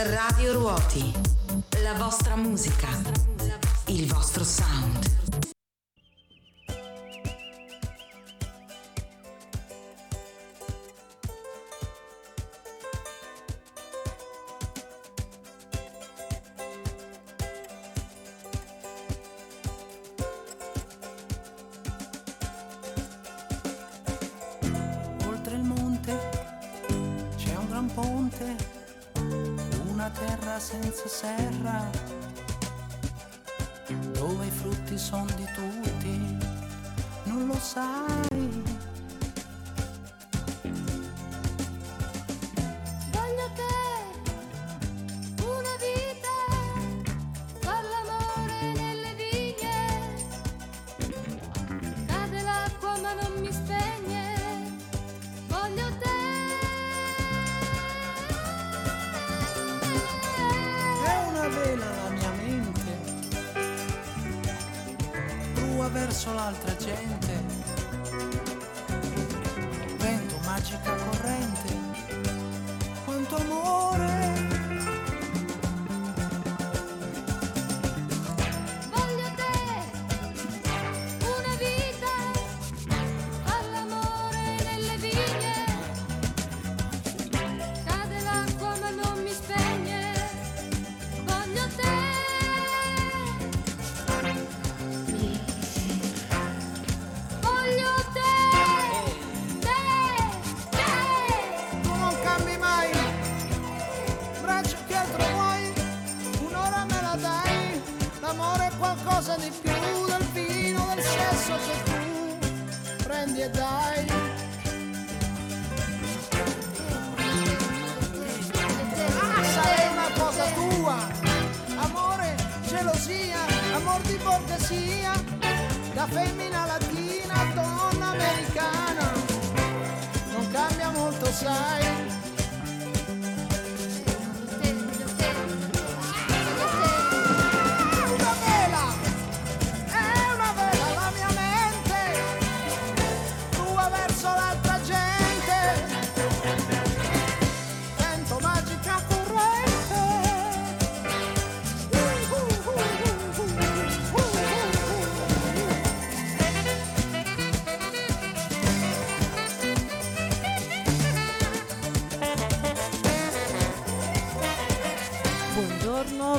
Radio 0.00 0.52
Ruoti. 0.52 1.12
La 1.82 1.92
vostra 1.94 2.36
musica. 2.36 2.86
Il 3.86 4.06
vostro 4.06 4.44
sound. 4.44 5.57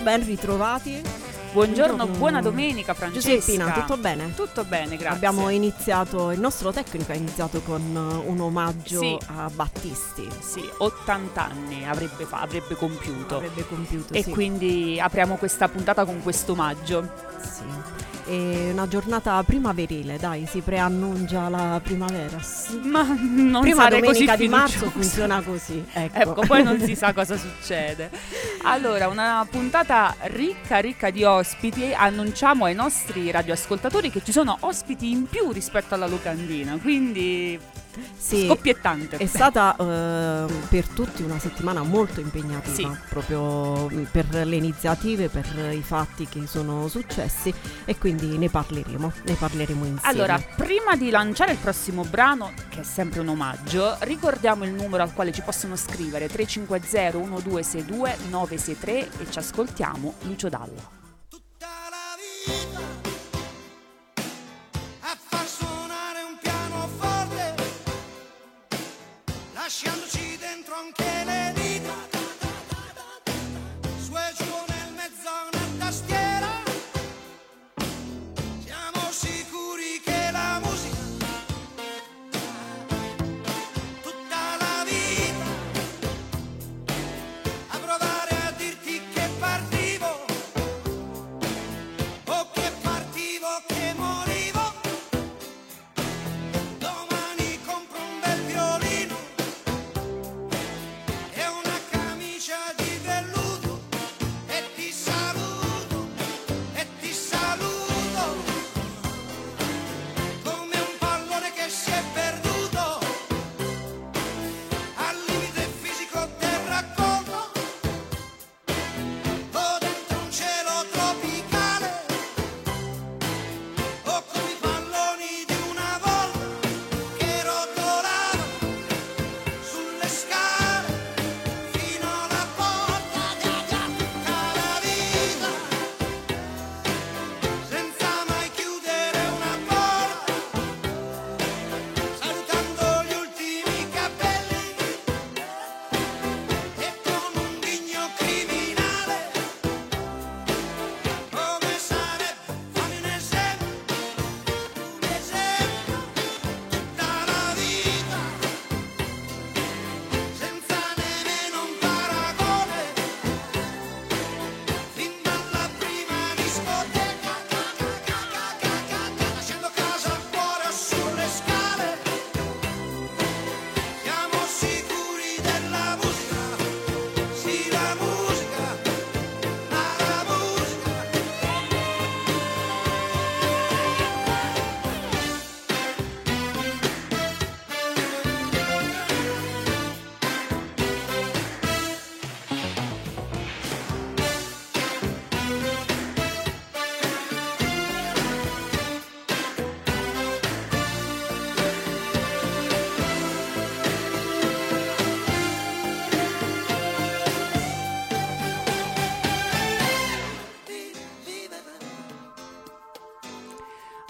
Ben 0.09 0.25
ritrovati. 0.25 0.99
Buongiorno, 1.51 1.95
Buongiorno. 1.95 2.17
buona 2.17 2.41
domenica 2.41 2.95
Francesca. 2.95 3.29
Giuseppina, 3.29 3.71
tutto 3.71 3.97
bene? 3.97 4.33
Tutto 4.33 4.63
bene, 4.63 4.97
grazie. 4.97 5.15
Abbiamo 5.27 5.49
iniziato, 5.49 6.31
il 6.31 6.39
nostro 6.39 6.71
tecnico 6.71 7.11
ha 7.11 7.15
iniziato 7.15 7.61
con 7.61 7.81
un 8.25 8.39
omaggio 8.39 8.99
Sì. 9.01 9.17
a 9.35 9.49
Battisti. 9.53 10.27
Sì, 10.39 10.67
80 10.79 11.47
anni 11.47 11.87
avrebbe, 11.87 12.25
fa- 12.25 12.41
avrebbe 12.41 12.73
compiuto. 12.75 13.35
Avrebbe 13.35 13.67
compiuto, 13.67 14.13
e 14.15 14.23
sì. 14.23 14.31
quindi 14.31 14.99
apriamo 14.99 15.35
questa 15.35 15.67
puntata 15.67 16.05
con 16.05 16.21
questo 16.23 16.53
omaggio. 16.53 17.07
Sì. 17.39 17.97
È 18.29 18.69
una 18.71 18.87
giornata 18.87 19.41
primaverile, 19.43 20.17
dai, 20.17 20.45
si 20.45 20.61
preannuncia 20.61 21.49
la 21.49 21.79
primavera. 21.83 22.37
Ma 22.83 23.01
non 23.19 23.61
Prima 23.61 23.89
domenica 23.89 24.35
di 24.35 24.47
marzo 24.47 24.87
funziona 24.91 25.41
così. 25.41 25.83
Ecco, 25.91 26.19
Ecco, 26.19 26.41
poi 26.45 26.61
non 26.61 26.79
si 26.79 26.93
sa 26.95 27.11
cosa 27.11 27.35
succede. 27.37 28.11
Allora, 28.63 29.07
una 29.07 29.47
puntata 29.49 30.15
ricca, 30.23 30.79
ricca 30.79 31.09
di 31.09 31.23
ospiti. 31.23 31.93
Annunciamo 31.93 32.65
ai 32.65 32.75
nostri 32.75 33.31
radioascoltatori 33.31 34.11
che 34.11 34.21
ci 34.23 34.31
sono 34.31 34.57
ospiti 34.61 35.09
in 35.11 35.27
più 35.27 35.51
rispetto 35.51 35.95
alla 35.95 36.07
locandina, 36.07 36.77
quindi 36.77 37.57
Sì, 38.17 38.45
scoppiettante. 38.45 39.17
È 39.17 39.25
stata 39.25 39.75
eh, 39.75 40.45
per 40.69 40.87
tutti 40.87 41.23
una 41.23 41.39
settimana 41.39 41.83
molto 41.83 42.19
impegnativa, 42.19 42.73
Sì. 42.73 42.87
proprio 43.09 43.89
mm, 43.89 44.03
per 44.11 44.45
le 44.45 44.55
iniziative, 44.55 45.29
per 45.29 45.45
i 45.73 45.81
fatti 45.81 46.27
che 46.27 46.45
sono 46.47 46.87
successi 46.87 47.53
e 47.85 47.97
quindi 47.97 48.37
ne 48.37 48.49
parleremo, 48.49 49.11
ne 49.23 49.33
parleremo 49.33 49.85
insieme. 49.85 50.07
Allora, 50.07 50.41
prima 50.55 50.95
di 50.95 51.09
lanciare 51.09 51.53
il 51.53 51.57
prossimo 51.57 52.03
brano, 52.03 52.51
che 52.69 52.81
è 52.81 52.83
sempre 52.83 53.19
un 53.21 53.29
omaggio, 53.29 53.97
ricordiamo 54.01 54.63
il 54.63 54.71
numero 54.71 55.03
al 55.03 55.13
quale 55.13 55.31
ci 55.31 55.41
possono 55.41 55.75
scrivere 55.75 56.27
350 56.27 57.17
1262 57.17 58.17
963 58.29 59.09
e 59.19 59.31
ci 59.31 59.39
ascoltiamo 59.39 60.13
Lucio 60.23 60.49
Dalla. 60.49 60.98
Lasciandoci 70.79 71.03
dentro 71.03 71.18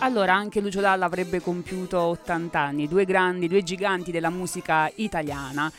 Allora, 0.10 0.34
anche 0.34 0.60
Lucio 0.60 0.82
Dalla 0.82 1.06
avrebbe 1.06 1.40
compiuto 1.40 2.00
80 2.00 2.60
anni, 2.60 2.88
due 2.88 3.06
grandi, 3.06 3.48
due 3.48 3.62
giganti 3.62 4.10
della 4.10 4.32
musica 4.32 4.92
italiana 4.96 5.72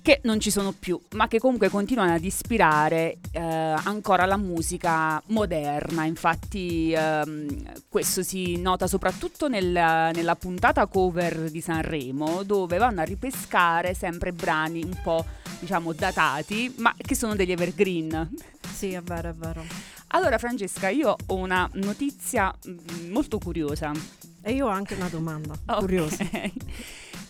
che 0.00 0.20
non 0.22 0.38
ci 0.38 0.52
sono 0.52 0.72
più, 0.72 1.00
ma 1.14 1.26
che 1.26 1.40
comunque 1.40 1.68
continuano 1.68 2.14
ad 2.14 2.24
ispirare 2.24 3.18
eh, 3.32 3.40
ancora 3.40 4.24
la 4.24 4.36
musica 4.36 5.20
moderna. 5.26 6.04
Infatti 6.04 6.92
ehm, 6.92 7.82
questo 7.88 8.22
si 8.22 8.56
nota 8.56 8.86
soprattutto 8.86 9.48
nel, 9.48 9.66
nella 9.66 10.36
puntata 10.36 10.86
cover 10.86 11.50
di 11.50 11.60
Sanremo, 11.60 12.44
dove 12.44 12.78
vanno 12.78 13.00
a 13.00 13.04
ripescare 13.04 13.94
sempre 13.94 14.32
brani 14.32 14.84
un 14.84 14.96
po' 15.02 15.24
diciamo 15.58 15.92
datati, 15.92 16.72
ma 16.78 16.94
che 16.96 17.16
sono 17.16 17.34
degli 17.34 17.50
evergreen. 17.50 18.30
Sì, 18.72 18.92
è 18.92 19.02
vero, 19.02 19.30
è 19.30 19.34
vero. 19.34 19.64
Allora 20.14 20.36
Francesca, 20.38 20.88
io 20.88 21.16
ho 21.26 21.34
una 21.34 21.68
notizia 21.74 22.52
mh, 22.64 23.10
molto 23.10 23.38
curiosa. 23.38 23.92
E 24.42 24.52
io 24.52 24.66
ho 24.66 24.70
anche 24.70 24.94
una 24.94 25.08
domanda 25.08 25.54
Ok. 25.66 25.78
curiosa. 25.78 26.24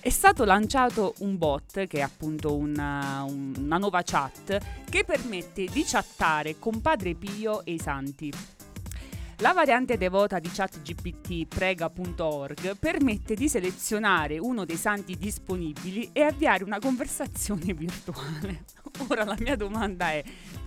È 0.00 0.08
stato 0.10 0.44
lanciato 0.44 1.14
un 1.18 1.36
bot, 1.38 1.86
che 1.86 1.98
è 1.98 2.00
appunto 2.00 2.56
una, 2.56 3.22
un- 3.22 3.54
una 3.56 3.78
nuova 3.78 4.02
chat, 4.02 4.58
che 4.88 5.04
permette 5.04 5.66
di 5.66 5.84
chattare 5.86 6.58
con 6.58 6.80
Padre 6.80 7.14
Pio 7.14 7.64
e 7.64 7.74
i 7.74 7.78
santi. 7.78 8.32
La 9.42 9.52
variante 9.52 9.96
devota 9.96 10.38
di 10.38 10.48
ChatGPT 10.48 11.48
prega.org 11.52 12.76
permette 12.78 13.34
di 13.34 13.48
selezionare 13.48 14.38
uno 14.38 14.64
dei 14.64 14.76
santi 14.76 15.16
disponibili 15.16 16.10
e 16.12 16.22
avviare 16.22 16.62
una 16.62 16.78
conversazione 16.78 17.74
virtuale. 17.74 18.62
Ora 19.08 19.24
la 19.24 19.34
mia 19.40 19.56
domanda 19.56 20.12
è: 20.12 20.22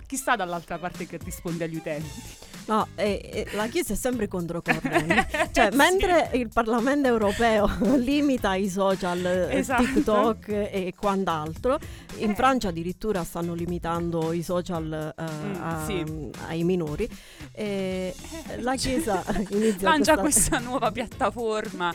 chi 0.06 0.16
sta 0.16 0.36
dall'altra 0.36 0.76
parte 0.76 1.06
che 1.06 1.16
risponde 1.16 1.64
agli 1.64 1.76
utenti? 1.76 2.55
No, 2.66 2.86
eh, 2.96 3.20
eh, 3.32 3.46
la 3.56 3.66
Chiesa 3.68 3.92
è 3.92 3.96
sempre 3.96 4.26
controcorrente. 4.28 5.26
Cioè, 5.56 5.68
Sì. 5.70 5.76
mentre 5.76 6.30
il 6.34 6.48
Parlamento 6.52 7.06
europeo 7.08 7.70
limita 7.96 8.54
i 8.56 8.68
social, 8.68 9.24
eh, 9.24 9.58
Esatto. 9.58 9.82
TikTok 9.84 10.48
e 10.48 10.92
quant'altro, 10.98 11.78
in 12.18 12.34
Francia 12.34 12.68
addirittura 12.68 13.22
stanno 13.24 13.54
limitando 13.54 14.32
i 14.32 14.42
social 14.42 15.14
eh, 15.16 15.22
Mm, 15.22 15.54
a- 15.62 15.84
sì. 15.86 16.30
ai 16.48 16.64
minori. 16.64 17.08
E 17.52 18.14
la 18.58 18.74
Chiesa 18.74 19.22
inizia 19.50 19.88
lancia 19.88 20.16
questa- 20.16 20.48
questa 20.50 20.58
nuova 20.58 20.90
piattaforma. 20.90 21.94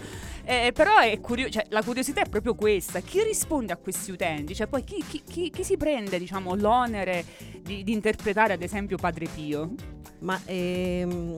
Eh, 0.52 0.72
però 0.74 0.98
è 1.00 1.18
curio- 1.22 1.50
cioè, 1.50 1.66
la 1.70 1.82
curiosità 1.82 2.22
è 2.22 2.30
proprio 2.30 2.56
questa: 2.56 3.00
chi 3.00 3.24
risponde 3.24 3.72
a 3.72 3.78
questi 3.78 4.12
utenti? 4.12 4.54
Cioè, 4.54 4.68
poi 4.68 4.84
chi, 4.84 5.02
chi- 5.08 5.24
chi- 5.26 5.50
chi 5.50 5.64
si 5.64 5.78
prende 5.78 6.20
diciamo, 6.20 6.56
l'onere 6.56 7.24
di, 7.62 7.84
di 7.86 7.94
interpretare, 7.94 8.54
ad 8.54 8.62
esempio, 8.62 8.98
Padre 8.98 9.28
Pio? 9.34 9.74
Ma 10.20 10.40
ehm, 10.46 11.36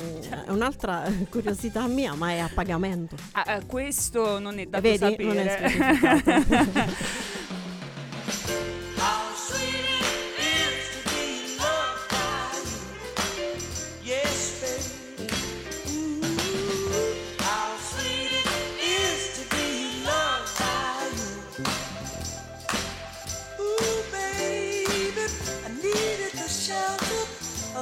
un'altra 0.47 1.03
curiosità 1.29 1.85
mia, 1.87 2.15
ma 2.15 2.31
è 2.31 2.39
a 2.39 2.49
pagamento. 2.51 3.15
Ah, 3.33 3.57
eh, 3.57 3.65
questo 3.67 4.39
non 4.39 4.57
è 4.57 4.65
dato 4.65 4.81
Vedi? 4.81 4.97
sapere. 4.97 5.23
Non 5.23 5.47
è 5.47 6.91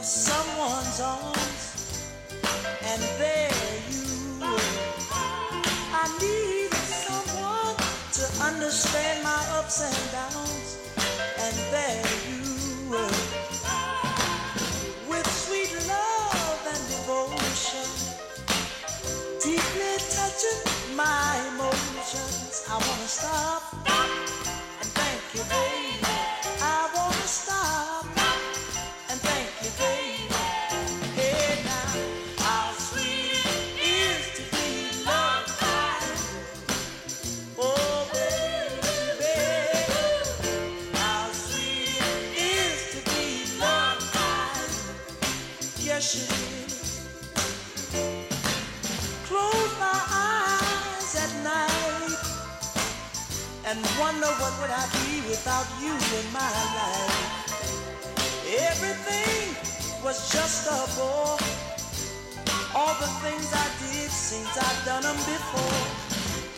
of 0.02 0.08
someone's 0.08 1.00
arms, 1.00 2.10
and 2.90 3.02
there 3.22 3.54
you 3.92 4.40
were. 4.42 4.74
I 5.94 6.06
needed 6.20 6.74
someone 7.06 7.76
to 8.18 8.26
understand 8.44 9.24
my 9.24 9.42
ups 9.60 9.78
and 9.80 10.02
downs, 10.12 10.70
and 11.46 11.56
there 11.70 12.04
you 12.34 12.90
were. 12.90 13.18
With 15.08 15.28
sweet 15.46 15.72
love 15.88 16.62
and 16.74 16.84
devotion, 16.94 17.90
deeply 19.40 19.94
touching 20.18 20.96
my 20.96 21.38
without 55.44 55.66
you 55.82 55.90
in 55.90 56.34
my 56.34 56.54
life. 56.78 57.50
Everything 58.70 59.56
was 60.04 60.32
just 60.32 60.68
a 60.68 60.80
bore. 60.96 61.38
All 62.76 62.94
the 63.02 63.10
things 63.26 63.50
I 63.52 63.68
did 63.82 64.12
seems 64.12 64.54
I've 64.56 64.86
done 64.86 65.02
them 65.02 65.18
before. 65.26 65.82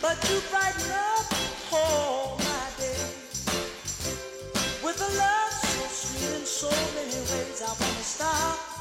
But 0.02 0.16
you 0.28 0.38
brighten 0.50 0.90
up 0.92 1.24
all 1.72 2.36
my 2.36 2.66
days 2.76 3.46
with 4.84 5.00
a 5.00 5.10
love 5.16 5.52
so 5.64 5.84
sweet 5.88 6.40
in 6.40 6.44
so 6.44 6.70
many 6.94 7.20
ways. 7.32 7.62
I 7.62 7.72
wanna 7.80 8.04
stop 8.04 8.73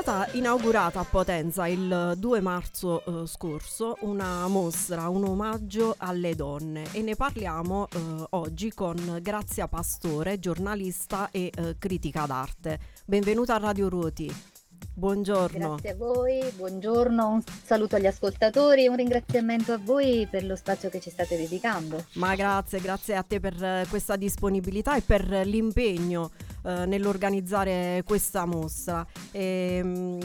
stata 0.00 0.28
inaugurata 0.34 1.00
a 1.00 1.04
Potenza 1.04 1.66
il 1.66 2.14
2 2.16 2.40
marzo 2.40 3.04
eh, 3.04 3.26
scorso 3.26 3.96
una 4.02 4.46
mostra, 4.46 5.08
un 5.08 5.24
omaggio 5.24 5.96
alle 5.98 6.36
donne 6.36 6.86
e 6.92 7.02
ne 7.02 7.16
parliamo 7.16 7.88
eh, 7.90 8.26
oggi 8.30 8.72
con 8.72 9.18
Grazia 9.20 9.66
Pastore, 9.66 10.38
giornalista 10.38 11.30
e 11.32 11.50
eh, 11.52 11.76
critica 11.80 12.26
d'arte. 12.26 12.78
Benvenuta 13.06 13.56
a 13.56 13.58
Radio 13.58 13.88
Ruoti. 13.88 14.57
Buongiorno. 15.02 15.76
Grazie 15.76 15.90
a 15.90 15.94
voi, 15.94 16.40
buongiorno, 16.56 17.28
un 17.28 17.40
saluto 17.64 17.94
agli 17.94 18.06
ascoltatori 18.08 18.82
e 18.84 18.88
un 18.88 18.96
ringraziamento 18.96 19.72
a 19.72 19.78
voi 19.78 20.26
per 20.28 20.44
lo 20.44 20.56
spazio 20.56 20.88
che 20.88 20.98
ci 20.98 21.08
state 21.08 21.36
dedicando. 21.36 22.04
Ma 22.14 22.34
grazie, 22.34 22.80
grazie 22.80 23.14
a 23.14 23.22
te 23.22 23.38
per 23.38 23.62
eh, 23.62 23.86
questa 23.88 24.16
disponibilità 24.16 24.96
e 24.96 25.02
per 25.02 25.24
l'impegno 25.46 26.32
eh, 26.64 26.84
nell'organizzare 26.86 28.02
questa 28.04 28.44
mostra 28.44 29.06
e, 29.30 29.80
mm, 29.84 30.18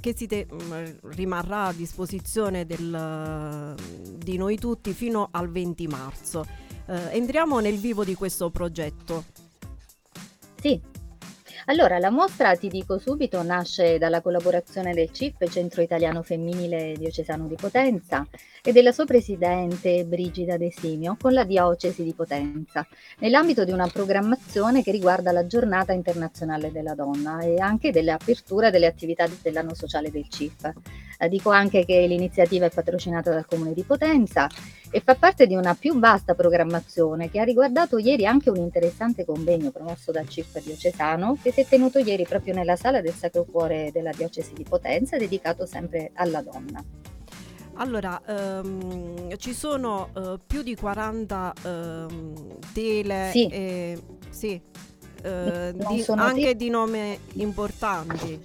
che 0.00 0.14
si 0.16 0.28
te- 0.28 0.46
mm, 0.48 0.84
rimarrà 1.10 1.64
a 1.64 1.72
disposizione 1.72 2.64
del- 2.66 3.74
di 4.16 4.36
noi 4.36 4.56
tutti 4.58 4.92
fino 4.92 5.26
al 5.32 5.50
20 5.50 5.88
marzo. 5.88 6.46
Eh, 6.86 7.16
entriamo 7.16 7.58
nel 7.58 7.78
vivo 7.78 8.04
di 8.04 8.14
questo 8.14 8.48
progetto. 8.50 9.24
Sì. 10.60 10.89
Allora, 11.66 11.98
la 11.98 12.10
mostra, 12.10 12.56
ti 12.56 12.68
dico 12.68 12.98
subito, 12.98 13.42
nasce 13.42 13.98
dalla 13.98 14.20
collaborazione 14.20 14.94
del 14.94 15.10
CIF, 15.12 15.48
Centro 15.50 15.82
Italiano 15.82 16.22
Femminile 16.22 16.94
Diocesano 16.96 17.46
di 17.46 17.54
Potenza, 17.54 18.26
e 18.62 18.72
della 18.72 18.92
sua 18.92 19.04
presidente 19.04 20.04
Brigida 20.04 20.56
De 20.56 20.72
Simio 20.72 21.16
con 21.20 21.32
la 21.32 21.44
Diocesi 21.44 22.02
di 22.02 22.14
Potenza, 22.14 22.86
nell'ambito 23.18 23.64
di 23.64 23.72
una 23.72 23.86
programmazione 23.88 24.82
che 24.82 24.90
riguarda 24.90 25.32
la 25.32 25.46
Giornata 25.46 25.92
Internazionale 25.92 26.72
della 26.72 26.94
Donna 26.94 27.40
e 27.40 27.58
anche 27.58 27.92
dell'apertura 27.92 28.70
delle 28.70 28.86
attività 28.86 29.26
dell'anno 29.42 29.74
sociale 29.74 30.10
del 30.10 30.28
CIF. 30.28 30.72
Eh, 31.18 31.28
dico 31.28 31.50
anche 31.50 31.84
che 31.84 32.06
l'iniziativa 32.06 32.64
è 32.64 32.70
patrocinata 32.70 33.30
dal 33.30 33.46
Comune 33.46 33.74
di 33.74 33.82
Potenza 33.82 34.48
e 34.90 35.00
fa 35.00 35.14
parte 35.14 35.46
di 35.46 35.54
una 35.54 35.74
più 35.74 35.98
vasta 35.98 36.34
programmazione 36.34 37.30
che 37.30 37.38
ha 37.40 37.44
riguardato 37.44 37.98
ieri 37.98 38.26
anche 38.26 38.50
un 38.50 38.56
interessante 38.56 39.24
convegno 39.24 39.70
promosso 39.70 40.10
dal 40.10 40.28
CIF 40.28 40.60
diocesano 40.62 41.38
che 41.40 41.52
si 41.52 41.60
è 41.60 41.66
tenuto 41.66 41.98
ieri 42.00 42.24
proprio 42.26 42.54
nella 42.54 42.76
sala 42.76 43.00
del 43.00 43.12
Sacro 43.14 43.44
Cuore 43.44 43.90
della 43.92 44.10
Diocesi 44.10 44.52
di 44.52 44.64
Potenza 44.64 45.16
dedicato 45.16 45.64
sempre 45.66 46.10
alla 46.14 46.42
donna. 46.42 46.82
Allora, 47.74 48.20
ehm, 48.26 49.36
ci 49.38 49.54
sono 49.54 50.10
eh, 50.14 50.38
più 50.46 50.62
di 50.62 50.74
40 50.74 51.52
ehm, 51.64 52.58
tele, 52.74 53.30
Sì. 53.32 53.46
e- 53.46 53.98
sì, 54.28 54.60
Non 55.22 55.74
di- 55.88 56.04
anche 56.08 56.34
tele- 56.40 56.56
di 56.56 56.68
nome 56.70 57.18
importanti. 57.34 58.40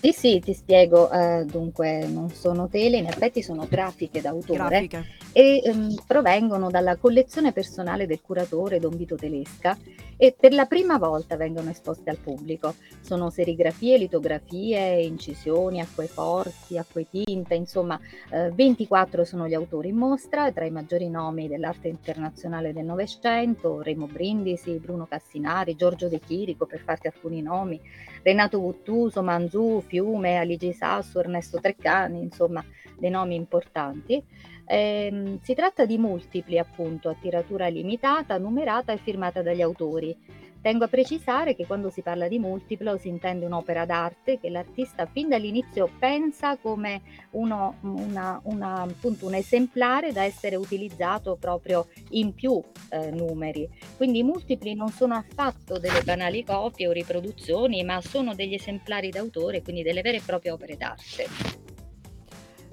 Sì, 0.00 0.12
sì, 0.12 0.40
ti 0.40 0.54
spiego, 0.54 1.10
eh, 1.10 1.44
dunque 1.44 2.06
non 2.06 2.30
sono 2.30 2.68
tele, 2.68 2.96
in 2.96 3.04
effetti 3.04 3.42
sono 3.42 3.66
grafiche 3.68 4.22
d'autore 4.22 4.56
Grafiche. 4.56 5.04
e 5.32 5.60
ehm, 5.62 5.94
provengono 6.06 6.70
dalla 6.70 6.96
collezione 6.96 7.52
personale 7.52 8.06
del 8.06 8.22
curatore 8.22 8.78
Don 8.78 8.96
Vito 8.96 9.14
Telesca 9.16 9.76
e 10.16 10.34
per 10.38 10.54
la 10.54 10.64
prima 10.64 10.96
volta 10.96 11.36
vengono 11.36 11.68
esposte 11.68 12.08
al 12.08 12.16
pubblico. 12.16 12.76
Sono 13.02 13.28
serigrafie, 13.28 13.98
litografie, 13.98 15.02
incisioni, 15.02 15.82
acqueforti, 15.82 16.78
acquetinte, 16.78 17.54
insomma 17.54 18.00
eh, 18.30 18.50
24 18.52 19.26
sono 19.26 19.46
gli 19.46 19.54
autori 19.54 19.88
in 19.88 19.96
mostra, 19.96 20.50
tra 20.50 20.64
i 20.64 20.70
maggiori 20.70 21.10
nomi 21.10 21.46
dell'arte 21.46 21.88
internazionale 21.88 22.72
del 22.72 22.86
Novecento, 22.86 23.82
Remo 23.82 24.06
Brindisi, 24.06 24.78
Bruno 24.78 25.06
Cassinari, 25.06 25.76
Giorgio 25.76 26.08
De 26.08 26.20
Chirico, 26.20 26.64
per 26.64 26.80
farti 26.80 27.06
alcuni 27.06 27.42
nomi, 27.42 27.78
Renato 28.22 28.60
Guttuso, 28.60 29.22
Manzù, 29.22 29.80
Fiume, 29.80 30.36
Aligi 30.36 30.72
Sasso, 30.72 31.18
Ernesto 31.20 31.58
Treccani, 31.60 32.20
insomma 32.20 32.64
dei 32.98 33.10
nomi 33.10 33.34
importanti. 33.34 34.22
Ehm, 34.66 35.40
si 35.42 35.54
tratta 35.54 35.84
di 35.84 35.98
multipli, 35.98 36.58
appunto, 36.58 37.08
a 37.08 37.16
tiratura 37.20 37.66
limitata, 37.66 38.38
numerata 38.38 38.92
e 38.92 38.98
firmata 38.98 39.42
dagli 39.42 39.62
autori. 39.62 40.16
Tengo 40.62 40.84
a 40.84 40.88
precisare 40.88 41.54
che 41.54 41.64
quando 41.66 41.88
si 41.88 42.02
parla 42.02 42.28
di 42.28 42.38
multiplo 42.38 42.98
si 42.98 43.08
intende 43.08 43.46
un'opera 43.46 43.86
d'arte 43.86 44.38
che 44.38 44.50
l'artista 44.50 45.06
fin 45.06 45.28
dall'inizio 45.28 45.88
pensa 45.98 46.58
come 46.58 47.00
uno, 47.30 47.78
una- 47.80 48.38
una- 48.44 48.82
appunto, 48.82 49.26
un 49.26 49.34
esemplare 49.34 50.12
da 50.12 50.22
essere 50.24 50.56
utilizzato 50.56 51.36
proprio 51.40 51.88
in 52.10 52.34
più 52.34 52.60
eh, 52.90 53.10
numeri. 53.10 53.66
Quindi 53.96 54.18
i 54.18 54.22
multipli 54.22 54.74
non 54.74 54.88
sono 54.90 55.14
affatto 55.14 55.78
delle 55.78 56.02
banali 56.02 56.44
copie 56.44 56.88
o 56.88 56.92
riproduzioni, 56.92 57.82
ma 57.82 58.00
sono 58.02 58.34
degli 58.34 58.54
esemplari 58.54 59.08
d'autore, 59.08 59.62
quindi 59.62 59.82
delle 59.82 60.02
vere 60.02 60.18
e 60.18 60.22
proprie 60.24 60.50
opere 60.50 60.76
d'arte. 60.76 61.79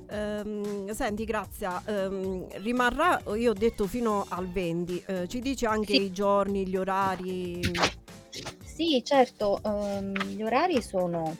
Ehm, 0.09 0.89
senti, 0.91 1.25
Grazia, 1.25 1.81
ehm, 1.85 2.47
rimarrà, 2.61 3.21
io 3.35 3.51
ho 3.51 3.53
detto 3.53 3.87
fino 3.87 4.25
al 4.29 4.49
20, 4.49 5.03
eh, 5.05 5.27
ci 5.27 5.39
dici 5.39 5.65
anche 5.65 5.93
Sì. 5.93 6.03
i 6.03 6.11
giorni, 6.11 6.67
gli 6.67 6.77
orari? 6.77 7.59
Sì, 8.63 9.01
certo, 9.03 9.59
ehm, 9.63 10.13
gli 10.29 10.43
orari 10.43 10.81
sono, 10.81 11.35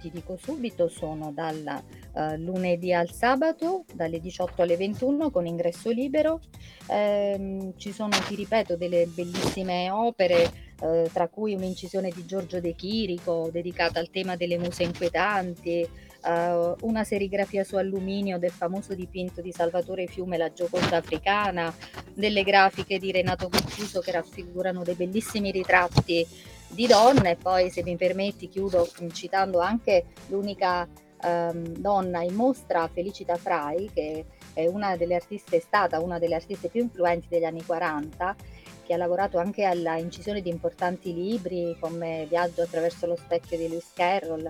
ti 0.00 0.10
dico 0.10 0.36
subito, 0.40 0.88
sono 0.88 1.32
dal 1.32 1.82
eh, 2.14 2.36
lunedì 2.38 2.92
al 2.92 3.12
sabato, 3.12 3.84
dalle 3.92 4.18
18 4.20 4.62
alle 4.62 4.76
21 4.76 5.30
con 5.30 5.46
ingresso 5.46 5.90
libero. 5.90 6.40
Ci 6.88 7.92
sono, 7.92 8.16
ti 8.26 8.34
ripeto, 8.34 8.76
delle 8.76 9.06
bellissime 9.06 9.90
opere, 9.90 10.50
eh, 10.80 11.10
tra 11.12 11.28
cui 11.28 11.54
un'incisione 11.54 12.10
di 12.10 12.24
Giorgio 12.24 12.60
De 12.60 12.74
Chirico 12.74 13.50
dedicata 13.52 14.00
al 14.00 14.08
tema 14.10 14.36
delle 14.36 14.56
muse 14.58 14.84
inquietanti, 14.84 15.86
eh, 16.28 16.74
una 16.82 17.04
serigrafia 17.04 17.64
su 17.64 17.76
alluminio 17.76 18.38
del 18.38 18.50
famoso 18.50 18.94
dipinto 18.94 19.40
di 19.40 19.50
Salvatore 19.50 20.06
Fiume, 20.06 20.36
La 20.36 20.52
Gioconda 20.52 20.98
africana, 20.98 21.74
delle 22.12 22.42
grafiche 22.42 22.98
di 22.98 23.10
Renato 23.10 23.48
Guttuso 23.48 24.00
che 24.00 24.12
raffigurano 24.12 24.84
dei 24.84 24.94
bellissimi 24.94 25.50
ritratti 25.50 26.26
di 26.68 26.86
donne. 26.86 27.30
E 27.30 27.36
poi 27.36 27.70
se 27.70 27.82
mi 27.82 27.96
permetti 27.96 28.48
chiudo 28.48 28.86
citando 29.12 29.60
anche 29.60 30.06
l'unica 30.26 30.86
ehm, 31.22 31.78
donna 31.78 32.22
in 32.22 32.34
mostra 32.34 32.88
Felicita 32.88 33.36
Frai 33.36 33.90
che 33.92 34.26
è 34.52 34.66
una 34.66 34.96
delle 34.96 35.14
artiste 35.14 35.56
è 35.56 35.60
stata 35.60 36.00
una 36.00 36.18
delle 36.18 36.34
artiste 36.34 36.68
più 36.68 36.82
influenti 36.82 37.26
degli 37.28 37.44
anni 37.44 37.64
40 37.64 38.36
che 38.84 38.94
ha 38.94 38.96
lavorato 38.96 39.38
anche 39.38 39.64
alla 39.64 39.96
incisione 39.98 40.40
di 40.40 40.48
importanti 40.48 41.12
libri 41.12 41.76
come 41.80 42.26
Viaggio 42.28 42.62
attraverso 42.62 43.06
lo 43.06 43.16
specchio 43.16 43.56
di 43.56 43.68
Lewis 43.68 43.90
Carroll 43.94 44.48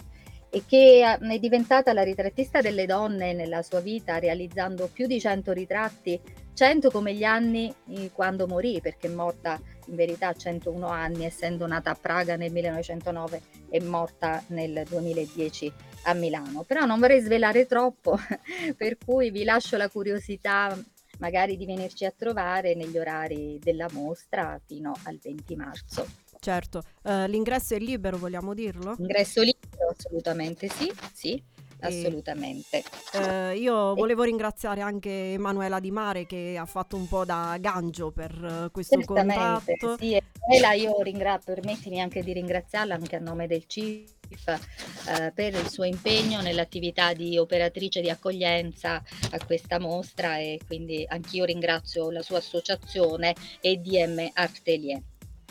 e 0.51 0.63
che 0.67 1.03
è 1.05 1.39
diventata 1.39 1.93
la 1.93 2.03
ritrattista 2.03 2.61
delle 2.61 2.87
donne 2.87 3.33
nella 3.33 3.63
sua 3.63 3.81
vita 3.81 4.19
realizzando 4.19 4.89
più 4.93 5.07
di 5.07 5.21
100 5.21 5.53
ritratti 5.53 6.21
100 6.59 6.91
come 6.91 7.15
gli 7.15 7.23
anni 7.23 7.73
eh, 7.89 8.11
quando 8.13 8.49
morì 8.49 8.81
perché 8.81 9.07
è 9.07 9.11
morta 9.11 9.61
in 9.87 9.95
verità 9.95 10.27
a 10.29 10.35
101 10.35 10.89
anni 10.89 11.25
essendo 11.25 11.69
nata 11.69 11.91
a 11.91 11.95
Praga 11.95 12.35
nel 12.35 12.51
1909 12.51 13.43
e 13.71 13.81
morta 13.81 14.43
nel 14.49 14.83
2010 14.89 15.73
a 16.05 16.15
Milano. 16.15 16.65
Però 16.65 16.85
non 16.85 16.99
vorrei 16.99 17.21
svelare 17.21 17.67
troppo, 17.67 18.19
per 18.77 18.99
cui 18.99 19.31
vi 19.31 19.45
lascio 19.45 19.77
la 19.77 19.89
curiosità 19.89 20.77
magari 21.21 21.57
di 21.57 21.65
venirci 21.65 22.05
a 22.05 22.15
trovare 22.17 22.75
negli 22.75 22.99
orari 22.99 23.61
della 23.63 23.87
mostra 23.93 24.61
fino 24.67 24.93
al 25.05 25.17
20 25.23 25.55
marzo. 25.55 26.07
Certo, 26.41 26.83
eh, 27.05 27.29
l'ingresso 27.29 27.75
è 27.75 27.79
libero, 27.79 28.17
vogliamo 28.17 28.55
dirlo? 28.55 28.95
Ingresso 28.99 29.43
libero, 29.43 29.89
assolutamente 29.97 30.69
sì, 30.69 30.91
sì, 31.13 31.43
assolutamente. 31.81 32.83
Eh, 33.13 33.57
io 33.57 33.95
volevo 33.95 34.23
ringraziare 34.23 34.81
anche 34.81 35.33
Emanuela 35.33 35.81
Di 35.81 35.91
Mare 35.91 36.27
che 36.27 36.57
ha 36.59 36.67
fatto 36.67 36.97
un 36.97 37.09
po' 37.09 37.25
da 37.25 37.57
gancio 37.61 38.11
per 38.11 38.33
eh, 38.67 38.71
questo 38.71 38.97
Certamente, 38.97 39.77
contatto. 39.79 39.97
sì, 39.99 40.15
e 40.15 40.23
Ela 40.51 40.73
io 40.73 41.01
ringrazio, 41.03 41.55
permettimi 41.55 42.01
anche 42.01 42.23
di 42.23 42.33
ringraziarla 42.33 42.95
anche 42.95 43.17
a 43.17 43.21
nome 43.21 43.47
del 43.47 43.65
CIF 43.67 44.49
eh, 44.49 45.33
per 45.35 45.55
il 45.55 45.69
suo 45.69 45.85
impegno 45.85 46.41
nell'attività 46.41 47.13
di 47.13 47.37
operatrice 47.37 48.01
di 48.01 48.11
accoglienza 48.11 49.03
a 49.31 49.45
questa 49.45 49.79
mostra 49.79 50.39
e 50.39 50.61
quindi 50.67 51.05
anch'io 51.09 51.45
ringrazio 51.45 52.11
la 52.11 52.23
sua 52.23 52.39
associazione 52.39 53.35
EDM 53.61 54.31
Artelier. 54.35 55.03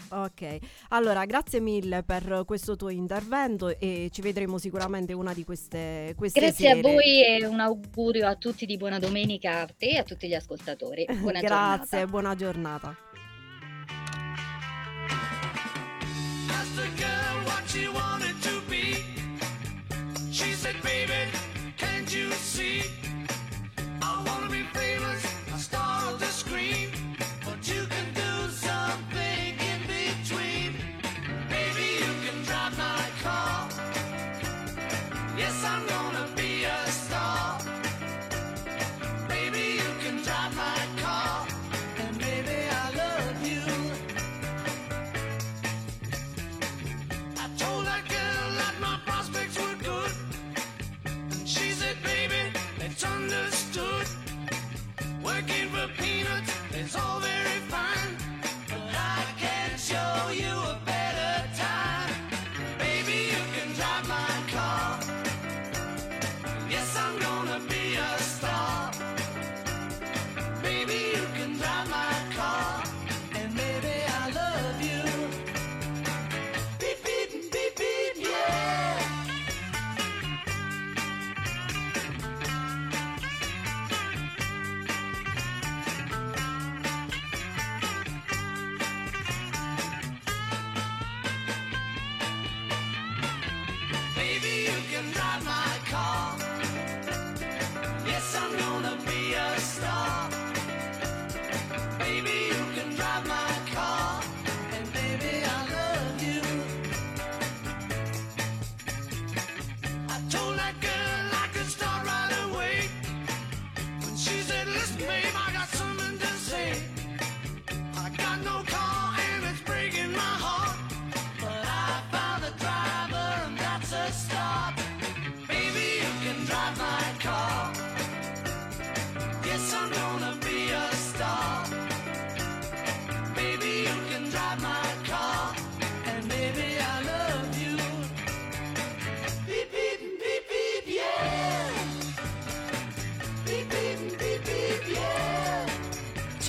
Ok, 0.09 0.57
allora 0.89 1.25
grazie 1.25 1.59
mille 1.59 2.03
per 2.03 2.43
questo 2.45 2.75
tuo 2.75 2.89
intervento 2.89 3.77
e 3.77 4.09
ci 4.11 4.21
vedremo 4.21 4.57
sicuramente 4.57 5.13
una 5.13 5.33
di 5.33 5.43
queste, 5.43 6.13
queste 6.15 6.39
Grazie 6.39 6.67
sere. 6.75 6.79
a 6.79 6.81
voi 6.91 7.25
e 7.25 7.45
un 7.45 7.59
augurio 7.59 8.27
a 8.27 8.35
tutti 8.35 8.65
di 8.65 8.77
buona 8.77 8.99
domenica 8.99 9.61
a 9.61 9.67
te 9.67 9.89
e 9.89 9.97
a 9.97 10.03
tutti 10.03 10.27
gli 10.27 10.33
ascoltatori. 10.33 11.05
Buona 11.19 11.39
Grazie, 11.41 11.99
giornata. 11.99 12.07
buona 12.07 12.35
giornata. 12.35 12.95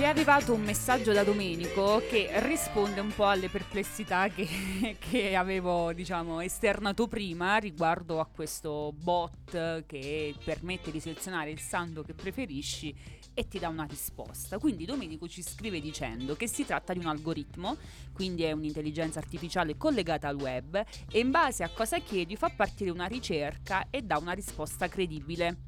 Arrivato 0.09 0.55
un 0.55 0.63
messaggio 0.63 1.13
da 1.13 1.23
Domenico 1.23 2.03
che 2.09 2.31
risponde 2.41 3.01
un 3.01 3.13
po' 3.15 3.27
alle 3.27 3.51
perplessità 3.51 4.29
che, 4.29 4.97
che 4.99 5.37
avevo, 5.37 5.93
diciamo, 5.93 6.41
esternato 6.41 7.07
prima 7.07 7.59
riguardo 7.59 8.19
a 8.19 8.25
questo 8.25 8.95
bot 8.97 9.85
che 9.85 10.35
permette 10.43 10.91
di 10.91 10.99
selezionare 10.99 11.51
il 11.51 11.61
santo 11.61 12.03
che 12.03 12.15
preferisci 12.15 12.95
e 13.35 13.49
ti 13.49 13.59
dà 13.59 13.69
una 13.69 13.85
risposta. 13.85 14.59
Quindi 14.59 14.87
Domenico 14.87 15.29
ci 15.29 15.43
scrive 15.43 15.79
dicendo 15.79 16.37
che 16.37 16.49
si 16.49 16.65
tratta 16.65 16.95
di 16.95 17.01
un 17.01 17.07
algoritmo, 17.07 17.77
quindi 18.15 18.45
è 18.45 18.53
un'intelligenza 18.53 19.19
artificiale 19.19 19.77
collegata 19.77 20.27
al 20.27 20.37
web 20.37 20.83
e 21.11 21.19
in 21.19 21.31
base 21.31 21.65
a 21.65 21.69
cosa 21.69 21.99
chiedi 21.99 22.35
fa 22.35 22.49
partire 22.49 22.91
una 22.91 23.07
ricerca 23.07 23.89
e 23.91 24.01
dà 24.01 24.17
una 24.17 24.33
risposta 24.33 24.89
credibile. 24.89 25.59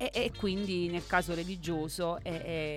E, 0.00 0.10
e 0.14 0.30
quindi 0.38 0.88
nel 0.88 1.06
caso 1.06 1.34
religioso 1.34 2.18
è, 2.22 2.30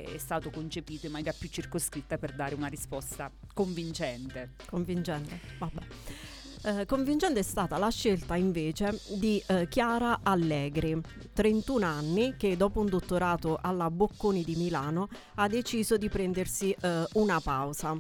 è- 0.06 0.14
è 0.14 0.18
stato 0.18 0.50
concepito 0.50 1.06
in 1.06 1.12
maniera 1.12 1.36
più 1.38 1.48
circoscritta 1.50 2.18
per 2.18 2.34
dare 2.34 2.56
una 2.56 2.68
risposta 2.68 3.32
convincente. 3.54 4.54
Convincente, 4.66 5.40
vabbè. 5.60 5.82
Eh, 6.64 6.86
convincente 6.86 7.40
è 7.40 7.44
stata 7.44 7.78
la 7.78 7.90
scelta 7.90 8.36
invece 8.36 9.00
di 9.16 9.42
eh, 9.48 9.68
Chiara 9.68 10.20
Allegri, 10.22 11.00
31 11.34 11.86
anni, 11.86 12.36
che 12.38 12.56
dopo 12.58 12.80
un 12.82 12.86
dottorato 12.88 13.58
alla 13.60 13.90
Bocconi 13.90 14.44
di 14.44 14.56
Milano 14.56 15.08
ha 15.36 15.48
deciso 15.48 15.98
di 15.98 16.10
prendersi 16.10 16.76
eh, 16.80 17.06
una 17.14 17.40
pausa. 17.40 18.00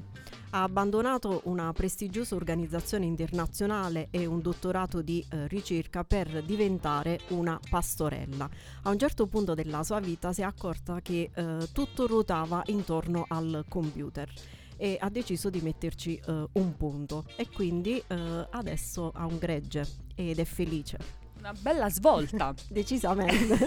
Ha 0.53 0.63
abbandonato 0.63 1.41
una 1.45 1.71
prestigiosa 1.71 2.35
organizzazione 2.35 3.05
internazionale 3.05 4.07
e 4.11 4.25
un 4.25 4.41
dottorato 4.41 5.01
di 5.01 5.25
eh, 5.29 5.47
ricerca 5.47 6.03
per 6.03 6.43
diventare 6.43 7.21
una 7.29 7.57
pastorella. 7.69 8.49
A 8.83 8.89
un 8.89 8.99
certo 8.99 9.27
punto 9.27 9.53
della 9.53 9.81
sua 9.83 10.01
vita 10.01 10.33
si 10.33 10.41
è 10.41 10.43
accorta 10.43 10.99
che 11.01 11.29
eh, 11.33 11.69
tutto 11.71 12.05
ruotava 12.05 12.63
intorno 12.65 13.25
al 13.29 13.63
computer 13.69 14.29
e 14.75 14.97
ha 14.99 15.09
deciso 15.09 15.49
di 15.49 15.61
metterci 15.61 16.15
eh, 16.17 16.47
un 16.51 16.75
punto 16.75 17.25
e 17.37 17.47
quindi 17.47 18.03
eh, 18.05 18.47
adesso 18.49 19.11
ha 19.15 19.25
un 19.25 19.37
gregge 19.37 19.87
ed 20.15 20.37
è 20.37 20.43
felice. 20.43 20.97
Una 21.37 21.53
bella 21.53 21.89
svolta. 21.89 22.53
Decisamente. 22.67 23.57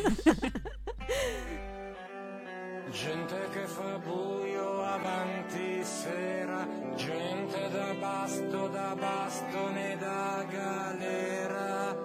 Gente 2.90 3.48
che 3.52 3.66
fa 3.66 3.98
buio 3.98 4.43
avanti 4.94 5.82
sera, 5.84 6.66
gente 6.94 7.68
da 7.70 7.94
basto, 7.98 8.68
da 8.68 8.94
bastone, 8.94 9.96
da 9.98 10.44
galera. 10.48 11.96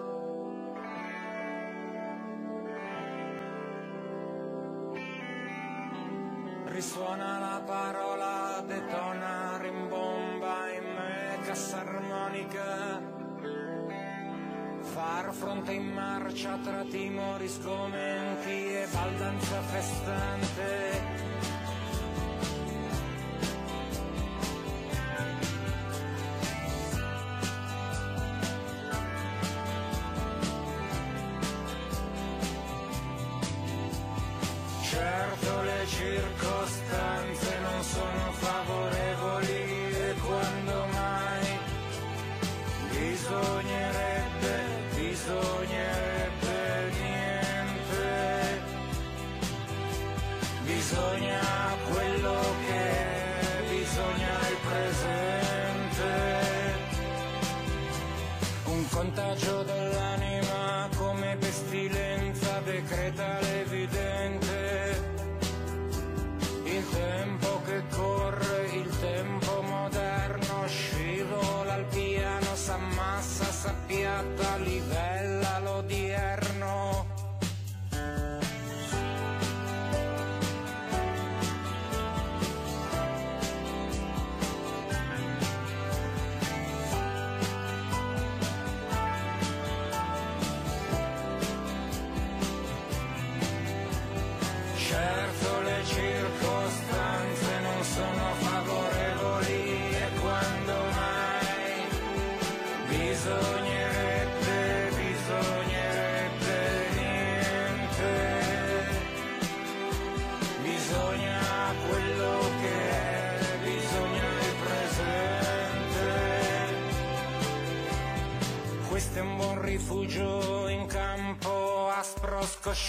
Risuona 6.65 7.39
la 7.39 7.61
parola, 7.65 8.63
detona, 8.65 9.57
rimbomba 9.61 10.71
in 10.73 10.93
me, 10.95 11.39
cassa 11.45 11.79
armonica. 11.79 13.01
Far 14.81 15.31
fronte 15.33 15.73
in 15.73 15.87
marcia 15.91 16.57
tra 16.63 16.83
timori, 16.83 17.47
sgomenti 17.47 18.73
e 18.73 18.87
baldanza 18.91 19.61
festante. 19.61 21.18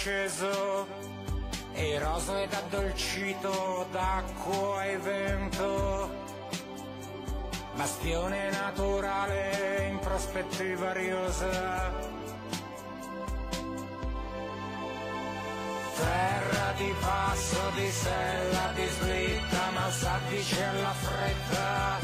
Aspro 0.01 0.21
scosceso 0.31 0.87
eroso 1.75 2.37
ed 2.37 2.53
addolcito 2.53 3.87
d'acqua 3.93 4.85
e 4.85 4.97
vento, 4.97 6.11
bastione 7.75 8.51
naturale 8.51 9.89
in 9.91 9.99
prospettiva 9.99 10.93
riosa, 10.93 11.93
terra 15.97 16.73
di 16.77 16.95
passo, 17.01 17.71
di 17.75 17.91
sella, 17.91 18.73
di 18.75 18.87
slitta, 18.87 19.71
ma 19.75 19.91
sa 19.91 20.19
dice 20.29 20.65
alla 20.65 20.95
fretta, 20.95 21.99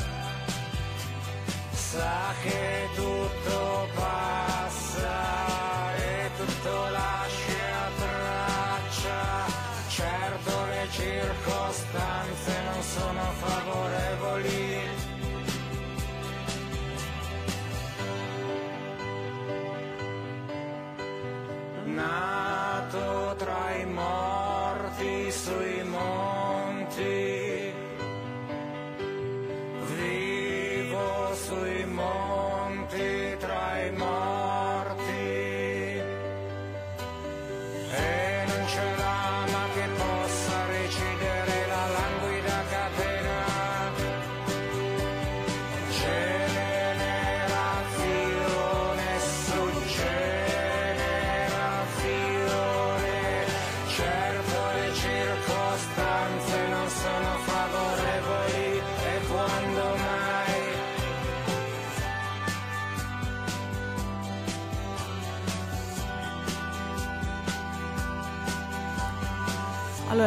sa 1.73 2.35
che 2.43 2.89
tutto 2.95 3.66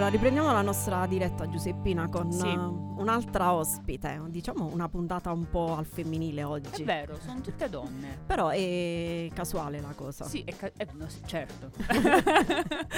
riprendiamo 0.09 0.51
la 0.51 0.61
nostra 0.61 1.05
diretta 1.05 1.47
Giuseppina 1.47 2.09
con 2.09 2.31
Sì. 2.31 2.47
eh, 2.47 2.55
un'altra 2.57 3.53
ospite, 3.53 4.19
diciamo 4.27 4.65
una 4.71 4.87
puntata 4.89 5.31
un 5.31 5.49
po' 5.49 5.75
al 5.75 5.85
femminile 5.85 6.43
oggi. 6.43 6.81
È 6.81 6.85
vero, 6.85 7.17
sono 7.23 7.41
tutte 7.41 7.69
donne. 7.69 8.19
Però 8.25 8.49
è 8.49 9.29
casuale 9.33 9.79
la 9.81 9.93
cosa. 9.95 10.25
Sì, 10.25 10.41
è 10.45 10.55
ca- 10.55 10.71
eh, 10.75 10.87
no, 10.93 11.07
sì, 11.07 11.21
certo. 11.25 11.71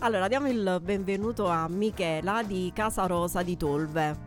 Allora, 0.00 0.28
diamo 0.28 0.46
il 0.48 0.80
benvenuto 0.82 1.48
a 1.48 1.66
Michela 1.68 2.42
di 2.44 2.70
Casa 2.74 3.06
Rosa 3.06 3.42
di 3.42 3.56
Tolve. 3.56 4.26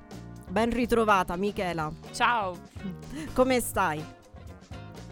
Ben 0.49 0.69
ritrovata 0.69 1.35
Michela, 1.37 1.89
Ciao, 2.11 2.57
come 3.33 3.59
stai? 3.61 4.03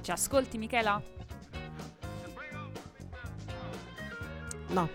ci 0.01 0.11
ascolti 0.11 0.57
Michela? 0.57 1.01
No, 4.71 4.89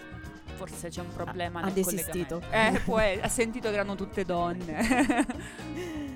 Forse 0.55 0.89
c'è 0.89 1.01
un 1.01 1.13
problema 1.15 1.61
Ha 1.61 1.65
nel 1.65 1.73
desistito. 1.73 2.41
Eh, 2.51 2.81
e- 2.87 3.21
ha 3.23 3.29
sentito 3.29 3.69
che 3.69 3.75
erano 3.75 3.95
tutte 3.95 4.25
donne. 4.25 5.33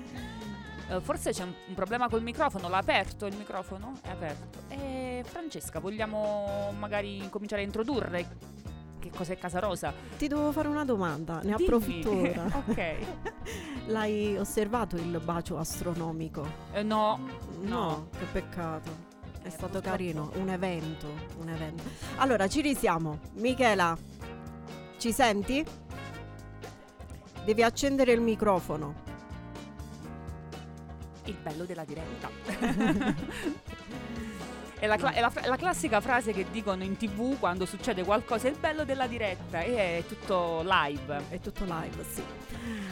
Eh, 0.91 1.01
Forse 1.01 1.31
c'è 1.31 1.43
un, 1.43 1.53
un 1.67 1.75
problema 1.75 2.09
col 2.09 2.23
microfono. 2.23 2.67
L'ha 2.67 2.77
aperto 2.79 3.27
il 3.27 3.35
microfono? 3.35 3.93
È 4.01 4.09
aperto. 4.09 4.57
E 4.69 5.23
Francesca, 5.23 5.79
vogliamo 5.79 6.73
magari 6.79 7.27
cominciare 7.29 7.61
a 7.61 7.65
introdurre 7.65 8.27
che 8.97 9.11
cos'è 9.15 9.37
Casa 9.37 9.59
Rosa? 9.59 9.93
ti 10.17 10.27
devo 10.27 10.51
fare 10.51 10.67
una 10.67 10.83
domanda, 10.83 11.35
ne 11.35 11.41
Dimmi. 11.41 11.53
approfitto 11.63 12.11
ora. 12.11 12.43
ok. 12.67 12.95
L'hai 13.85 14.35
osservato 14.37 14.95
il 14.95 15.21
bacio 15.23 15.57
astronomico? 15.59 16.47
Eh, 16.73 16.81
no, 16.81 17.19
No, 17.61 18.07
che 18.17 18.25
peccato. 18.31 18.89
È 19.43 19.45
Eh, 19.47 19.49
stato 19.51 19.73
purtroppo. 19.73 19.89
carino, 19.89 20.31
un 20.37 20.49
evento, 20.49 21.07
un 21.39 21.49
evento. 21.49 21.83
Allora, 22.17 22.47
ci 22.47 22.61
risiamo. 22.61 23.19
Michela, 23.35 23.95
ci 24.99 25.13
senti? 25.13 25.65
Devi 27.45 27.63
accendere 27.63 28.11
il 28.11 28.21
microfono. 28.21 29.07
il 31.25 31.37
bello 31.41 31.65
della 31.65 31.85
diretta. 31.85 32.29
È 34.79 34.87
la, 34.87 34.95
cla- 34.95 35.11
è 35.11 35.19
la 35.19 35.29
è 35.33 35.47
la 35.47 35.57
classica 35.57 35.99
frase 35.99 36.31
che 36.31 36.45
dicono 36.49 36.83
in 36.83 36.95
tv 36.95 37.37
quando 37.37 37.65
succede 37.65 38.03
qualcosa, 38.05 38.47
è 38.47 38.51
il 38.51 38.57
bello 38.57 38.85
della 38.85 39.07
diretta 39.07 39.59
e 39.59 39.97
è 39.97 40.03
tutto 40.07 40.61
live. 40.63 41.23
È 41.27 41.39
tutto 41.41 41.65
live, 41.65 42.03
sì. 42.09 42.23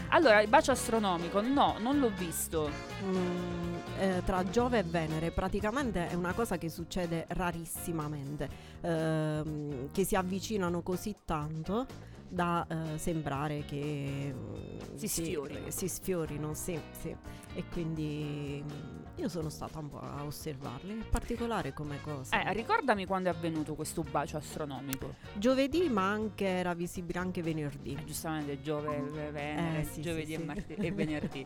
Allora, 0.10 0.41
il 0.41 0.50
bacio 0.50 0.71
astronomico, 0.71 1.39
no, 1.41 1.78
non 1.80 2.00
l'ho 2.00 2.12
visto. 2.13 2.69
Mm, 3.04 3.76
eh, 4.00 4.21
tra 4.26 4.43
Giove 4.43 4.80
e 4.80 4.84
Venere 4.84 5.32
praticamente 5.32 6.10
è 6.10 6.13
una 6.13 6.34
cosa 6.34 6.58
che 6.58 6.69
succede 6.69 7.26
rarissimamente, 7.30 8.50
ehm, 8.82 9.91
che 9.93 10.04
si 10.04 10.15
avvicinano 10.15 10.82
così 10.82 11.15
tanto 11.23 11.86
da 12.29 12.65
eh, 12.67 12.97
sembrare 12.97 13.63
che 13.65 14.33
mm, 14.35 14.95
Si 14.95 15.07
sfiorino. 15.07 15.69
si 15.69 15.87
sfiorino, 15.87 16.53
sì, 16.53 16.79
sì. 16.99 17.15
E 17.53 17.63
quindi 17.71 18.63
mm, 18.63 19.03
io 19.15 19.29
sono 19.29 19.49
stata 19.49 19.79
un 19.79 19.89
po' 19.89 19.99
a 19.99 20.23
osservarli, 20.23 20.91
in 20.91 21.03
particolare 21.09 21.73
come 21.73 21.99
cosa. 22.01 22.41
Eh, 22.43 22.53
ricordami 22.53 23.05
quando 23.05 23.29
è 23.29 23.33
avvenuto 23.33 23.75
questo 23.75 24.03
bacio 24.03 24.37
astronomico. 24.37 25.15
Giovedì, 25.35 25.87
ma 25.89 26.09
anche 26.11 26.45
era 26.45 26.73
visibile 26.73 27.19
anche 27.19 27.41
venerdì. 27.41 27.93
Eh, 27.93 28.03
giustamente 28.03 28.61
Giove, 28.61 28.99
v- 28.99 29.31
Venere, 29.31 29.79
Eh, 29.79 29.83
sì, 29.85 30.01
giovedì 30.01 30.25
sì, 30.27 30.33
e, 30.33 30.37
sì. 30.37 30.43
martedì- 30.43 30.81
e 30.87 30.91
venerdì. 30.91 31.45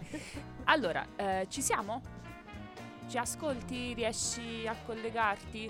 allora, 0.65 1.05
eh, 1.15 1.45
ci 1.49 1.61
siamo? 1.61 2.01
Ci 3.07 3.17
ascolti? 3.17 3.93
Riesci 3.93 4.65
a 4.67 4.75
collegarti? 4.85 5.69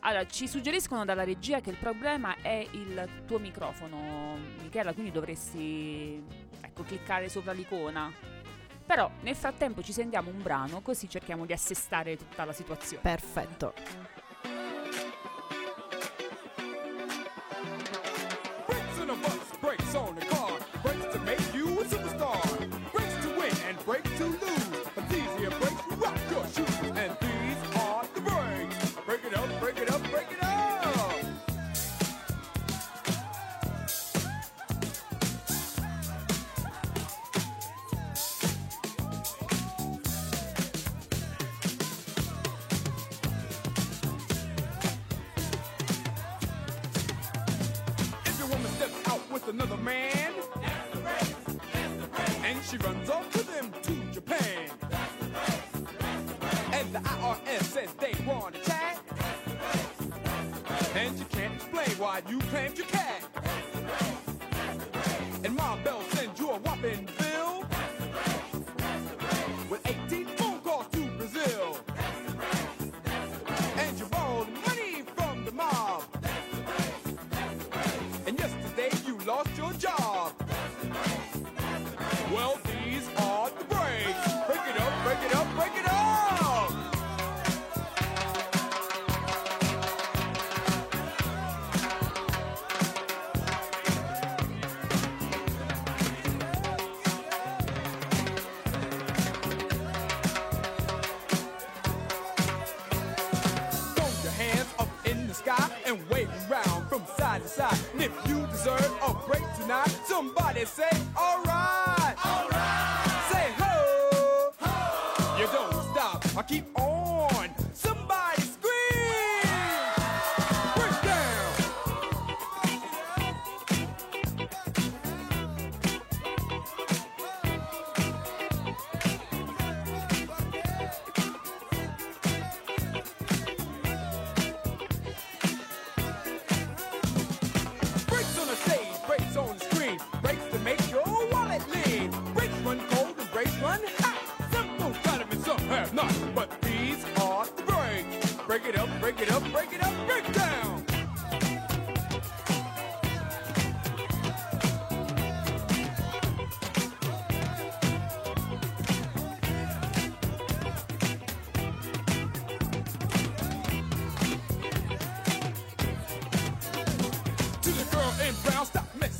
Allora, 0.00 0.26
ci 0.26 0.46
suggeriscono 0.46 1.04
dalla 1.04 1.24
regia 1.24 1.60
che 1.60 1.70
il 1.70 1.76
problema 1.76 2.36
è 2.40 2.66
il 2.70 3.24
tuo 3.26 3.38
microfono, 3.38 4.36
Michela, 4.62 4.92
quindi 4.92 5.10
dovresti 5.10 6.22
ecco, 6.60 6.84
cliccare 6.84 7.28
sopra 7.28 7.52
l'icona. 7.52 8.12
Però 8.86 9.10
nel 9.20 9.36
frattempo 9.36 9.82
ci 9.82 9.92
sentiamo 9.92 10.30
un 10.30 10.40
brano, 10.40 10.80
così 10.80 11.08
cerchiamo 11.10 11.44
di 11.44 11.52
assestare 11.52 12.16
tutta 12.16 12.44
la 12.44 12.52
situazione. 12.52 13.02
Perfetto. 13.02 14.17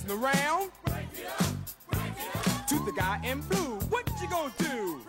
Messing 0.09 0.11
around. 0.11 0.71
To 2.68 2.85
the 2.85 2.92
guy 2.92 3.21
in 3.25 3.40
blue, 3.49 3.79
what 3.88 4.11
you 4.21 4.29
gonna 4.29 4.53
do? 4.57 5.03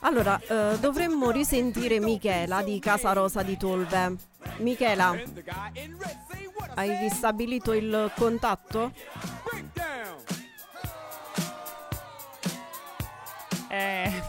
Allora, 0.00 0.40
eh, 0.40 0.78
dovremmo 0.78 1.30
risentire 1.30 1.98
Michela 1.98 2.62
di 2.62 2.78
Casa 2.78 3.12
Rosa 3.12 3.42
di 3.42 3.56
Tolve. 3.56 4.16
Michela, 4.58 5.16
hai 6.74 6.96
ristabilito 6.98 7.72
il 7.72 8.10
contatto? 8.16 8.92
Eh, 13.70 14.22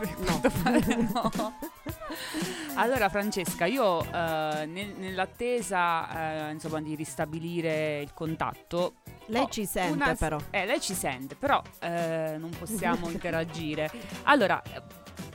pare 0.64 0.96
no. 1.14 1.54
Allora 2.76 3.10
Francesca, 3.10 3.66
io 3.66 4.02
eh, 4.04 4.66
nel- 4.66 4.94
nell'attesa 4.98 6.48
eh, 6.48 6.52
insomma, 6.52 6.82
di 6.82 6.96
ristabilire 6.96 8.00
il 8.02 8.14
contatto... 8.14 8.96
Lei 9.26 9.44
ho 9.44 9.50
ci 9.50 9.66
sente 9.66 9.94
una- 9.94 10.16
però. 10.16 10.38
Eh, 10.50 10.66
lei 10.66 10.80
ci 10.80 10.94
sente, 10.94 11.36
però 11.36 11.62
eh, 11.82 12.36
non 12.40 12.50
possiamo 12.58 13.10
interagire. 13.12 13.92
Allora, 14.24 14.62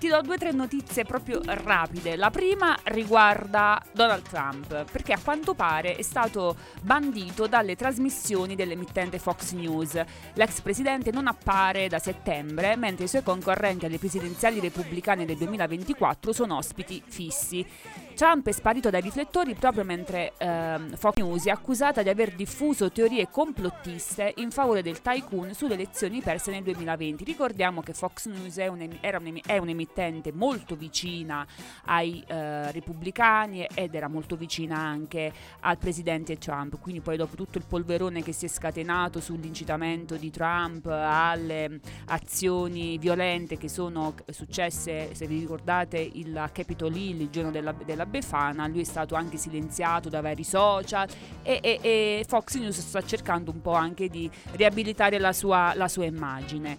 ti 0.04 0.10
do 0.10 0.20
due 0.20 0.34
o 0.34 0.38
tre 0.38 0.52
notizie 0.52 1.04
proprio 1.04 1.40
rapide. 1.42 2.16
La 2.16 2.28
prima 2.28 2.76
riguarda 2.84 3.82
Donald 3.90 4.28
Trump, 4.28 4.84
perché 4.92 5.14
a 5.14 5.18
quanto 5.18 5.54
pare 5.54 5.96
è 5.96 6.02
stato 6.02 6.56
bandito 6.82 7.46
dalle 7.46 7.74
trasmissioni 7.74 8.54
dell'emittente 8.54 9.18
Fox 9.18 9.52
News. 9.52 9.98
L'ex 10.34 10.60
presidente 10.60 11.10
non 11.10 11.26
appare 11.26 11.88
da 11.88 11.98
settembre, 11.98 12.76
mentre 12.76 13.06
i 13.06 13.08
suoi 13.08 13.22
concorrenti 13.22 13.86
alle 13.86 13.96
presidenziali 13.96 14.60
repubblicane 14.60 15.24
del 15.24 15.38
2024 15.38 16.34
sono 16.34 16.58
ospiti 16.58 17.02
fissi. 17.06 17.66
Trump 18.14 18.46
è 18.46 18.52
sparito 18.52 18.90
dai 18.90 19.00
riflettori 19.00 19.54
proprio 19.54 19.82
mentre 19.82 20.34
ehm, 20.38 20.94
Fox 20.94 21.16
News 21.16 21.46
è 21.46 21.50
accusata 21.50 22.02
di 22.02 22.08
aver 22.08 22.34
diffuso 22.34 22.90
teorie 22.92 23.28
complottiste 23.28 24.34
in 24.36 24.52
favore 24.52 24.82
del 24.82 25.02
tycoon 25.02 25.52
sulle 25.52 25.74
elezioni 25.74 26.20
perse 26.20 26.52
nel 26.52 26.62
2020. 26.62 27.24
Ricordiamo 27.24 27.82
che 27.82 27.92
Fox 27.92 28.26
News 28.26 28.56
è, 28.58 28.68
un, 28.68 28.88
era 29.00 29.18
un, 29.18 29.40
è 29.44 29.58
un'emittente 29.58 30.32
molto 30.32 30.76
vicina 30.76 31.44
ai 31.86 32.22
eh, 32.26 32.70
repubblicani 32.70 33.66
ed 33.74 33.94
era 33.96 34.06
molto 34.06 34.36
vicina 34.36 34.78
anche 34.78 35.32
al 35.60 35.78
presidente 35.78 36.38
Trump. 36.38 36.80
Quindi 36.80 37.00
poi 37.00 37.16
dopo 37.16 37.34
tutto 37.34 37.58
il 37.58 37.64
polverone 37.66 38.22
che 38.22 38.32
si 38.32 38.44
è 38.44 38.48
scatenato 38.48 39.20
sull'incitamento 39.20 40.14
di 40.14 40.30
Trump 40.30 40.86
alle 40.86 41.80
azioni 42.06 42.96
violente 42.98 43.58
che 43.58 43.68
sono 43.68 44.14
successe, 44.30 45.14
se 45.14 45.26
vi 45.26 45.40
ricordate, 45.40 45.98
il 45.98 46.48
Capitol 46.52 46.94
Hill 46.94 47.22
il 47.22 47.30
giorno 47.30 47.50
della, 47.50 47.72
della 47.72 48.03
Befana, 48.06 48.66
lui 48.66 48.80
è 48.80 48.84
stato 48.84 49.14
anche 49.14 49.36
silenziato 49.36 50.08
da 50.08 50.20
vari 50.20 50.44
social 50.44 51.08
e, 51.42 51.58
e- 51.62 51.78
e 51.82 52.24
Fox 52.26 52.56
News 52.56 52.78
sta 52.80 53.02
cercando 53.02 53.50
un 53.50 53.60
po' 53.60 53.74
anche 53.74 54.08
di 54.08 54.30
riabilitare 54.52 55.18
la 55.18 55.32
sua, 55.32 55.72
la 55.74 55.88
sua 55.88 56.04
immagine. 56.04 56.78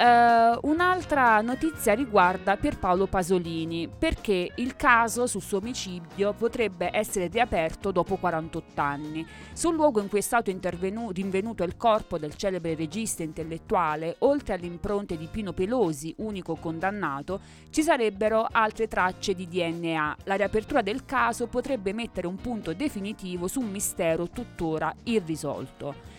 Eh, 0.00 0.58
un'altra 0.62 1.42
notizia 1.42 1.92
riguarda 1.92 2.56
Pierpaolo 2.56 3.06
Pasolini 3.06 3.86
perché 3.86 4.50
il 4.54 4.74
caso 4.74 5.26
sul 5.26 5.42
suo 5.42 5.58
omicidio 5.58 6.32
potrebbe 6.32 6.88
essere 6.90 7.26
riaperto 7.26 7.92
dopo 7.92 8.16
48 8.16 8.80
anni. 8.80 9.26
Sul 9.52 9.74
luogo 9.74 10.00
in 10.00 10.08
cui 10.08 10.20
è 10.20 10.22
stato 10.22 10.50
rinvenuto 10.50 11.64
il 11.64 11.76
corpo 11.76 12.16
del 12.16 12.34
celebre 12.36 12.74
regista 12.74 13.22
intellettuale, 13.22 14.16
oltre 14.20 14.54
alle 14.54 14.64
impronte 14.64 15.18
di 15.18 15.28
Pino 15.30 15.52
Pelosi, 15.52 16.14
unico 16.18 16.54
condannato, 16.54 17.40
ci 17.68 17.82
sarebbero 17.82 18.46
altre 18.50 18.88
tracce 18.88 19.34
di 19.34 19.48
DNA. 19.48 20.16
La 20.24 20.34
riapertura 20.34 20.59
del 20.82 21.04
caso 21.04 21.46
potrebbe 21.46 21.92
mettere 21.92 22.26
un 22.26 22.36
punto 22.36 22.72
definitivo 22.72 23.48
su 23.48 23.60
un 23.60 23.70
mistero 23.70 24.28
tuttora 24.28 24.94
irrisolto. 25.04 26.09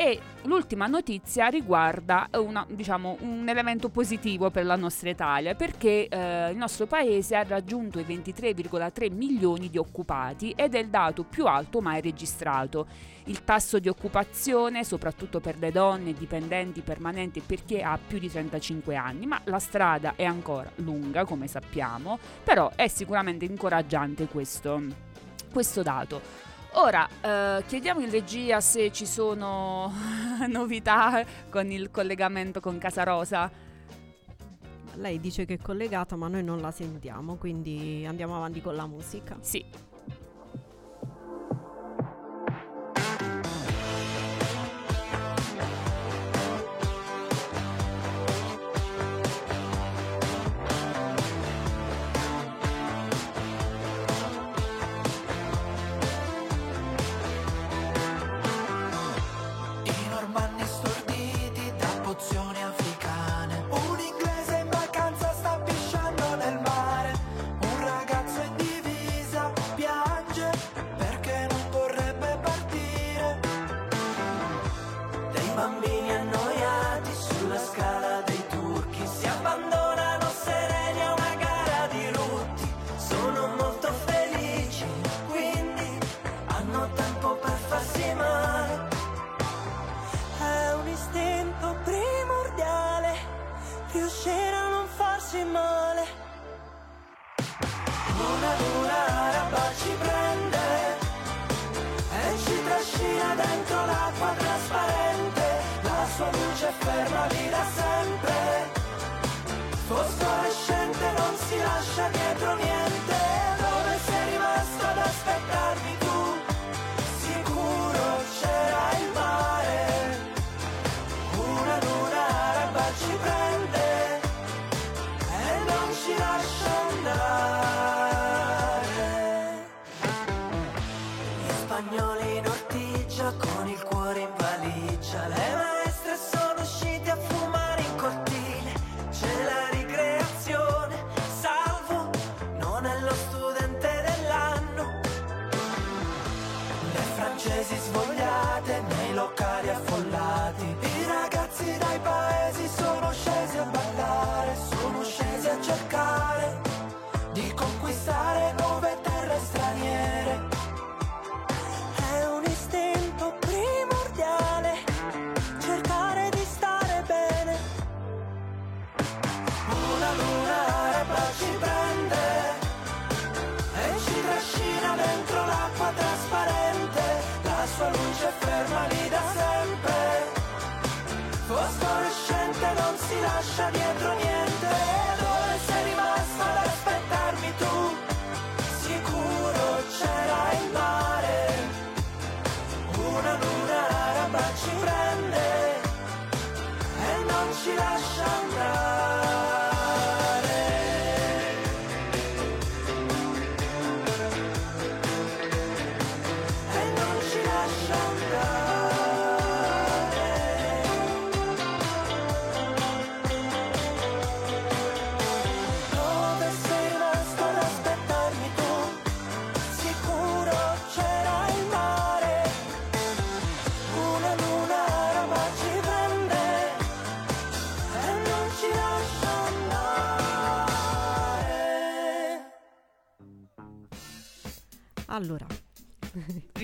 E 0.00 0.20
l'ultima 0.42 0.86
notizia 0.86 1.48
riguarda 1.48 2.28
una- 2.34 2.64
diciamo, 2.70 3.16
un 3.22 3.48
elemento 3.48 3.88
positivo 3.88 4.48
per 4.48 4.64
la 4.64 4.76
nostra 4.76 5.10
Italia, 5.10 5.56
perché 5.56 6.06
eh, 6.06 6.50
il 6.52 6.56
nostro 6.56 6.86
paese 6.86 7.34
ha 7.34 7.42
raggiunto 7.42 7.98
i 7.98 8.04
23,3 8.04 9.12
milioni 9.12 9.68
di 9.68 9.76
occupati 9.76 10.52
ed 10.54 10.76
è 10.76 10.78
il 10.78 10.86
dato 10.86 11.24
più 11.24 11.46
alto 11.46 11.80
mai 11.80 12.00
registrato. 12.00 12.86
Il 13.24 13.42
tasso 13.42 13.80
di 13.80 13.88
occupazione, 13.88 14.84
soprattutto 14.84 15.40
per 15.40 15.58
le 15.58 15.72
donne 15.72 16.12
dipendenti 16.12 16.80
permanenti 16.82 17.40
e 17.40 17.42
per 17.44 17.64
chi 17.64 17.80
ha 17.80 17.98
più 17.98 18.20
di 18.20 18.30
35 18.30 18.94
anni, 18.94 19.26
ma 19.26 19.40
la 19.46 19.58
strada 19.58 20.12
è 20.14 20.22
ancora 20.22 20.70
lunga, 20.76 21.24
come 21.24 21.48
sappiamo, 21.48 22.20
però 22.44 22.70
è 22.76 22.86
sicuramente 22.86 23.46
incoraggiante 23.46 24.28
questo, 24.28 24.80
questo 25.52 25.82
dato. 25.82 26.47
Ora, 26.72 27.08
eh, 27.20 27.64
chiediamo 27.66 28.00
in 28.00 28.10
regia 28.10 28.60
se 28.60 28.92
ci 28.92 29.06
sono 29.06 29.92
novità 30.48 31.24
con 31.48 31.70
il 31.70 31.90
collegamento 31.90 32.60
con 32.60 32.78
Casa 32.78 33.04
Rosa. 33.04 33.50
Lei 34.94 35.18
dice 35.18 35.44
che 35.44 35.54
è 35.54 35.58
collegata, 35.58 36.16
ma 36.16 36.28
noi 36.28 36.44
non 36.44 36.60
la 36.60 36.70
sentiamo, 36.70 37.36
quindi 37.36 38.04
andiamo 38.06 38.36
avanti 38.36 38.60
con 38.60 38.74
la 38.74 38.86
musica. 38.86 39.36
Sì. 39.40 39.64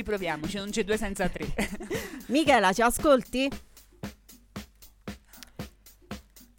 Riproviamoci, 0.05 0.59
non 0.59 0.69
c'è 0.69 0.85
due 0.85 0.99
senza 0.99 1.31
tre. 1.31 1.47
Michela, 2.29 2.75
ci 2.75 2.83
ascolti? 2.83 3.51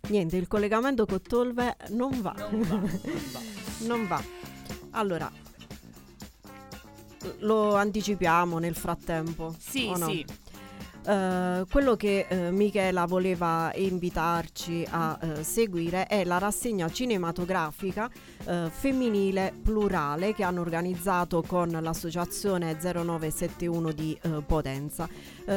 Niente, 0.07 0.37
il 0.37 0.47
collegamento 0.47 1.05
con 1.05 1.21
Tolve 1.21 1.77
non 1.89 2.21
va. 2.21 2.33
Non 2.49 2.61
va, 2.61 2.75
non 2.75 2.89
va. 3.31 3.39
Non 3.85 4.07
va. 4.07 4.23
Allora, 4.91 5.31
lo 7.39 7.75
anticipiamo 7.75 8.57
nel 8.57 8.75
frattempo. 8.75 9.53
Sì, 9.59 9.89
no? 9.89 10.07
sì. 10.07 10.25
Eh, 11.07 11.65
quello 11.69 11.95
che 11.95 12.25
eh, 12.27 12.51
Michela 12.51 13.05
voleva 13.05 13.71
invitarci 13.75 14.85
a 14.89 15.17
eh, 15.21 15.43
seguire 15.43 16.07
è 16.07 16.23
la 16.23 16.39
rassegna 16.39 16.89
cinematografica 16.89 18.09
femminile 18.45 19.51
plurale 19.63 20.35
che 20.35 20.43
hanno 20.43 20.61
organizzato 20.61 21.41
con 21.41 21.69
l'associazione 21.81 22.77
0971 22.79 23.91
di 23.91 24.15
Potenza. 24.45 25.09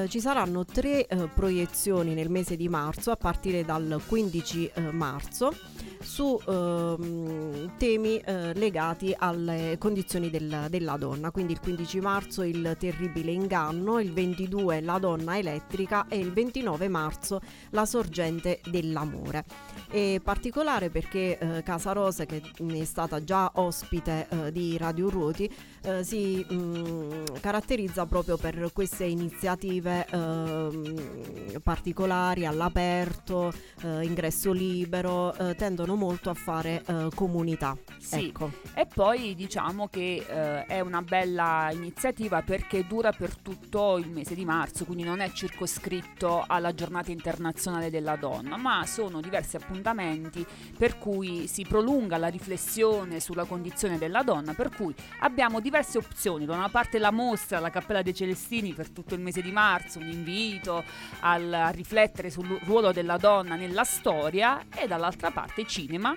Ci 0.08 0.20
saranno 0.20 0.64
tre 0.64 1.06
proiezioni 1.34 2.14
nel 2.14 2.30
mese 2.30 2.56
di 2.56 2.66
marzo 2.70 3.10
a 3.10 3.16
partire 3.16 3.62
dal 3.62 4.00
15 4.06 4.70
eh, 4.72 4.80
marzo 4.90 5.52
su 6.00 6.38
ehm, 6.46 7.76
temi 7.76 8.18
eh, 8.18 8.52
legati 8.54 9.14
alle 9.16 9.76
condizioni 9.78 10.30
del- 10.30 10.66
della 10.68 10.96
donna. 10.96 11.30
Quindi 11.30 11.52
il 11.52 11.60
15 11.60 12.00
marzo 12.00 12.42
il 12.42 12.76
terribile 12.78 13.32
inganno, 13.32 14.00
il 14.00 14.12
22 14.12 14.80
la 14.80 14.98
donna 14.98 15.38
elettrica 15.38 16.06
e 16.08 16.18
il 16.18 16.32
29 16.32 16.88
marzo 16.88 17.40
la 17.70 17.84
sorgente 17.86 18.60
dell'amore. 18.70 19.44
E 19.90 20.20
particolare 20.22 20.90
perché 20.90 21.38
eh, 21.38 21.62
Casa 21.62 21.92
Rosa, 21.92 22.24
che 22.26 22.42
è 22.56 22.84
stata 22.84 23.22
già 23.24 23.50
ospite 23.54 24.26
eh, 24.28 24.52
di 24.52 24.76
Radio 24.76 25.08
Ruoti, 25.08 25.50
eh, 25.82 26.04
si 26.04 26.44
mh, 26.48 27.40
caratterizza 27.40 28.04
proprio 28.06 28.36
per 28.36 28.70
queste 28.72 29.04
iniziative 29.04 30.06
ehm, 30.10 31.60
particolari 31.62 32.44
all'aperto, 32.46 33.52
eh, 33.82 34.04
ingresso 34.04 34.52
libero, 34.52 35.34
eh, 35.34 35.54
tendono 35.88 35.96
molto 35.96 36.28
a 36.30 36.34
fare 36.34 36.82
eh, 36.86 37.08
comunità. 37.14 37.76
Sì. 37.98 38.26
Ecco. 38.26 38.50
E 38.74 38.86
poi 38.86 39.34
diciamo 39.34 39.88
che 39.88 40.24
eh, 40.28 40.66
è 40.66 40.80
una 40.80 41.02
bella 41.02 41.70
iniziativa 41.72 42.42
perché 42.42 42.86
dura 42.86 43.12
per 43.12 43.36
tutto 43.36 43.96
il 43.96 44.08
mese 44.08 44.34
di 44.34 44.44
marzo, 44.44 44.84
quindi 44.84 45.04
non 45.04 45.20
è 45.20 45.30
circoscritto 45.32 46.44
alla 46.46 46.74
giornata 46.74 47.10
internazionale 47.10 47.90
della 47.90 48.16
donna, 48.16 48.56
ma 48.56 48.84
sono 48.86 49.20
diversi 49.20 49.56
appuntamenti 49.56 50.44
per 50.76 50.98
cui 50.98 51.46
si 51.46 51.64
prolunga 51.64 52.18
la 52.18 52.28
riflessione 52.28 53.20
sulla 53.20 53.44
condizione 53.44 53.98
della 53.98 54.22
donna, 54.22 54.52
per 54.52 54.70
cui 54.74 54.94
abbiamo 55.20 55.60
diverse 55.60 55.98
opzioni, 55.98 56.44
da 56.44 56.54
una 56.54 56.68
parte 56.68 56.98
la 56.98 57.10
mostra, 57.10 57.58
la 57.58 57.70
Cappella 57.70 58.02
dei 58.02 58.14
Celestini 58.14 58.74
per 58.74 58.90
tutto 58.90 59.14
il 59.14 59.20
mese 59.20 59.40
di 59.40 59.52
marzo, 59.52 59.98
un 59.98 60.08
invito 60.08 60.84
al- 61.20 61.52
a 61.52 61.68
riflettere 61.70 62.30
sul 62.30 62.58
ruolo 62.64 62.92
della 62.92 63.16
donna 63.16 63.56
nella 63.56 63.84
storia 63.84 64.66
e 64.74 64.86
dall'altra 64.86 65.30
parte 65.30 65.64
cinema 65.78 66.16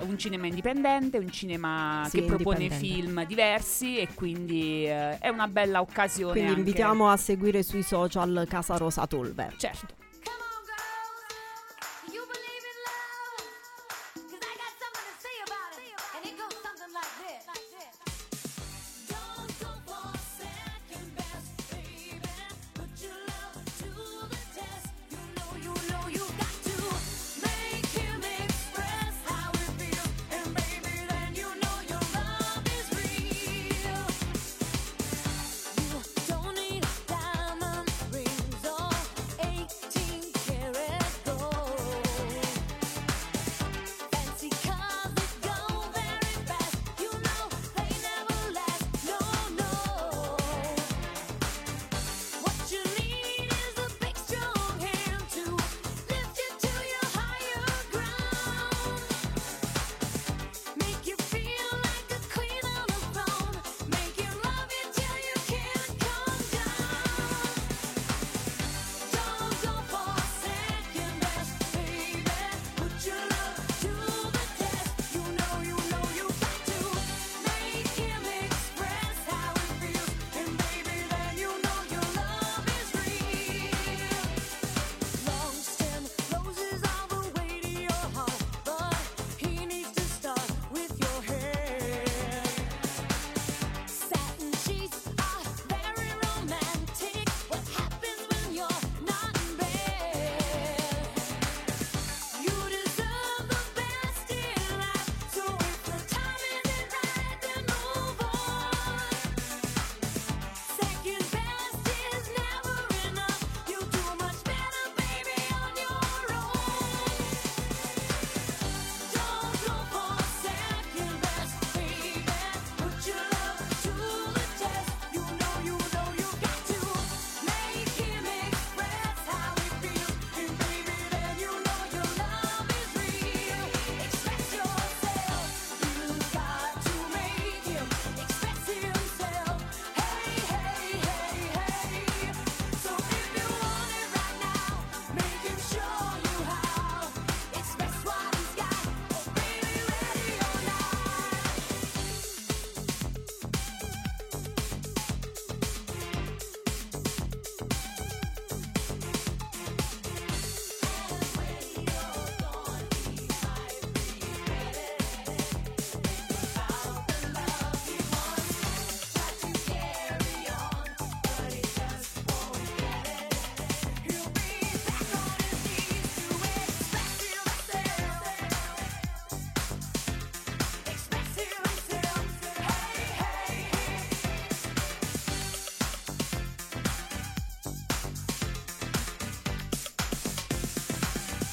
un 0.00 0.18
cinema 0.18 0.46
indipendente, 0.46 1.18
un 1.18 1.30
cinema 1.30 2.06
Sì, 2.08 2.20
che 2.20 2.24
propone 2.24 2.70
film 2.70 3.26
diversi 3.26 3.98
e 3.98 4.08
quindi 4.14 4.86
eh, 4.86 5.18
è 5.18 5.28
una 5.28 5.46
bella 5.46 5.80
occasione. 5.82 6.32
Quindi 6.32 6.58
invitiamo 6.58 7.10
a 7.10 7.18
seguire 7.18 7.62
sui 7.62 7.82
social 7.82 8.46
Casa 8.48 8.76
Rosa 8.76 9.06
Tolve. 9.06 9.52
Certo. 9.56 9.94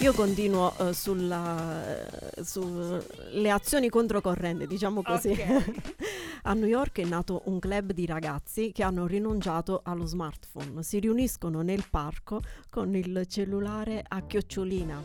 Io 0.07 0.13
continuo 0.13 0.73
eh, 0.77 0.93
sulla, 0.93 2.07
eh, 2.33 2.41
sulle 2.41 3.49
azioni 3.49 3.89
controcorrente, 3.89 4.65
diciamo 4.65 5.01
così. 5.01 5.31
Ok. 5.31 5.95
A 6.43 6.53
New 6.53 6.65
York 6.69 7.01
è 7.01 7.03
nato 7.03 7.41
un 7.47 7.59
club 7.59 7.91
di 7.91 8.05
ragazzi 8.05 8.71
che 8.71 8.83
hanno 8.83 9.05
rinunciato 9.05 9.81
allo 9.83 10.05
smartphone. 10.05 10.81
Si 10.81 10.99
riuniscono 10.99 11.61
nel 11.61 11.83
parco 11.89 12.39
con 12.69 12.95
il 12.95 13.25
cellulare 13.27 14.01
a 14.07 14.21
chiocciolina. 14.21 15.03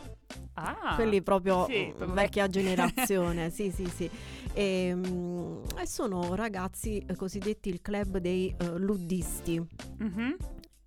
Ah, 0.55 0.95
Quelli 0.95 1.21
proprio 1.21 1.65
sì, 1.69 1.87
mm, 1.87 1.97
proprio 1.97 2.15
vecchia 2.15 2.47
vecchi. 2.47 2.61
generazione, 2.63 3.51
sì, 3.51 3.73
sì, 3.73 3.87
sì. 3.93 4.09
E, 4.53 4.95
mm, 4.95 5.63
e 5.81 5.87
sono 5.89 6.37
ragazzi 6.37 7.05
eh, 7.05 7.17
cosiddetti 7.17 7.71
il 7.71 7.81
club 7.83 8.19
dei 8.19 8.55
eh, 8.57 8.79
luddisti 8.79 9.61
Mhm. 9.99 10.37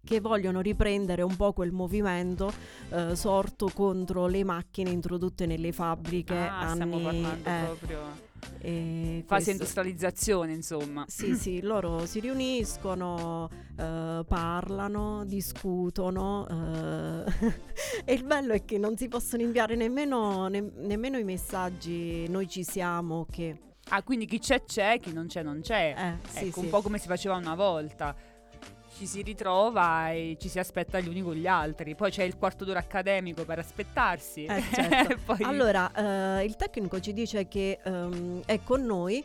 Che 0.06 0.22
vogliono 0.22 0.62
riprendere 0.62 1.22
un 1.24 1.36
po' 1.36 1.51
quel 1.51 1.72
movimento 1.74 2.53
eh, 2.91 3.16
sorto 3.16 3.70
contro 3.74 4.28
le 4.28 4.43
macchine 4.45 4.89
introdotte 4.91 5.45
nelle 5.45 5.74
fabbriche 5.74 6.38
Ah, 6.38 6.70
stiamo 6.72 6.95
anni 6.95 7.03
parlando 7.22 7.49
eh, 7.49 7.64
proprio 7.66 8.24
e 8.60 9.24
fase 9.26 9.26
questo- 9.26 9.51
industrializzazione, 9.51 10.53
insomma. 10.53 11.03
sì, 11.08 11.34
sì, 11.36 11.62
loro 11.64 12.06
si 12.06 12.20
riuniscono, 12.20 13.49
eh, 13.78 14.24
parlano, 14.28 15.24
discutono 15.26 16.47
eh, 16.47 17.24
e 18.06 18.14
il 18.14 18.24
bello 18.24 18.53
è 18.53 18.64
che 18.64 18.78
non 18.78 18.95
si 18.97 19.08
possono 19.08 19.41
inviare 19.41 19.76
nemmeno, 19.76 20.47
ne- 20.47 20.72
nemmeno 20.78 21.18
i 21.18 21.24
messaggi 21.24 22.28
noi 22.30 22.47
ci 22.47 22.64
siamo 22.64 23.26
che 23.32 23.60
Ah, 23.89 24.01
quindi 24.01 24.26
chi 24.26 24.39
c'è 24.39 24.64
c'è, 24.64 24.99
chi 24.99 25.14
non 25.14 25.28
c'è 25.28 25.43
non 25.43 25.62
c'è. 25.62 25.93
eh, 25.95 26.28
sì, 26.28 26.45
ecco, 26.47 26.60
sì. 26.60 26.66
un 26.66 26.70
po' 26.72 26.82
come 26.82 26.97
si 26.97 27.06
faceva 27.08 27.36
una 27.36 27.53
volta. 27.53 28.16
Ci 28.98 29.06
si 29.08 29.22
ritrova 29.24 30.10
e 30.12 30.38
ci 30.39 30.48
si 30.48 30.58
aspetta 30.58 31.00
gli 31.02 31.08
uni 31.10 31.22
con 31.22 31.34
gli 31.34 31.48
altri. 31.48 31.96
Poi 31.96 32.12
c'è 32.12 32.24
il 32.24 32.38
quarto 32.38 32.64
d'ora 32.64 32.80
accademico 32.80 33.43
per 33.43 33.60
aspettarsi. 33.60 34.46
Eh, 34.46 34.64
certo. 34.74 35.18
Poi- 35.26 35.43
Allora, 35.43 35.91
eh, 36.39 36.46
il 36.46 36.56
tecnico 36.56 37.00
ci 37.02 37.12
dice 37.12 37.48
che 37.50 37.80
ehm, 37.84 38.43
è 38.46 38.62
con 38.64 38.84
noi 38.86 39.22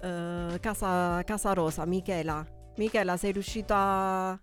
eh, 0.00 0.58
Casa, 0.60 1.22
Casa 1.24 1.52
Rosa, 1.54 1.84
Michela. 1.86 2.46
Michela, 2.76 3.16
sei 3.16 3.32
riuscita... 3.32 4.38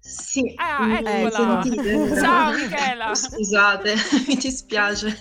Sì, 0.00 0.52
Ah, 0.56 0.84
mi 0.86 0.94
eccola. 1.06 1.62
sentite? 1.62 2.14
Ciao, 2.20 2.52
Michela. 2.52 3.14
Scusate, 3.14 3.94
mi 4.28 4.34
dispiace. 4.36 5.16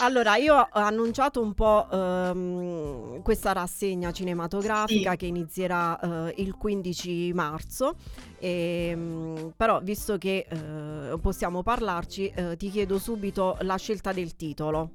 Allora, 0.00 0.36
io 0.36 0.54
ho 0.54 0.68
annunciato 0.72 1.40
un 1.40 1.54
po' 1.54 1.86
ehm, 1.90 3.22
questa 3.22 3.52
rassegna 3.52 4.10
cinematografica 4.12 5.10
Sì. 5.12 5.16
che 5.16 5.26
inizierà 5.26 5.98
eh, 6.28 6.34
il 6.42 6.54
15 6.56 7.32
marzo, 7.32 7.96
ehm, 8.38 9.52
però 9.56 9.80
visto 9.80 10.18
che 10.18 10.46
eh, 10.48 11.18
possiamo 11.20 11.62
parlarci, 11.62 12.28
eh, 12.34 12.56
ti 12.56 12.70
chiedo 12.70 12.98
subito 12.98 13.56
la 13.60 13.76
scelta 13.76 14.12
del 14.12 14.34
titolo. 14.36 14.90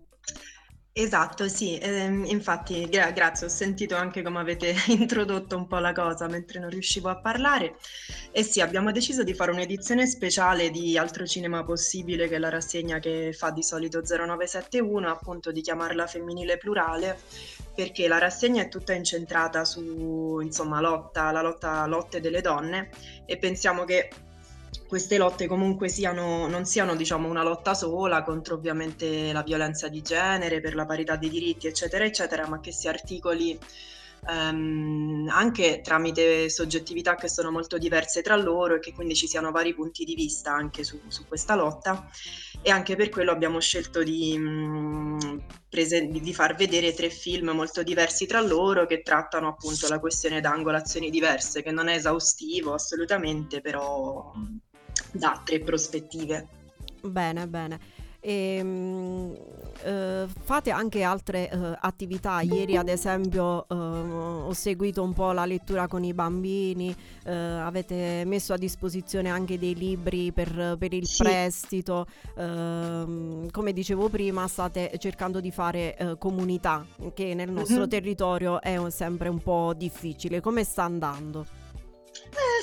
Esatto, 0.99 1.47
sì, 1.47 1.77
ehm, 1.77 2.25
infatti 2.25 2.89
gra- 2.89 3.11
grazie, 3.11 3.45
ho 3.45 3.49
sentito 3.49 3.95
anche 3.95 4.23
come 4.23 4.39
avete 4.39 4.73
introdotto 4.89 5.55
un 5.55 5.67
po' 5.67 5.77
la 5.77 5.91
cosa 5.93 6.27
mentre 6.27 6.59
non 6.59 6.71
riuscivo 6.71 7.07
a 7.09 7.19
parlare. 7.19 7.75
E 8.31 8.41
sì, 8.41 8.61
abbiamo 8.61 8.91
deciso 8.91 9.21
di 9.23 9.35
fare 9.35 9.51
un'edizione 9.51 10.07
speciale 10.07 10.71
di 10.71 10.97
Altro 10.97 11.27
Cinema 11.27 11.63
Possibile, 11.63 12.27
che 12.27 12.37
è 12.37 12.39
la 12.39 12.49
rassegna 12.49 12.97
che 12.97 13.31
fa 13.31 13.51
di 13.51 13.61
solito 13.61 14.01
0971, 14.01 15.07
appunto 15.11 15.51
di 15.51 15.61
chiamarla 15.61 16.07
femminile 16.07 16.57
plurale, 16.57 17.19
perché 17.75 18.07
la 18.07 18.17
rassegna 18.17 18.63
è 18.63 18.67
tutta 18.67 18.93
incentrata 18.93 19.65
su, 19.65 20.39
insomma, 20.41 20.81
lotta, 20.81 21.29
la 21.31 21.43
lotta, 21.43 21.85
lotte 21.85 22.19
delle 22.19 22.41
donne 22.41 22.89
e 23.27 23.37
pensiamo 23.37 23.85
che 23.85 24.09
queste 24.87 25.17
lotte 25.17 25.47
comunque 25.47 25.89
siano, 25.89 26.47
non 26.47 26.65
siano 26.65 26.95
diciamo, 26.95 27.27
una 27.29 27.43
lotta 27.43 27.73
sola 27.73 28.23
contro 28.23 28.55
ovviamente 28.55 29.31
la 29.33 29.43
violenza 29.43 29.87
di 29.89 30.01
genere, 30.01 30.61
per 30.61 30.75
la 30.75 30.85
parità 30.85 31.15
dei 31.15 31.29
diritti, 31.29 31.67
eccetera, 31.67 32.05
eccetera, 32.05 32.47
ma 32.47 32.59
che 32.59 32.71
si 32.71 32.87
articoli 32.87 33.57
ehm, 34.29 35.27
anche 35.29 35.81
tramite 35.81 36.49
soggettività 36.49 37.15
che 37.15 37.29
sono 37.29 37.51
molto 37.51 37.77
diverse 37.77 38.21
tra 38.21 38.35
loro 38.35 38.75
e 38.75 38.79
che 38.79 38.93
quindi 38.93 39.15
ci 39.15 39.27
siano 39.27 39.51
vari 39.51 39.73
punti 39.73 40.03
di 40.03 40.15
vista 40.15 40.51
anche 40.53 40.83
su, 40.83 40.99
su 41.07 41.25
questa 41.27 41.55
lotta. 41.55 42.07
E 42.61 42.71
anche 42.71 42.95
per 42.95 43.09
quello 43.09 43.31
abbiamo 43.31 43.59
scelto 43.59 44.03
di, 44.03 44.37
mh, 44.37 45.45
prese- 45.69 46.07
di- 46.07 46.33
far 46.33 46.55
vedere 46.55 46.93
tre 46.93 47.09
film 47.09 47.49
molto 47.51 47.83
diversi 47.83 48.25
tra 48.25 48.41
loro 48.41 48.85
che 48.85 49.01
trattano 49.01 49.47
appunto 49.47 49.87
la 49.87 49.99
questione 49.99 50.41
da 50.41 50.51
angolazioni 50.51 51.09
diverse, 51.09 51.61
che 51.61 51.71
non 51.71 51.87
è 51.87 51.95
esaustivo 51.95 52.73
assolutamente, 52.73 53.61
però 53.61 54.33
dà 55.11 55.41
tre 55.43 55.59
prospettive. 55.59 56.47
Bene, 57.01 57.47
bene. 57.47 57.79
Ehm, 58.19 59.33
eh, 59.83 60.25
fate 60.41 60.71
anche 60.71 61.03
altre 61.03 61.49
eh, 61.49 61.77
attività. 61.79 62.41
Ieri, 62.41 62.75
ad 62.75 62.89
esempio, 62.89 63.65
eh, 63.69 63.73
ho 63.75 64.51
seguito 64.53 65.01
un 65.03 65.13
po' 65.13 65.31
la 65.31 65.45
lettura 65.45 65.87
con 65.87 66.03
i 66.03 66.13
bambini. 66.13 66.93
eh, 67.23 67.31
avete 67.33 68.23
messo 68.25 68.53
a 68.53 68.57
disposizione 68.57 69.29
anche 69.29 69.59
dei 69.59 69.75
libri 69.75 70.31
per, 70.31 70.75
per 70.79 70.93
il 70.93 71.05
Sì. 71.05 71.23
prestito. 71.23 72.05
Ehm, 72.37 73.49
come 73.51 73.73
dicevo 73.73 74.09
prima, 74.09 74.47
state 74.47 74.91
cercando 74.97 75.39
di 75.41 75.51
fare 75.51 75.95
eh, 75.97 76.17
comunità, 76.17 76.85
che 77.13 77.33
nel 77.33 77.51
nostro 77.51 77.81
Mhm. 77.81 77.89
territorio 77.89 78.61
è 78.61 78.77
un- 78.77 78.91
sempre 78.91 79.27
un 79.29 79.39
po' 79.41 79.73
difficile. 79.75 80.39
Come 80.41 80.63
sta 80.63 80.83
andando? 80.83 81.45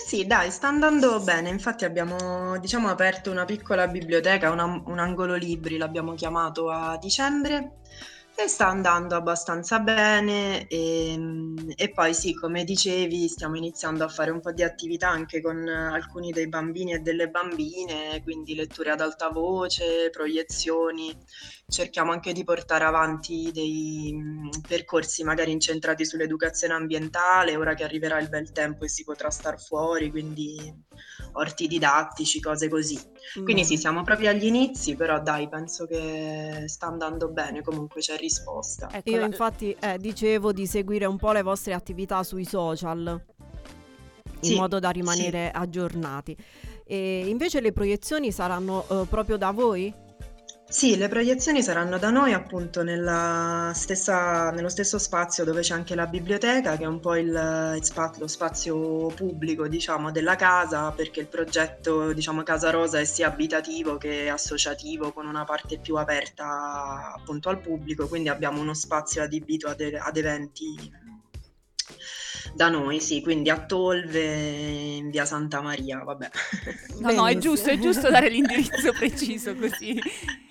Sì, 0.06 0.26
dai, 0.26 0.50
sta 0.50 0.68
andando 0.68 1.20
bene. 1.20 1.48
Infatti 1.48 1.84
abbiamo, 1.84 2.58
diciamo, 2.58 2.88
aperto 2.88 3.30
una 3.30 3.44
piccola 3.46 3.86
biblioteca, 3.88 4.50
una- 4.50 4.64
un 4.86 4.98
angolo 4.98 5.34
libri, 5.34 5.76
l'abbiamo 5.78 6.14
chiamato 6.14 6.70
a 6.70 6.96
dicembre 6.98 7.78
e 8.36 8.48
sta 8.48 8.66
andando 8.66 9.14
abbastanza 9.14 9.78
bene. 9.80 10.66
E, 10.68 11.18
e 11.76 11.90
poi 11.92 12.14
sì, 12.14 12.34
come 12.34 12.64
dicevi, 12.64 13.28
stiamo 13.28 13.56
iniziando 13.56 14.04
a 14.04 14.08
fare 14.08 14.30
un 14.30 14.40
po' 14.40 14.52
di 14.52 14.62
attività 14.62 15.08
anche 15.08 15.40
con 15.40 15.66
alcuni 15.68 16.32
dei 16.32 16.48
bambini 16.48 16.92
e 16.94 16.98
delle 16.98 17.28
bambine, 17.28 18.20
quindi 18.22 18.54
letture 18.54 18.90
ad 18.90 19.00
alta 19.00 19.28
voce, 19.28 20.10
proiezioni. 20.10 21.16
Cerchiamo 21.66 22.12
anche 22.12 22.32
di 22.32 22.44
portare 22.44 22.84
avanti 22.84 23.50
dei 23.52 24.14
percorsi 24.66 25.24
magari 25.24 25.50
incentrati 25.52 26.04
sull'educazione 26.04 26.74
ambientale, 26.74 27.56
ora 27.56 27.74
che 27.74 27.84
arriverà 27.84 28.18
il 28.20 28.28
bel 28.28 28.52
tempo 28.52 28.84
e 28.84 28.88
si 28.88 29.04
potrà 29.04 29.30
star 29.30 29.58
fuori, 29.60 30.10
quindi 30.10 30.72
orti 31.34 31.66
didattici, 31.66 32.40
cose 32.40 32.68
così. 32.68 32.98
Quindi 33.32 33.62
Bene. 33.62 33.64
sì, 33.64 33.76
siamo 33.76 34.02
proprio 34.02 34.30
agli 34.30 34.46
inizi, 34.46 34.96
però 34.96 35.20
dai, 35.20 35.48
penso 35.48 35.86
che 35.86 36.64
sta 36.66 36.86
andando 36.86 37.28
bene, 37.28 37.62
comunque 37.62 38.00
c'è 38.00 38.16
risposta. 38.16 38.88
Ecco, 38.90 39.10
Io 39.10 39.24
infatti 39.24 39.74
eh, 39.78 39.98
dicevo 39.98 40.52
di 40.52 40.66
seguire 40.66 41.06
un 41.06 41.18
po' 41.18 41.32
le 41.32 41.42
vostre 41.42 41.74
attività 41.74 42.22
sui 42.22 42.44
social 42.44 43.20
in 44.40 44.50
Sì, 44.50 44.54
modo 44.54 44.78
da 44.78 44.90
rimanere 44.90 45.50
aggiornati. 45.50 46.36
E 46.84 47.26
invece 47.28 47.60
le 47.60 47.72
proiezioni 47.72 48.30
saranno 48.30 48.86
eh, 48.88 49.06
proprio 49.08 49.36
da 49.38 49.50
voi? 49.52 49.92
Sì, 50.74 50.96
le 50.96 51.06
proiezioni 51.06 51.62
saranno 51.62 51.98
da 51.98 52.10
noi 52.10 52.32
appunto 52.32 52.82
stessa- 53.74 54.50
nello 54.50 54.68
stesso 54.68 54.98
spazio 54.98 55.44
dove 55.44 55.60
c'è 55.60 55.72
anche 55.72 55.94
la 55.94 56.08
biblioteca, 56.08 56.76
che 56.76 56.82
è 56.82 56.86
un 56.88 56.98
po' 56.98 57.14
il, 57.14 57.28
il 57.76 57.84
spa- 57.84 58.12
lo 58.18 58.26
spazio 58.26 59.06
pubblico, 59.14 59.68
diciamo, 59.68 60.10
della 60.10 60.34
casa, 60.34 60.90
perché 60.90 61.20
il 61.20 61.28
progetto, 61.28 62.12
diciamo, 62.12 62.42
Casa 62.42 62.70
Rosa 62.70 62.98
è 62.98 63.04
sia 63.04 63.28
abitativo 63.28 63.98
che 63.98 64.28
associativo, 64.28 65.12
con 65.12 65.26
una 65.26 65.44
parte 65.44 65.78
più 65.78 65.94
aperta 65.94 67.12
appunto 67.14 67.48
al 67.50 67.60
pubblico, 67.60 68.08
quindi 68.08 68.28
abbiamo 68.28 68.60
uno 68.60 68.74
spazio 68.74 69.22
adibito 69.22 69.68
ad, 69.68 69.80
ad 69.80 70.16
eventi 70.16 70.74
da 72.54 72.68
noi, 72.68 73.00
sì, 73.00 73.20
quindi 73.20 73.50
a 73.50 73.64
Tolve, 73.64 74.24
in 74.24 75.10
via 75.10 75.24
Santa 75.24 75.60
Maria, 75.60 76.02
vabbè. 76.02 76.30
No, 77.00 77.12
no, 77.12 77.26
è 77.28 77.36
giusto, 77.36 77.70
è 77.70 77.78
giusto 77.78 78.08
dare 78.08 78.28
l'indirizzo 78.28 78.92
preciso 78.92 79.54
così. 79.56 80.00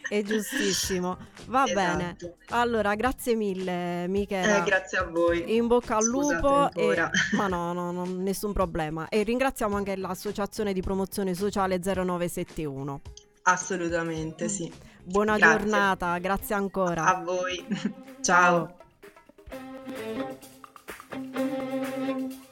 È 0.08 0.22
giustissimo. 0.22 1.18
Va 1.48 1.64
bene. 1.64 2.16
Esatto. 2.18 2.36
Allora, 2.50 2.94
grazie 2.96 3.34
mille 3.34 4.08
Michela. 4.08 4.58
Eh, 4.58 4.64
grazie 4.64 4.98
a 4.98 5.06
voi. 5.06 5.56
In 5.56 5.68
bocca 5.68 5.96
al 5.96 6.04
Scusate 6.04 6.36
lupo 6.36 6.72
e, 6.74 6.82
ancora. 6.82 7.10
ma 7.34 7.48
no, 7.48 7.72
no, 7.74 7.92
no, 7.92 8.06
nessun 8.06 8.52
problema. 8.52 9.08
E 9.08 9.24
ringraziamo 9.24 9.76
anche 9.78 9.96
l'associazione 9.96 10.74
di 10.74 10.82
promozione 10.82 11.34
sociale 11.34 11.80
0971. 11.82 13.02
Assolutamente, 13.44 14.50
sì. 14.50 14.72
Buona 15.02 15.38
Grazie. 15.38 15.58
giornata, 15.58 16.18
grazie 16.18 16.56
ancora. 16.56 17.04
A 17.06 17.24
voi. 17.24 17.66
Ciao. 18.22 18.78
Música 21.14 22.43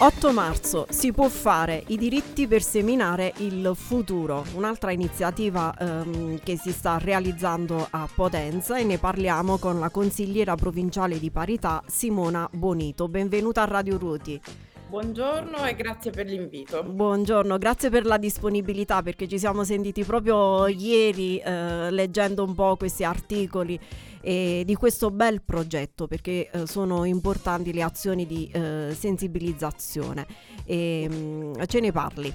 8 0.00 0.32
marzo 0.32 0.86
si 0.90 1.10
può 1.12 1.28
fare 1.28 1.82
i 1.88 1.96
diritti 1.96 2.46
per 2.46 2.62
seminare 2.62 3.32
il 3.38 3.72
futuro, 3.74 4.44
un'altra 4.54 4.92
iniziativa 4.92 5.74
ehm, 5.76 6.38
che 6.38 6.56
si 6.56 6.70
sta 6.70 6.98
realizzando 6.98 7.84
a 7.90 8.08
Potenza 8.14 8.78
e 8.78 8.84
ne 8.84 8.98
parliamo 8.98 9.58
con 9.58 9.80
la 9.80 9.90
consigliera 9.90 10.54
provinciale 10.54 11.18
di 11.18 11.32
parità 11.32 11.82
Simona 11.84 12.48
Bonito. 12.52 13.08
Benvenuta 13.08 13.62
a 13.62 13.64
Radio 13.64 13.98
Ruoti. 13.98 14.40
Buongiorno 14.88 15.66
e 15.66 15.74
grazie 15.74 16.10
per 16.10 16.24
l'invito. 16.24 16.82
Buongiorno, 16.82 17.58
grazie 17.58 17.90
per 17.90 18.06
la 18.06 18.16
disponibilità 18.16 19.02
perché 19.02 19.28
ci 19.28 19.38
siamo 19.38 19.62
sentiti 19.62 20.02
proprio 20.02 20.66
ieri 20.66 21.38
eh, 21.38 21.90
leggendo 21.90 22.42
un 22.42 22.54
po' 22.54 22.74
questi 22.76 23.04
articoli 23.04 23.78
e 24.22 24.62
di 24.64 24.74
questo 24.74 25.10
bel 25.10 25.42
progetto 25.42 26.06
perché 26.06 26.48
eh, 26.50 26.66
sono 26.66 27.04
importanti 27.04 27.74
le 27.74 27.82
azioni 27.82 28.24
di 28.24 28.50
eh, 28.50 28.94
sensibilizzazione 28.98 30.26
e 30.64 31.06
mm, 31.06 31.52
ce 31.66 31.80
ne 31.80 31.92
parli. 31.92 32.34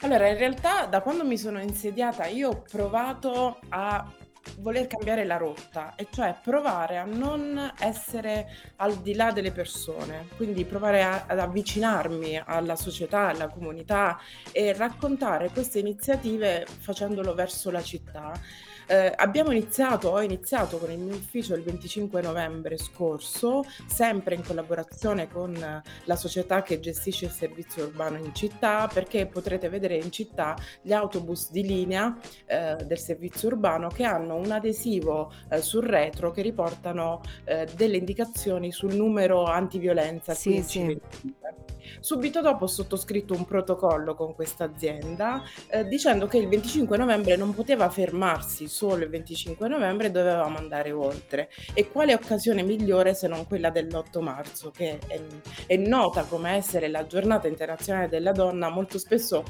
Allora, 0.00 0.28
in 0.28 0.36
realtà 0.36 0.86
da 0.86 1.02
quando 1.02 1.24
mi 1.24 1.38
sono 1.38 1.60
insediata 1.60 2.26
io 2.26 2.48
ho 2.50 2.62
provato 2.68 3.58
a 3.68 4.04
voler 4.58 4.86
cambiare 4.86 5.24
la 5.24 5.36
rotta, 5.36 5.94
e 5.96 6.08
cioè 6.10 6.36
provare 6.42 6.98
a 6.98 7.04
non 7.04 7.72
essere 7.78 8.46
al 8.76 8.96
di 8.96 9.14
là 9.14 9.32
delle 9.32 9.52
persone, 9.52 10.28
quindi 10.36 10.64
provare 10.64 11.02
a- 11.02 11.24
ad 11.26 11.38
avvicinarmi 11.38 12.40
alla 12.44 12.76
società, 12.76 13.28
alla 13.28 13.48
comunità 13.48 14.18
e 14.52 14.72
raccontare 14.72 15.50
queste 15.50 15.78
iniziative 15.78 16.66
facendolo 16.66 17.34
verso 17.34 17.70
la 17.70 17.82
città. 17.82 18.32
Eh, 18.86 19.12
abbiamo 19.16 19.50
iniziato, 19.50 20.08
ho 20.08 20.22
iniziato 20.22 20.78
con 20.78 20.90
il 20.90 20.98
mio 20.98 21.14
ufficio 21.14 21.54
il 21.54 21.62
25 21.62 22.20
novembre 22.22 22.76
scorso, 22.76 23.64
sempre 23.86 24.34
in 24.34 24.42
collaborazione 24.44 25.28
con 25.28 25.54
la 26.04 26.16
società 26.16 26.62
che 26.62 26.80
gestisce 26.80 27.26
il 27.26 27.30
servizio 27.30 27.86
urbano 27.86 28.18
in 28.18 28.34
città, 28.34 28.88
perché 28.92 29.26
potrete 29.26 29.68
vedere 29.68 29.96
in 29.96 30.10
città 30.10 30.56
gli 30.82 30.92
autobus 30.92 31.50
di 31.50 31.62
linea 31.62 32.16
eh, 32.46 32.76
del 32.84 32.98
servizio 32.98 33.48
urbano 33.48 33.88
che 33.88 34.04
hanno 34.04 34.36
un 34.36 34.50
adesivo 34.50 35.32
eh, 35.48 35.60
sul 35.60 35.84
retro 35.84 36.30
che 36.30 36.42
riportano 36.42 37.20
eh, 37.44 37.66
delle 37.76 37.96
indicazioni 37.96 38.72
sul 38.72 38.94
numero 38.94 39.44
antiviolenza 39.44 40.34
Sì, 40.34 40.62
sì. 40.62 41.00
1525. 41.52 41.98
Subito 42.00 42.40
dopo 42.40 42.64
ho 42.64 42.68
sottoscritto 42.68 43.34
un 43.34 43.44
protocollo 43.44 44.14
con 44.14 44.34
questa 44.34 44.64
azienda 44.64 45.42
eh, 45.68 45.86
dicendo 45.86 46.26
che 46.26 46.38
il 46.38 46.48
25 46.48 46.96
novembre 46.96 47.36
non 47.36 47.54
poteva 47.54 47.88
fermarsi 47.90 48.66
solo 48.68 49.04
il 49.04 49.10
25 49.10 49.68
novembre, 49.68 50.10
dovevamo 50.10 50.58
andare 50.58 50.92
oltre. 50.92 51.50
E 51.74 51.90
quale 51.90 52.14
occasione 52.14 52.62
migliore 52.62 53.14
se 53.14 53.28
non 53.28 53.46
quella 53.46 53.70
dell'8 53.70 54.20
marzo, 54.20 54.70
che 54.70 54.98
è, 55.06 55.20
è 55.66 55.76
nota 55.76 56.24
come 56.24 56.52
essere 56.52 56.88
la 56.88 57.06
giornata 57.06 57.48
internazionale 57.48 58.08
della 58.08 58.32
donna, 58.32 58.68
molto 58.68 58.98
spesso 58.98 59.44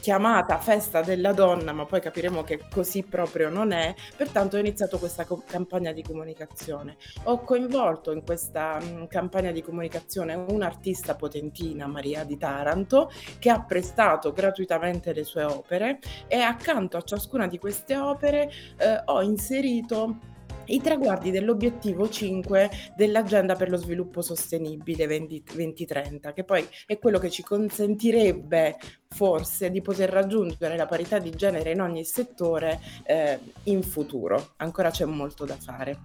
chiamata 0.00 0.58
festa 0.58 1.02
della 1.02 1.32
donna, 1.32 1.72
ma 1.72 1.84
poi 1.84 2.00
capiremo 2.00 2.44
che 2.44 2.60
così 2.70 3.02
proprio 3.02 3.48
non 3.48 3.72
è, 3.72 3.94
pertanto 4.16 4.56
ho 4.56 4.60
iniziato 4.60 4.98
questa 4.98 5.24
co- 5.24 5.42
campagna 5.46 5.92
di 5.92 6.02
comunicazione. 6.02 6.96
Ho 7.24 7.40
coinvolto 7.40 8.12
in 8.12 8.22
questa 8.22 8.78
mh, 8.78 9.08
campagna 9.08 9.50
di 9.50 9.62
comunicazione 9.62 10.34
un'artista 10.34 11.14
potentina, 11.16 11.86
Maria 11.86 12.24
di 12.24 12.36
Taranto, 12.36 13.10
che 13.38 13.50
ha 13.50 13.60
prestato 13.62 14.32
gratuitamente 14.32 15.12
le 15.12 15.24
sue 15.24 15.42
opere 15.42 15.98
e 16.28 16.38
accanto 16.38 16.96
a 16.96 17.02
ciascuna 17.02 17.46
di 17.46 17.58
queste 17.58 17.96
opere 17.96 18.50
eh, 18.78 19.02
ho 19.04 19.22
inserito 19.22 20.34
i 20.66 20.80
traguardi 20.80 21.30
dell'obiettivo 21.30 22.08
5 22.08 22.70
dell'agenda 22.96 23.54
per 23.54 23.70
lo 23.70 23.76
sviluppo 23.76 24.22
sostenibile 24.22 25.06
20 25.06 25.42
2030, 25.52 26.32
che 26.32 26.44
poi 26.44 26.66
è 26.86 26.98
quello 26.98 27.18
che 27.18 27.30
ci 27.30 27.42
consentirebbe 27.42 28.76
forse 29.08 29.70
di 29.70 29.80
poter 29.80 30.10
raggiungere 30.10 30.76
la 30.76 30.86
parità 30.86 31.18
di 31.18 31.30
genere 31.30 31.72
in 31.72 31.80
ogni 31.80 32.04
settore 32.04 32.80
eh, 33.04 33.38
in 33.64 33.82
futuro. 33.82 34.54
Ancora 34.56 34.90
c'è 34.90 35.04
molto 35.04 35.44
da 35.44 35.56
fare. 35.56 35.98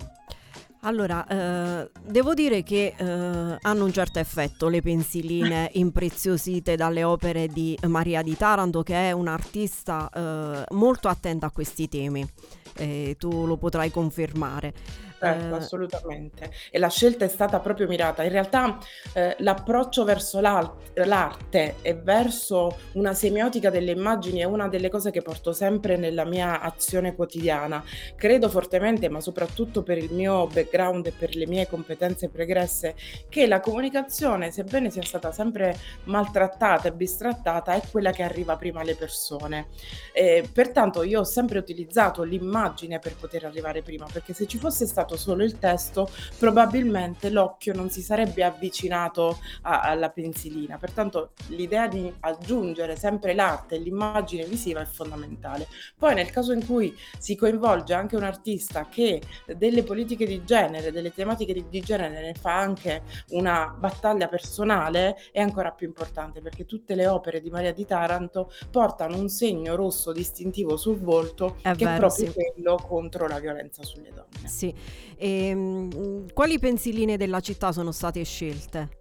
Allora, 0.84 1.28
eh, 1.28 1.92
devo 2.04 2.34
dire 2.34 2.64
che 2.64 2.96
eh, 2.98 3.58
hanno 3.62 3.86
un 3.86 3.94
certo 3.94 4.18
effetto 4.18 4.68
le 4.68 4.82
pensiline 4.82 5.70
impreziosite 5.74 6.76
dalle 6.76 7.04
opere 7.04 7.48
di 7.48 7.78
Maria 7.86 8.24
di 8.24 8.36
Taranto, 8.36 8.82
che 8.82 9.10
è 9.10 9.12
un'artista 9.12 10.10
eh, 10.10 10.74
molto 10.74 11.08
attenta 11.08 11.46
a 11.48 11.52
questi 11.52 11.88
temi. 11.88 12.28
E 12.76 13.16
tu 13.18 13.46
lo 13.46 13.58
potrai 13.58 13.92
confermare. 13.92 14.74
Certo, 15.24 15.54
Eh, 15.54 15.58
assolutamente. 15.58 16.52
E 16.72 16.80
la 16.80 16.90
scelta 16.90 17.26
è 17.26 17.28
stata 17.28 17.60
proprio 17.60 17.88
mirata. 17.88 18.24
In 18.24 18.32
realtà 18.32 18.80
eh, 19.14 19.36
l'approccio 19.40 20.04
verso 20.04 20.40
l'arte 20.42 21.76
e 21.84 21.94
verso 21.94 22.76
una 22.94 23.14
semiotica 23.14 23.70
delle 23.70 23.92
immagini 23.92 24.40
è 24.40 24.46
una 24.46 24.68
delle 24.68 24.90
cose 24.90 25.12
che 25.12 25.22
porto 25.22 25.54
sempre 25.54 25.96
nella 25.96 26.26
mia 26.26 26.60
azione 26.62 27.14
quotidiana. 27.14 27.84
Credo 28.16 28.50
fortemente, 28.50 29.10
ma 29.10 29.20
soprattutto 29.20 29.84
per 29.84 30.00
il 30.00 30.12
mio 30.12 30.48
background 30.48 31.06
e 31.06 31.12
per 31.12 31.36
le 31.36 31.46
mie 31.46 31.68
competenze 31.68 32.30
pregresse, 32.30 32.96
che 33.30 33.46
la 33.46 33.60
comunicazione, 33.60 34.50
sebbene 34.50 34.90
sia 34.90 35.04
stata 35.04 35.32
sempre 35.32 35.78
maltrattata 36.06 36.88
e 36.88 36.94
bistrattata, 36.94 37.74
è 37.74 37.82
quella 37.92 38.10
che 38.12 38.24
arriva 38.24 38.56
prima 38.58 38.82
alle 38.82 38.96
persone. 38.96 39.68
Eh, 40.14 40.50
pertanto 40.52 41.04
io 41.04 41.20
ho 41.20 41.24
sempre 41.24 41.60
utilizzato 41.60 42.24
l'immagine 42.24 42.98
per 42.98 43.16
poter 43.18 43.46
arrivare 43.46 43.84
prima, 43.84 44.08
perché 44.12 44.34
se 44.34 44.48
ci 44.48 44.58
fosse 44.58 44.88
stato 44.88 45.10
solo 45.16 45.44
il 45.44 45.58
testo, 45.60 46.10
probabilmente 46.38 47.30
l'occhio 47.30 47.74
non 47.74 47.90
si 47.90 48.02
sarebbe 48.02 48.44
avvicinato 48.44 49.40
a- 49.64 49.82
alla 49.82 50.10
pensilina. 50.10 50.78
Pertanto 50.78 51.34
l'idea 51.48 51.88
di 51.88 52.14
aggiungere 52.22 52.96
sempre 52.96 53.34
l'arte 53.34 53.76
e 53.76 53.80
l'immagine 53.80 54.46
visiva 54.46 54.82
è 54.82 54.86
fondamentale. 54.86 55.68
Poi 55.98 56.14
nel 56.16 56.30
caso 56.30 56.52
in 56.54 56.66
cui 56.66 56.96
si 57.18 57.36
coinvolge 57.36 57.94
anche 57.94 58.16
un 58.16 58.24
artista 58.24 58.88
che 58.90 59.22
delle 59.56 59.84
politiche 59.84 60.26
di 60.26 60.44
genere, 60.44 60.92
delle 60.92 61.14
tematiche 61.14 61.54
di, 61.54 61.66
di 61.70 61.82
genere 61.82 62.22
ne 62.22 62.34
fa 62.34 62.58
anche 62.58 63.04
una 63.30 63.74
battaglia 63.78 64.28
personale, 64.28 65.16
è 65.32 65.40
ancora 65.42 65.72
più 65.72 65.88
importante 65.88 66.42
perché 66.42 66.66
tutte 66.66 66.96
le 66.96 67.08
opere 67.08 67.42
di 67.42 67.50
Maria 67.50 67.74
di 67.74 67.86
Taranto 67.86 68.52
portano 68.70 69.18
un 69.18 69.30
segno 69.30 69.76
rosso 69.76 70.12
distintivo 70.12 70.78
sul 70.78 71.00
volto 71.00 71.58
È 71.62 71.76
che 71.76 71.86
è 71.86 71.88
vero, 71.88 71.94
proprio 71.94 72.26
sì. 72.26 72.32
quello 72.32 72.76
contro 72.88 73.28
la 73.28 73.40
violenza 73.40 73.84
sulle 73.84 74.12
donne. 74.14 74.50
sì. 74.50 74.74
E, 75.18 75.54
mm, 75.54 76.28
quali 76.34 76.60
pensiline 76.60 77.18
della 77.18 77.40
città 77.40 77.72
sono 77.72 77.92
state 77.92 78.24
scelte? 78.24 79.00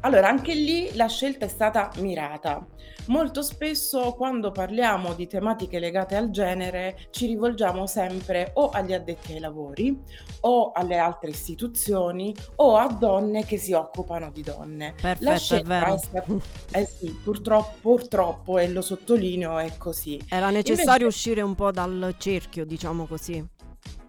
Allora, 0.00 0.28
anche 0.28 0.52
lì 0.54 0.94
la 0.94 1.06
scelta 1.08 1.46
è 1.46 1.48
stata 1.48 1.90
mirata. 2.00 2.66
Molto 3.06 3.40
spesso 3.42 4.12
quando 4.12 4.50
parliamo 4.50 5.14
di 5.14 5.26
tematiche 5.26 5.78
legate 5.78 6.16
al 6.16 6.30
genere 6.30 7.06
ci 7.10 7.26
rivolgiamo 7.26 7.86
sempre 7.86 8.50
o 8.54 8.68
agli 8.68 8.92
addetti 8.92 9.32
ai 9.32 9.40
lavori 9.40 9.98
o 10.40 10.72
alle 10.72 10.98
altre 10.98 11.30
istituzioni 11.30 12.34
o 12.56 12.76
a 12.76 12.88
donne 12.88 13.44
che 13.46 13.56
si 13.56 13.72
occupano 13.72 14.30
di 14.30 14.42
donne. 14.42 14.94
Perfetto, 15.00 15.24
La 15.24 15.34
è 15.34 15.38
scelta 15.38 15.68
vero. 15.80 15.94
è 15.94 15.98
stata, 15.98 16.34
eh 16.72 16.84
sì, 16.86 17.18
purtroppo, 17.24 17.76
purtroppo, 17.80 18.58
e 18.58 18.68
lo 18.68 18.82
sottolineo, 18.82 19.58
è 19.58 19.72
così. 19.78 20.20
Era 20.28 20.50
necessario 20.50 21.04
Invece- 21.04 21.04
uscire 21.06 21.40
un 21.40 21.54
po' 21.54 21.70
dal 21.70 22.14
cerchio, 22.18 22.66
diciamo 22.66 23.06
così. 23.06 23.44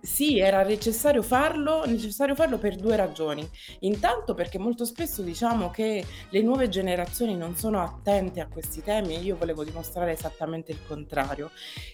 Sì, 0.02 0.40
era 0.40 0.64
necessario 0.64 1.22
farlo, 1.22 1.86
necessario 1.86 2.34
farlo 2.34 2.58
per 2.58 2.76
due 2.76 2.96
ragioni. 2.96 3.48
Intanto 3.82 4.34
perché 4.34 4.58
molto 4.58 4.84
spesso 4.84 5.22
diciamo 5.22 5.70
che 5.70 6.04
le 6.30 6.42
nuove 6.42 6.70
generazioni 6.70 7.36
non 7.38 7.56
sono 7.56 7.84
attente 7.84 8.40
a 8.40 8.48
questi 8.48 8.82
temi 8.82 9.16
e 9.16 9.20
io 9.20 9.38
volevo 9.38 9.64
dimostrare 9.64 10.14
esattamente 10.14 10.72
il 10.72 10.80
contrario. 10.88 11.52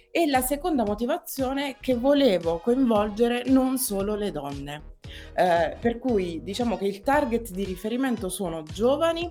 E 0.10 0.26
la 0.26 0.40
seconda 0.40 0.86
motivazione 0.86 1.72
è 1.72 1.76
che 1.82 1.96
volevo 1.96 2.60
coinvolgere 2.60 3.44
non 3.48 3.78
solo 3.78 4.16
le 4.16 4.32
donne. 4.32 4.96
Eh, 5.36 5.76
per 5.78 6.00
cui 6.00 6.42
diciamo 6.44 6.78
che 6.78 6.86
il 6.86 7.02
target 7.02 7.52
di 7.52 7.66
riferimento 7.66 8.30
sono 8.30 8.64
giovani, 8.64 9.30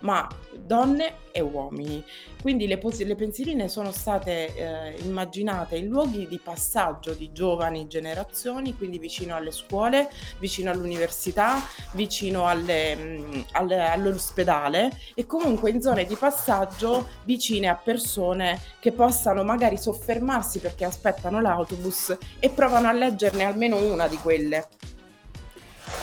ma 0.00 0.28
donne 0.54 1.16
e 1.32 1.40
uomini. 1.40 2.04
Quindi 2.40 2.66
le, 2.66 2.78
pos- 2.78 3.02
le 3.02 3.14
pensiline 3.14 3.68
sono 3.68 3.92
state 3.92 4.54
eh, 4.54 4.96
immaginate 5.02 5.76
in 5.76 5.88
luoghi 5.88 6.26
di 6.26 6.38
passaggio 6.38 7.14
di 7.14 7.30
giovani 7.32 7.86
generazioni, 7.86 8.76
quindi 8.76 8.98
vicino 8.98 9.36
alle 9.36 9.52
scuole, 9.52 10.10
vicino 10.38 10.70
all'università, 10.70 11.60
vicino 11.92 12.46
alle, 12.46 12.94
mh, 12.96 13.44
alle- 13.52 13.88
all'ospedale 13.88 14.90
e 15.14 15.24
comunque 15.26 15.70
in 15.70 15.80
zone 15.80 16.04
di 16.04 16.16
passaggio 16.16 17.08
vicine 17.24 17.68
a 17.68 17.76
persone 17.76 18.60
che 18.80 18.92
possano 18.92 19.44
magari 19.44 19.78
soffermarsi 19.78 20.58
perché 20.58 20.84
aspettano 20.84 21.40
l'autobus 21.40 22.16
e 22.38 22.50
provano 22.50 22.88
a 22.88 22.92
leggerne 22.92 23.44
almeno 23.44 23.76
una 23.76 24.08
di 24.08 24.16
quelle. 24.16 24.68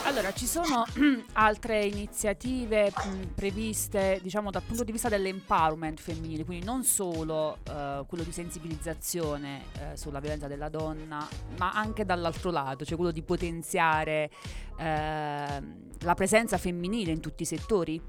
Allora, 0.04 0.34
ci 0.34 0.48
sono 0.48 0.86
altre 1.34 1.86
iniziative 1.86 2.92
previste, 3.36 4.20
diciamo, 4.22 4.50
dal 4.50 4.64
punto 4.64 4.84
di 4.84 4.92
vista 4.92 5.10
dell'empowerment 5.10 6.00
femminile, 6.00 6.46
quindi 6.46 6.66
non 6.66 6.84
solo 6.84 7.58
eh, 7.64 8.04
quello 8.08 8.24
di 8.24 8.32
sensibilizzazione 8.32 9.66
eh, 9.74 9.98
sulla 9.98 10.20
violenza 10.20 10.48
della 10.48 10.70
donna, 10.70 11.28
ma 11.58 11.72
anche 11.72 12.06
dall'altro 12.06 12.50
lato, 12.52 12.86
cioè 12.86 12.96
quello 12.96 13.12
di 13.12 13.22
potenziare 13.22 14.32
ehm, 14.78 15.76
la 16.00 16.14
presenza 16.16 16.58
femminile 16.58 17.12
in 17.12 17.20
tutti 17.20 17.44
i 17.44 17.46
settori? 17.46 18.02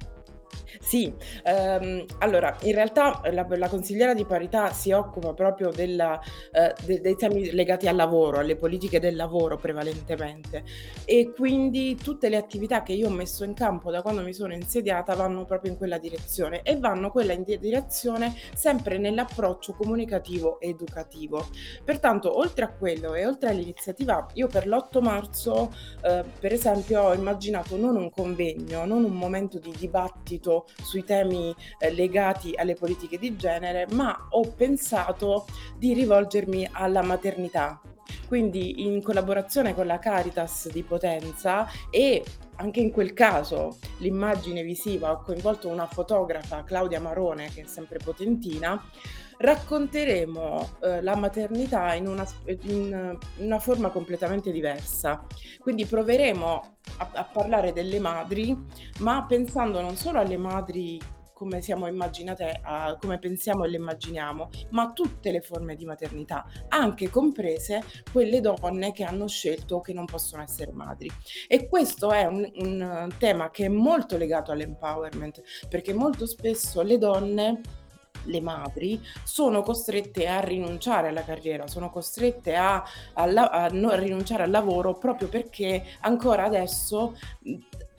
Sì, 0.79 1.13
ehm, 1.45 2.05
allora 2.19 2.57
in 2.63 2.75
realtà 2.75 3.21
la 3.33 3.47
la 3.51 3.69
consigliera 3.69 4.15
di 4.15 4.25
parità 4.25 4.71
si 4.73 4.93
occupa 4.93 5.33
proprio 5.35 5.71
della 5.71 6.21
ehm, 6.53 6.73
de 6.85 7.01
dei 7.01 7.17
temi 7.17 7.51
legati 7.51 7.89
al 7.89 7.97
lavoro, 7.97 8.39
alle 8.39 8.55
politiche 8.57 9.01
del 9.01 9.17
lavoro 9.17 9.57
prevalentemente 9.57 10.63
e 11.05 11.33
quindi 11.35 11.97
tutte 11.97 12.29
le 12.29 12.37
attività 12.37 12.83
che 12.83 12.93
io 12.93 13.09
ho 13.09 13.11
messo 13.11 13.43
in 13.45 13.55
campo 13.55 13.91
da 13.91 14.03
quando 14.03 14.23
mi 14.23 14.33
sono 14.35 14.55
insediata 14.55 15.15
vanno 15.15 15.45
proprio 15.45 15.71
in 15.73 15.77
quella 15.79 15.99
direzione 15.99 16.63
e 16.63 16.77
vanno 16.79 17.11
quella 17.11 17.33
in 17.33 17.43
di 17.43 17.59
direzione 17.59 18.35
sempre 18.55 18.99
nell'approccio 18.99 19.73
comunicativo 19.75 20.61
e 20.61 20.69
educativo. 20.69 21.49
Pertanto 21.85 22.37
oltre 22.39 22.65
a 22.65 22.73
quello 22.73 23.15
e 23.15 23.27
oltre 23.27 23.49
all'iniziativa, 23.51 24.27
io 24.35 24.47
per 24.47 24.67
l'8 24.67 25.01
marzo, 25.01 25.71
ehm, 26.03 26.33
per 26.39 26.53
esempio 26.53 27.03
ho 27.03 27.15
immaginato 27.15 27.77
non 27.77 27.97
un 27.97 28.11
convegno, 28.11 28.85
non 28.85 29.05
un 29.05 29.13
momento 29.13 29.59
di 29.59 29.73
dibattito 29.77 30.60
sui 30.83 31.05
temi, 31.05 31.55
ehm, 31.79 31.95
legati 31.95 32.53
alle 32.55 32.75
politiche 32.75 33.19
di 33.19 33.37
genere, 33.37 33.87
ma 33.93 34.27
ho 34.31 34.43
pensato 34.57 35.47
di 35.77 35.93
rivolgermi 35.93 36.69
alla 36.73 37.03
maternità. 37.03 37.81
Quindi 38.27 38.87
in 38.87 39.03
collaborazione 39.03 39.75
con 39.75 39.87
la 39.87 39.99
Caritas 39.99 40.69
di 40.71 40.83
Potenza 40.83 41.67
e 41.91 42.23
anche 42.57 42.81
in 42.81 42.91
quel 42.91 43.13
caso 43.13 43.79
l'immagine 43.99 44.63
visiva, 44.63 45.11
ho 45.13 45.23
coinvolto 45.23 45.69
una 45.69 45.87
fotografa, 45.87 46.63
Claudia 46.63 47.01
Marone, 47.01 47.49
che 47.53 47.63
è 47.63 47.67
sempre 47.67 47.99
potentina, 47.99 48.83
racconteremo, 49.41 50.77
ehm, 50.83 51.03
la 51.03 51.17
maternità 51.17 51.95
in 51.95 52.07
una 52.07 52.27
in 52.63 53.19
una 53.39 53.59
forma 53.59 53.89
completamente 53.91 54.53
diversa. 54.53 55.25
Quindi 55.59 55.87
proveremo 55.87 56.77
a 56.99 57.11
a 57.13 57.25
parlare 57.25 57.73
delle 57.73 57.99
madri, 57.99 58.57
ma 59.01 59.25
pensando 59.27 59.81
non 59.81 59.97
solo 59.97 60.19
alle 60.21 60.37
madri 60.37 61.01
come 61.33 61.63
siamo 61.63 61.87
immaginate 61.87 62.61
a 62.63 62.99
come 63.01 63.19
pensiamo 63.19 63.65
e 63.65 63.71
le 63.71 63.77
immaginiamo, 63.79 64.51
ma 64.71 64.83
a 64.83 64.93
tutte 64.93 65.31
le 65.31 65.41
forme 65.41 65.75
di 65.75 65.87
maternità, 65.87 66.45
anche 66.69 67.09
comprese 67.09 67.83
quelle 68.13 68.43
donne 68.43 68.93
che 68.93 69.05
hanno 69.05 69.27
scelto 69.27 69.81
che 69.81 69.95
non 69.95 70.05
possono 70.05 70.43
essere 70.43 70.73
madri. 70.73 71.11
E 71.49 71.67
questo 71.67 72.11
è 72.13 72.27
un 72.27 72.47
un 72.57 73.09
tema 73.19 73.51
che 73.51 73.65
è 73.67 73.69
molto 73.69 74.19
legato 74.19 74.53
all'empowerment, 74.53 75.41
perché 75.69 75.95
molto 75.95 76.27
spesso 76.27 76.83
le 76.83 76.99
donne 76.99 77.61
le 78.25 78.41
madri 78.41 79.01
sono 79.25 79.63
costrette 79.63 80.27
a 80.27 80.41
rinunciare 80.41 81.09
alla 81.09 81.25
carriera, 81.25 81.67
sono 81.67 81.91
costrette 81.91 82.55
a 82.57 82.85
a 83.15 83.27
la 83.27 83.49
a 83.49 83.69
no 83.69 83.91
a 83.91 83.97
rinunciare 83.97 84.43
al 84.43 84.51
lavoro 84.51 84.95
proprio 84.95 85.29
perché 85.29 85.85
ancora 86.01 86.45
adesso, 86.45 87.17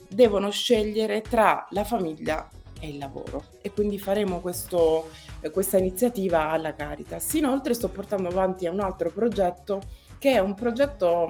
devono 0.07 0.49
scegliere 0.51 1.21
tra 1.21 1.65
la 1.71 1.83
famiglia 1.83 2.47
e 2.79 2.89
il 2.89 2.97
lavoro 2.97 3.45
e 3.61 3.71
quindi 3.71 3.97
faremo 3.99 4.39
questo 4.41 5.09
questa 5.51 5.77
iniziativa 5.77 6.49
alla 6.49 6.75
Caritas. 6.75 7.33
Inoltre 7.33 7.73
sto 7.73 7.89
portando 7.89 8.29
avanti 8.29 8.67
un 8.67 8.79
altro 8.79 9.09
progetto 9.11 9.81
che 10.19 10.33
è 10.33 10.39
un 10.39 10.53
progetto, 10.53 11.29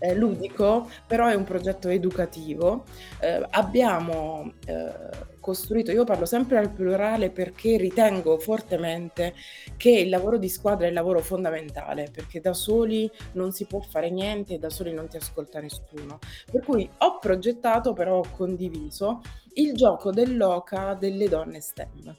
ehm, 0.00 0.14
ludico, 0.18 0.88
però 1.06 1.28
è 1.28 1.34
un 1.34 1.44
progetto 1.44 1.88
educativo. 1.88 2.84
Ehm, 3.20 3.46
abbiamo, 3.50 4.52
ehm, 4.66 5.35
costruito 5.46 5.92
io 5.92 6.02
parlo 6.02 6.26
sempre 6.26 6.58
al 6.58 6.72
plurale 6.72 7.30
perché 7.30 7.76
ritengo 7.76 8.36
fortemente 8.36 9.32
che 9.76 9.90
il 9.90 10.08
lavoro 10.08 10.38
di 10.38 10.48
squadra 10.48 10.86
è 10.86 10.88
il 10.88 10.94
lavoro 10.94 11.20
fondamentale, 11.20 12.10
perché 12.12 12.40
da 12.40 12.52
soli 12.52 13.08
non 13.34 13.52
si 13.52 13.64
può 13.66 13.80
fare 13.80 14.10
niente 14.10 14.54
e 14.54 14.58
da 14.58 14.70
soli 14.70 14.92
non 14.92 15.06
ti 15.06 15.18
ascolta 15.18 15.60
nessuno. 15.60 16.18
Per 16.50 16.64
cui 16.64 16.90
ho 16.98 17.18
progettato, 17.20 17.92
però 17.92 18.18
ho 18.18 18.28
condiviso, 18.36 19.22
il 19.54 19.74
gioco 19.74 20.10
dell'oca 20.10 20.94
delle 20.94 21.28
donne 21.28 21.60
STEM. 21.60 22.16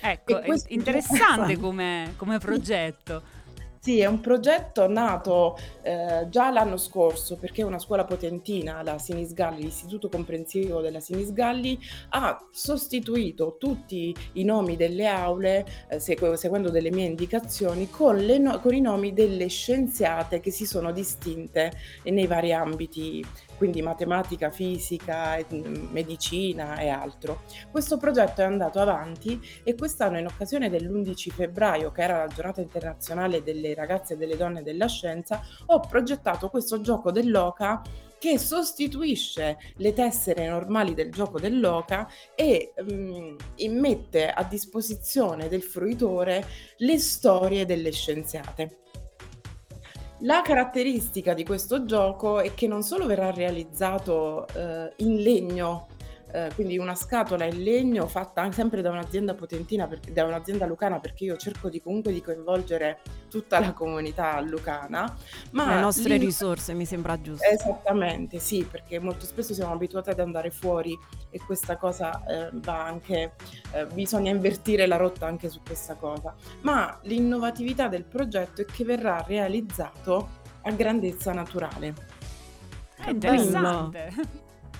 Ecco, 0.00 0.38
è 0.38 0.54
interessante 0.68 1.58
come 1.58 2.14
come 2.16 2.38
progetto. 2.38 3.40
Sì, 3.84 3.98
è 3.98 4.06
un 4.06 4.20
progetto 4.20 4.86
nato, 4.86 5.58
ehm, 5.82 6.28
già 6.28 6.52
l'anno 6.52 6.76
scorso 6.76 7.36
perché 7.36 7.64
una 7.64 7.80
scuola 7.80 8.04
potentina, 8.04 8.80
la 8.84 8.96
Sinisgalli, 8.96 9.60
l'Istituto 9.62 10.08
Comprensivo 10.08 10.80
della 10.80 11.00
Sinisgalli, 11.00 11.76
ha 12.10 12.46
sostituito 12.52 13.56
tutti 13.58 14.14
i 14.34 14.44
nomi 14.44 14.76
delle 14.76 15.08
aule, 15.08 15.66
segue 15.98 16.36
seguendo 16.36 16.70
delle 16.70 16.92
mie 16.92 17.06
indicazioni, 17.06 17.90
con 17.90 18.18
no 18.18 18.60
con 18.60 18.72
i 18.72 18.80
nomi 18.80 19.12
delle 19.12 19.48
scienziate 19.48 20.38
che 20.38 20.52
si 20.52 20.64
sono 20.64 20.92
distinte 20.92 21.72
nei 22.04 22.28
vari 22.28 22.52
ambiti, 22.52 23.24
quindi 23.62 23.80
matematica, 23.80 24.50
fisica, 24.50 25.38
mhmm, 25.48 25.90
medicina 25.92 26.80
e 26.80 26.88
altro. 26.88 27.42
Questo 27.70 27.96
progetto 27.96 28.40
è 28.40 28.44
andato 28.44 28.80
avanti 28.80 29.40
e 29.62 29.76
quest'anno 29.76 30.18
in 30.18 30.26
occasione 30.26 30.68
dell'11 30.68 31.30
febbraio, 31.30 31.92
che 31.92 32.02
era 32.02 32.18
la 32.18 32.26
giornata 32.26 32.60
internazionale 32.60 33.44
delle 33.44 33.72
ragazze 33.74 34.14
e 34.14 34.16
delle 34.16 34.36
donne 34.36 34.64
della 34.64 34.88
scienza, 34.88 35.40
ho 35.66 35.78
progettato 35.78 36.48
questo 36.48 36.80
gioco 36.80 37.12
dell'oca 37.12 37.80
che 38.18 38.36
sostituisce 38.36 39.56
le 39.76 39.92
tessere 39.92 40.48
normali 40.48 40.94
del 40.94 41.12
gioco 41.12 41.38
dell'oca 41.38 42.08
e, 42.34 42.72
mhmm, 42.76 43.36
e 43.54 43.68
mette 43.68 44.28
a 44.28 44.42
disposizione 44.42 45.46
del 45.46 45.62
fruitore 45.62 46.44
le 46.78 46.98
storie 46.98 47.64
delle 47.64 47.92
scienziate. 47.92 48.81
La 50.24 50.40
caratteristica 50.40 51.34
di 51.34 51.42
questo 51.44 51.84
gioco 51.84 52.38
è 52.38 52.54
che 52.54 52.68
non 52.68 52.84
solo 52.84 53.06
verrà 53.06 53.32
realizzato, 53.32 54.46
ehm, 54.54 54.92
in 54.98 55.16
legno, 55.16 55.88
ehm, 56.32 56.54
quindi 56.54 56.78
una 56.78 56.94
scatola 56.94 57.44
in 57.44 57.62
legno 57.62 58.06
fatta 58.06 58.50
sempre 58.52 58.82
da 58.82 58.90
un'azienda 58.90 59.34
potentina 59.34 59.86
perché 59.86 60.12
da 60.12 60.24
un'azienda 60.24 60.66
lucana, 60.66 60.98
perché 61.00 61.24
io 61.24 61.36
cerco 61.36 61.68
di 61.68 61.80
comunque 61.80 62.12
di 62.12 62.22
coinvolgere 62.22 63.00
tutta 63.30 63.60
la 63.60 63.72
comunità 63.72 64.40
lucana, 64.40 65.02
Le 65.04 65.50
ma 65.52 65.80
nostre 65.80 66.16
l'in 66.16 66.18
risorse, 66.18 66.74
mi 66.74 66.84
sembra 66.84 67.20
giusto. 67.20 67.46
Esattamente, 67.46 68.38
sì, 68.38 68.66
perché 68.68 68.98
molto 68.98 69.24
spesso 69.26 69.54
siamo 69.54 69.72
abituate 69.72 70.10
ad 70.10 70.20
andare 70.20 70.50
fuori 70.50 70.98
e 71.30 71.38
questa 71.38 71.76
cosa, 71.76 72.22
ehm, 72.26 72.60
va 72.60 72.84
anche 72.84 73.32
ehm, 73.72 73.92
bisogna 73.94 74.30
invertire 74.30 74.86
la 74.86 74.96
rotta 74.96 75.26
anche 75.26 75.48
su 75.48 75.60
questa 75.64 75.94
cosa. 75.94 76.34
Ma 76.62 76.98
l'innovatività 77.02 77.88
del 77.88 78.04
progetto 78.04 78.60
è 78.62 78.64
che 78.64 78.84
verrà 78.84 79.24
realizzato 79.26 80.40
a 80.62 80.70
grandezza 80.72 81.32
naturale. 81.32 81.94
È 82.96 83.04
Che 83.04 83.14
bello! 83.14 83.90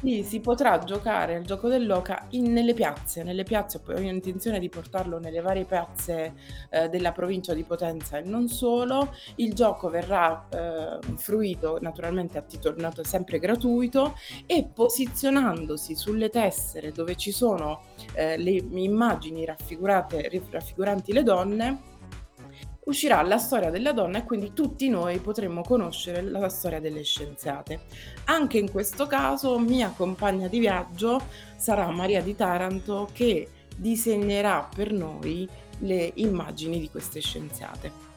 Sì, 0.04 0.24
si 0.24 0.40
potrà 0.40 0.80
giocare 0.80 1.36
al 1.36 1.44
gioco 1.44 1.68
dell'oca 1.68 2.26
in 2.30 2.52
nelle 2.52 2.74
piazze, 2.74 3.22
nelle 3.22 3.44
piazze 3.44 3.80
ho 3.86 4.00
intenzione 4.00 4.58
di 4.58 4.68
portarlo 4.68 5.20
nelle 5.20 5.40
varie 5.40 5.64
piazze, 5.64 6.34
ehm, 6.70 6.88
della 6.88 7.12
provincia 7.12 7.54
di 7.54 7.62
Potenza 7.62 8.18
e 8.18 8.22
non 8.22 8.48
solo. 8.48 9.14
Il 9.36 9.54
gioco 9.54 9.88
verrà, 9.90 10.48
ehm, 10.50 11.16
fruito 11.16 11.78
naturalmente 11.80 12.36
a 12.36 12.42
titolo 12.42 12.74
sempre 13.04 13.38
gratuito 13.38 14.14
e 14.44 14.68
posizionandosi 14.74 15.94
sulle 15.94 16.30
tessere 16.30 16.90
dove 16.90 17.14
ci 17.14 17.30
sono, 17.30 17.82
ehm, 18.14 18.40
le 18.42 18.50
immagini 18.80 19.44
raffigurate 19.44 20.28
raffiguranti 20.50 21.12
le 21.12 21.22
donne, 21.22 21.80
uscirà 22.84 23.22
la 23.22 23.38
storia 23.38 23.70
della 23.70 23.92
donna 23.92 24.18
e 24.18 24.24
quindi 24.24 24.52
tutti 24.52 24.88
noi 24.88 25.18
potremmo 25.18 25.62
conoscere 25.62 26.22
la 26.22 26.48
storia 26.48 26.80
delle 26.80 27.02
scienziate. 27.02 27.82
Anche 28.24 28.58
in 28.58 28.70
questo 28.70 29.06
caso 29.06 29.58
mia 29.58 29.92
compagna 29.96 30.48
di 30.48 30.58
viaggio 30.58 31.20
sarà 31.56 31.88
Maria 31.90 32.22
di 32.22 32.34
Taranto 32.34 33.08
che 33.12 33.48
disegnerà 33.76 34.68
per 34.74 34.92
noi 34.92 35.48
le 35.78 36.12
immagini 36.14 36.80
di 36.80 36.90
queste 36.90 37.20
scienziate. 37.20 38.10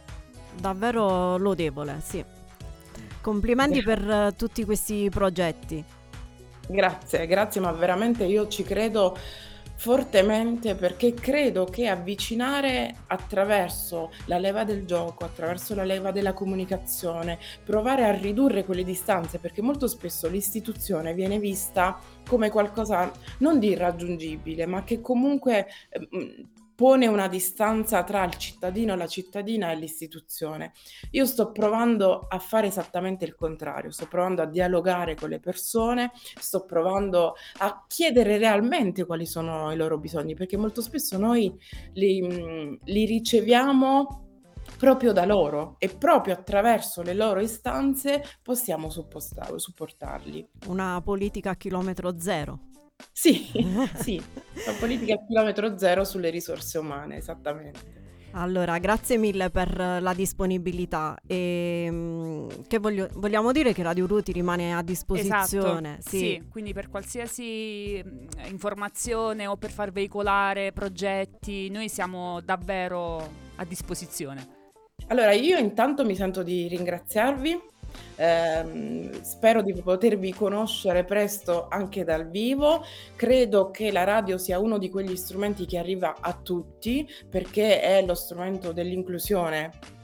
Davvero 0.59 1.37
lodevole, 1.37 1.99
sì. 2.03 2.23
Complimenti 3.21 3.81
per 3.81 4.09
eh, 4.09 4.33
tutti 4.35 4.63
questi 4.63 5.09
progetti. 5.09 5.83
Grazie, 6.67 7.27
grazie, 7.27 7.61
ma 7.61 7.71
veramente 7.71 8.23
io 8.23 8.47
ci 8.47 8.63
credo 8.63 9.15
fortemente 9.77 10.75
perché 10.75 11.13
credo 11.13 11.65
che 11.65 11.87
avvicinare 11.87 13.03
attraverso 13.07 14.11
la 14.25 14.37
leva 14.37 14.63
del 14.63 14.85
gioco, 14.85 15.25
attraverso 15.25 15.75
la 15.75 15.83
leva 15.83 16.11
della 16.11 16.33
comunicazione, 16.33 17.37
provare 17.63 18.05
a 18.05 18.11
ridurre 18.11 18.65
quelle 18.65 18.83
distanze, 18.83 19.39
perché 19.39 19.61
molto 19.61 19.87
spesso 19.87 20.27
l'istituzione 20.29 21.13
viene 21.13 21.39
vista 21.39 21.99
come 22.27 22.49
qualcosa 22.49 23.11
non 23.39 23.59
di 23.59 23.69
irraggiungibile, 23.69 24.65
ma 24.65 24.83
che 24.83 25.01
comunque, 25.01 25.67
ehm, 25.89 26.49
pone 26.75 27.07
una 27.07 27.27
distanza 27.27 28.03
tra 28.03 28.23
il 28.25 28.35
cittadino, 28.35 28.95
la 28.95 29.07
cittadina 29.07 29.71
e 29.71 29.75
l'istituzione. 29.75 30.73
Io 31.11 31.25
sto 31.25 31.51
provando 31.51 32.25
a 32.27 32.37
fare 32.39 32.67
esattamente 32.67 33.25
il 33.25 33.35
contrario, 33.35 33.91
sto 33.91 34.07
provando 34.07 34.41
a 34.41 34.45
dialogare 34.45 35.15
con 35.15 35.29
le 35.29 35.39
persone, 35.39 36.11
sto 36.13 36.65
provando 36.65 37.35
a 37.59 37.85
chiedere 37.87 38.37
realmente 38.37 39.05
quali 39.05 39.25
sono 39.25 39.71
i 39.71 39.77
loro 39.77 39.97
bisogni, 39.97 40.35
perché 40.35 40.57
molto 40.57 40.81
spesso 40.81 41.17
noi 41.17 41.53
li, 41.93 42.21
mhmm, 42.21 42.79
li 42.83 43.05
riceviamo 43.05 44.23
proprio 44.77 45.13
da 45.13 45.25
loro 45.25 45.75
e 45.77 45.89
proprio 45.89 46.33
attraverso 46.33 47.01
le 47.01 47.13
loro 47.13 47.39
istanze 47.39 48.21
possiamo 48.41 48.89
supportarli. 48.89 50.49
Una 50.67 50.99
politica 51.03 51.51
a 51.51 51.55
chilometro 51.55 52.19
zero. 52.19 52.74
Sì, 53.11 53.49
sì, 53.95 54.21
la 54.65 54.73
politica 54.79 55.13
a 55.15 55.25
chilometro 55.25 55.77
zero 55.77 56.03
sulle 56.03 56.29
risorse 56.29 56.77
umane, 56.77 57.17
esattamente. 57.17 58.03
Allora, 58.37 58.77
grazie 58.79 59.17
mille 59.17 59.49
per 59.49 59.77
la 59.77 60.13
disponibilità. 60.13 61.17
E, 61.25 61.87
mm, 61.89 62.47
che 62.67 62.79
voglio- 62.79 63.07
vogliamo 63.13 63.53
dire 63.53 63.71
che 63.71 63.81
Radio 63.81 64.05
Ruti 64.07 64.33
rimane 64.33 64.75
a 64.75 64.81
disposizione. 64.81 65.99
Esatto, 65.99 66.17
sì. 66.17 66.43
quindi 66.49 66.73
per 66.73 66.89
qualsiasi 66.89 68.03
informazione 68.49 69.47
o 69.47 69.55
per 69.55 69.71
far 69.71 69.91
veicolare 69.91 70.73
progetti, 70.73 71.69
noi 71.69 71.87
siamo 71.87 72.41
davvero 72.41 73.25
a 73.55 73.63
disposizione. 73.63 74.63
Allora, 75.07 75.31
io 75.31 75.57
intanto 75.57 76.03
mi 76.03 76.15
sento 76.15 76.43
di 76.43 76.67
ringraziarvi. 76.67 77.61
Ehm, 78.15 79.21
spero 79.21 79.61
di 79.61 79.73
potervi 79.73 80.33
conoscere 80.33 81.03
presto 81.03 81.67
anche 81.69 82.03
dal 82.03 82.29
vivo. 82.29 82.83
Credo 83.15 83.71
che 83.71 83.91
la 83.91 84.03
radio 84.03 84.37
sia 84.37 84.59
uno 84.59 84.77
di 84.77 84.89
quegli 84.89 85.15
strumenti 85.15 85.65
che 85.65 85.77
arriva 85.77 86.15
a 86.19 86.33
tutti 86.33 87.07
perché 87.29 87.81
è 87.81 88.05
lo 88.05 88.15
strumento 88.15 88.71
dell'inclusione 88.71 89.94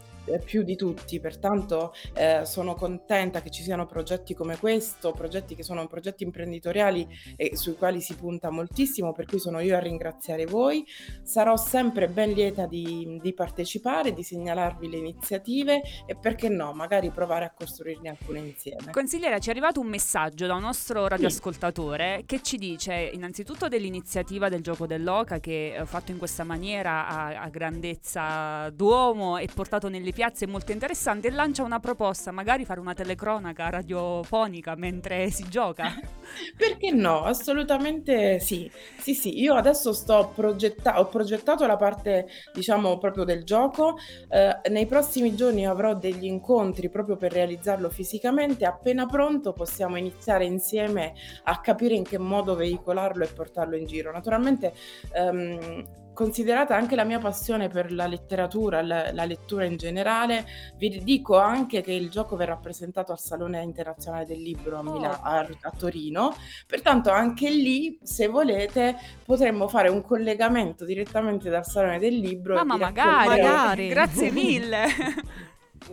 più 0.43 0.63
di 0.63 0.75
tutti, 0.75 1.19
pertanto 1.19 1.93
eh, 2.13 2.41
sono 2.45 2.75
contenta 2.75 3.41
che 3.41 3.49
ci 3.49 3.63
siano 3.63 3.85
progetti 3.85 4.33
come 4.33 4.57
questo, 4.57 5.11
progetti 5.11 5.55
che 5.55 5.63
sono 5.63 5.85
progetti 5.87 6.23
imprenditoriali 6.23 7.07
e 7.35 7.55
sui 7.55 7.75
quali 7.75 8.01
si 8.01 8.15
punta 8.15 8.49
moltissimo, 8.49 9.11
per 9.11 9.25
cui 9.25 9.39
sono 9.39 9.59
io 9.59 9.75
a 9.75 9.79
ringraziare 9.79 10.45
voi. 10.45 10.85
Sarò 11.23 11.57
sempre 11.57 12.07
ben 12.07 12.31
lieta 12.31 12.65
di, 12.65 13.19
di 13.21 13.33
partecipare, 13.33 14.13
di 14.13 14.23
segnalarvi 14.23 14.89
le 14.89 14.97
iniziative 14.97 15.81
e 16.05 16.15
perché 16.15 16.49
no, 16.49 16.73
magari 16.73 17.09
provare 17.09 17.45
a 17.45 17.51
costruirne 17.51 18.09
alcune 18.09 18.39
insieme. 18.39 18.91
Consigliera, 18.91 19.39
ci 19.39 19.49
è 19.49 19.51
arrivato 19.51 19.79
un 19.79 19.87
messaggio 19.87 20.45
da 20.45 20.55
un 20.55 20.61
nostro 20.61 21.07
radioascoltatore 21.07 22.23
che 22.25 22.41
ci 22.41 22.57
dice 22.57 22.93
innanzitutto 23.13 23.67
dell'iniziativa 23.67 24.49
del 24.49 24.61
gioco 24.61 24.85
dell'Oca 24.85 25.39
che 25.39 25.75
eh, 25.75 25.85
fatto 25.85 26.11
in 26.11 26.17
questa 26.17 26.43
maniera 26.43 27.07
a, 27.07 27.41
a 27.41 27.49
grandezza 27.49 28.69
d'uomo 28.69 29.37
e 29.37 29.47
portato 29.53 29.89
nelle 29.89 30.10
piazze 30.13 30.45
è 30.45 30.47
molto 30.47 30.71
interessante 30.71 31.27
e 31.27 31.31
lancia 31.31 31.63
una 31.63 31.79
proposta, 31.79 32.31
magari 32.31 32.65
fare 32.65 32.79
una 32.79 32.93
telecronaca 32.93 33.69
radiofonica 33.69 34.75
mentre 34.75 35.29
si 35.31 35.47
gioca. 35.49 35.93
Perché 36.55 36.91
no? 36.91 37.23
Assolutamente 37.23 38.39
sì. 38.39 38.69
Sì, 38.97 39.13
sì, 39.13 39.41
io 39.41 39.53
adesso 39.55 39.93
sto 39.93 40.31
progetta- 40.33 40.99
ho 40.99 41.07
progettato 41.07 41.65
la 41.65 41.75
parte, 41.75 42.27
diciamo, 42.53 42.97
proprio 42.97 43.23
del 43.23 43.43
gioco. 43.43 43.97
Eh, 44.29 44.69
nei 44.69 44.85
prossimi 44.85 45.35
giorni 45.35 45.65
avrò 45.67 45.95
degli 45.95 46.25
incontri 46.25 46.89
proprio 46.89 47.17
per 47.17 47.31
realizzarlo 47.33 47.89
fisicamente. 47.89 48.65
Appena 48.65 49.05
pronto 49.05 49.53
possiamo 49.53 49.97
iniziare 49.97 50.45
insieme 50.45 51.13
a 51.43 51.59
capire 51.59 51.95
in 51.95 52.03
che 52.03 52.17
modo 52.17 52.55
veicolarlo 52.55 53.23
e 53.23 53.27
portarlo 53.27 53.75
in 53.75 53.85
giro. 53.85 54.11
Naturalmente, 54.11 54.73
ehm, 55.13 55.83
considerata 56.13 56.75
anche 56.75 56.95
la 56.95 57.03
mia 57.03 57.19
passione 57.19 57.67
per 57.69 57.91
la 57.91 58.07
letteratura, 58.07 58.81
la, 58.81 59.11
la 59.11 59.25
lettura 59.25 59.65
in 59.65 59.77
generale, 59.77 60.45
vi 60.77 61.01
dico 61.03 61.37
anche 61.37 61.81
che 61.81 61.93
il 61.93 62.09
gioco 62.09 62.35
verrà 62.35 62.57
presentato 62.57 63.11
al 63.11 63.19
Salone 63.19 63.61
Internazionale 63.61 64.25
del 64.25 64.41
Libro 64.41 64.79
a, 64.79 64.83
Mila- 64.83 65.21
a, 65.21 65.39
a 65.39 65.71
Torino, 65.77 66.35
pertanto 66.67 67.11
anche 67.11 67.49
lì, 67.49 67.99
se 68.03 68.27
volete, 68.27 68.97
potremmo 69.25 69.67
fare 69.67 69.89
un 69.89 70.01
collegamento 70.01 70.85
direttamente 70.85 71.49
dal 71.49 71.65
Salone 71.65 71.99
del 71.99 72.17
Libro. 72.17 72.53
e 72.53 72.57
Mamma, 72.57 72.75
vi 72.75 72.79
magari, 72.81 73.27
magari. 73.27 73.87
Grazie 73.87 74.31
mille. 74.31 74.85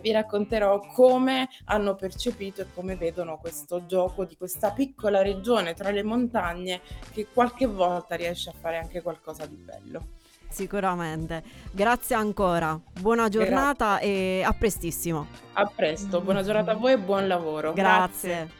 Vi 0.01 0.11
racconterò 0.11 0.79
come 0.93 1.49
hanno 1.65 1.95
percepito 1.95 2.61
e 2.61 2.67
come 2.73 2.95
vedono 2.95 3.37
questo 3.37 3.85
gioco 3.85 4.25
di 4.25 4.35
questa 4.37 4.71
piccola 4.71 5.21
regione 5.21 5.73
tra 5.73 5.89
le 5.89 6.03
montagne 6.03 6.81
che 7.11 7.27
qualche 7.33 7.65
volta 7.65 8.15
riesce 8.15 8.49
a 8.49 8.53
fare 8.59 8.77
anche 8.77 9.01
qualcosa 9.01 9.45
di 9.45 9.55
bello. 9.55 10.17
Sicuramente. 10.49 11.43
Grazie 11.71 12.15
ancora. 12.15 12.79
Buona 12.99 13.29
giornata 13.29 13.99
e 13.99 14.41
a 14.43 14.51
prestissimo. 14.53 15.27
A 15.53 15.65
presto, 15.65 16.21
buona 16.21 16.41
giornata 16.41 16.71
a 16.71 16.75
voi 16.75 16.93
e 16.93 16.97
buon 16.97 17.27
lavoro. 17.27 17.73
Grazie. 17.73 18.57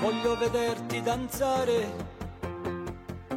Voglio 0.00 0.36
vederti 0.36 1.02
danzare 1.02 2.15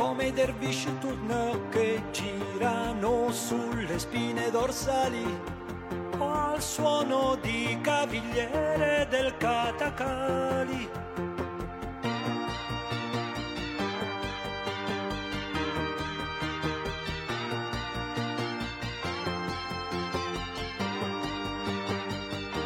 come 0.00 0.28
i 0.28 0.32
dervisci 0.32 0.96
turno 0.98 1.68
che 1.68 2.02
girano 2.10 3.30
sulle 3.32 3.98
spine 3.98 4.50
dorsali 4.50 5.22
al 6.18 6.62
suono 6.62 7.36
di 7.42 7.78
cavigliere 7.82 9.06
del 9.10 9.36
catacali. 9.36 10.88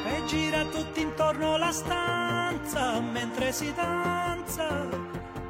E 0.06 0.24
gira 0.26 0.64
tutti 0.66 1.00
intorno 1.00 1.56
la 1.56 1.72
stanza 1.72 3.00
mentre 3.00 3.50
si 3.50 3.74
danza, 3.74 4.86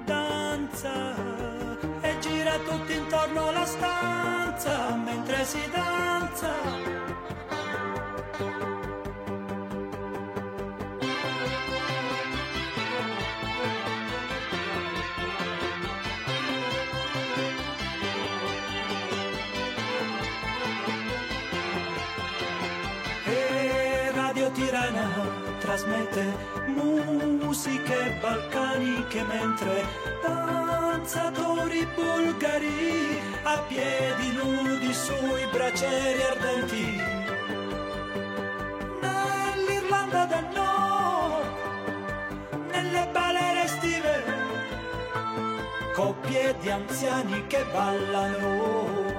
danza. 0.07 1.44
Tutti 2.63 2.95
intorno 2.95 3.51
la 3.51 3.65
stanza 3.67 4.95
mentre 4.95 5.45
si 5.45 5.59
danza. 5.73 7.04
Trasmette 25.75 26.25
musiche 26.67 28.17
balcaniche 28.21 29.25
mentre 29.25 29.85
danzatori 30.23 31.85
bulgari 31.97 33.21
a 33.43 33.59
piedi 33.67 34.33
nudi 34.37 34.95
sui 34.95 35.45
bracieri 35.51 36.23
ardenti. 36.23 37.03
Nell'Irlanda 39.01 40.27
del 40.27 40.47
Nord, 40.55 41.47
nelle 42.71 43.09
balere 43.11 43.65
estive, 43.65 44.23
coppie 45.93 46.55
di 46.61 46.71
anziani 46.71 47.47
che 47.49 47.65
ballano 47.73 49.13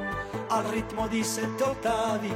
al 0.47 0.63
ritmo 0.65 1.05
di 1.09 1.21
sette 1.21 1.63
ottavi. 1.63 2.33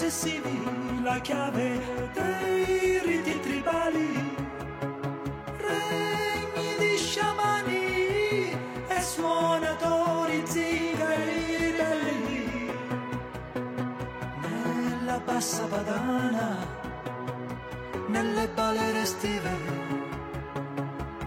Ossessivi 0.00 1.02
la 1.02 1.18
chiave 1.20 1.78
dei 2.14 3.00
riti 3.04 3.38
tribali. 3.40 4.34
Regni 5.58 6.74
di 6.78 6.96
sciamani 6.96 8.50
e 8.88 9.00
suonatori 9.02 10.42
zingari 10.46 11.74
'Bassa 15.22 15.64
padana 15.66 16.56
alle 18.14 18.48
balere 18.54 19.02
estive, 19.02 19.54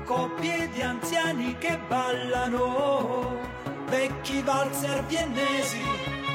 coppie 0.04 0.68
di 0.74 0.82
anziani 0.82 1.56
che 1.60 1.80
ballano, 1.88 3.38
vecchi 3.86 4.42
valzer 4.42 5.04
viennesi. 5.06 6.33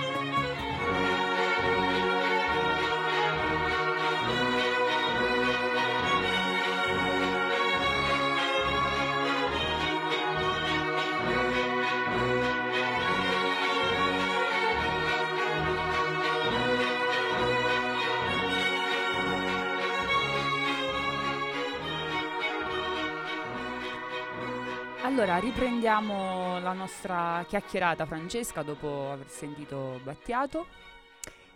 Allora, 25.20 25.38
riprendiamo 25.38 26.60
la 26.60 26.72
nostra 26.72 27.44
chiacchierata, 27.48 28.06
Francesca, 28.06 28.62
dopo 28.62 29.10
aver 29.10 29.28
sentito 29.28 29.98
Battiato. 30.04 30.66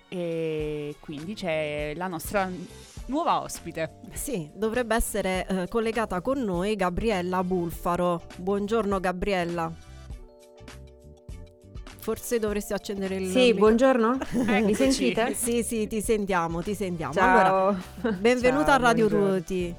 E 0.09 0.97
quindi 0.99 1.35
c'è 1.35 1.93
la 1.95 2.09
nostra 2.09 2.51
nuova 3.07 3.41
ospite. 3.41 4.01
Sì, 4.15 4.51
dovrebbe 4.53 4.97
essere 4.97 5.47
eh, 5.47 5.69
collegata 5.69 6.21
con 6.23 6.41
noi 6.41 6.75
Gabriella 6.75 7.45
Bulfaro. 7.45 8.23
Buongiorno 8.39 8.99
Gabriella. 8.99 9.73
Forse 12.01 12.41
dovresti 12.41 12.73
accendere 12.73 13.15
il 13.15 13.31
Sì, 13.31 13.55
buongiorno. 13.55 14.19
Mi 14.43 14.55
Eccoci. 14.57 14.75
sentite? 14.75 15.35
Sì, 15.39 15.63
sì, 15.63 15.87
ti 15.87 16.01
sentiamo, 16.01 16.63
ti 16.63 16.75
sentiamo. 16.75 17.13
Ciao. 17.13 17.69
Allora, 17.69 17.81
benvenuta 18.19 18.65
Ciao, 18.65 18.75
a 18.75 18.79
Radio 18.79 19.07
buongiorno. 19.07 19.35
Ruoti. 19.35 19.75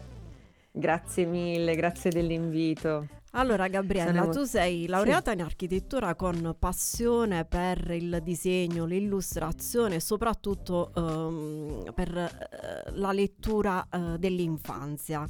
Grazie 0.71 1.25
mille, 1.25 1.75
grazie 1.75 2.11
dell'invito. 2.11 3.07
Allora 3.36 3.67
Gabriella, 3.67 4.27
tu 4.27 4.43
sei 4.43 4.81
Sì. 4.81 4.88
laureata 4.88 5.31
in 5.31 5.41
architettura 5.41 6.13
con 6.13 6.55
passione 6.59 7.45
per 7.45 7.89
il 7.89 8.19
disegno, 8.21 8.86
l'illustrazione 8.86 9.95
e 9.95 9.99
soprattutto 9.99 10.91
ehm, 10.95 11.93
per 11.95 12.15
eh, 12.15 12.91
la 12.91 13.11
lettura 13.11 13.88
eh, 13.89 14.19
dell'infanzia. 14.19 15.27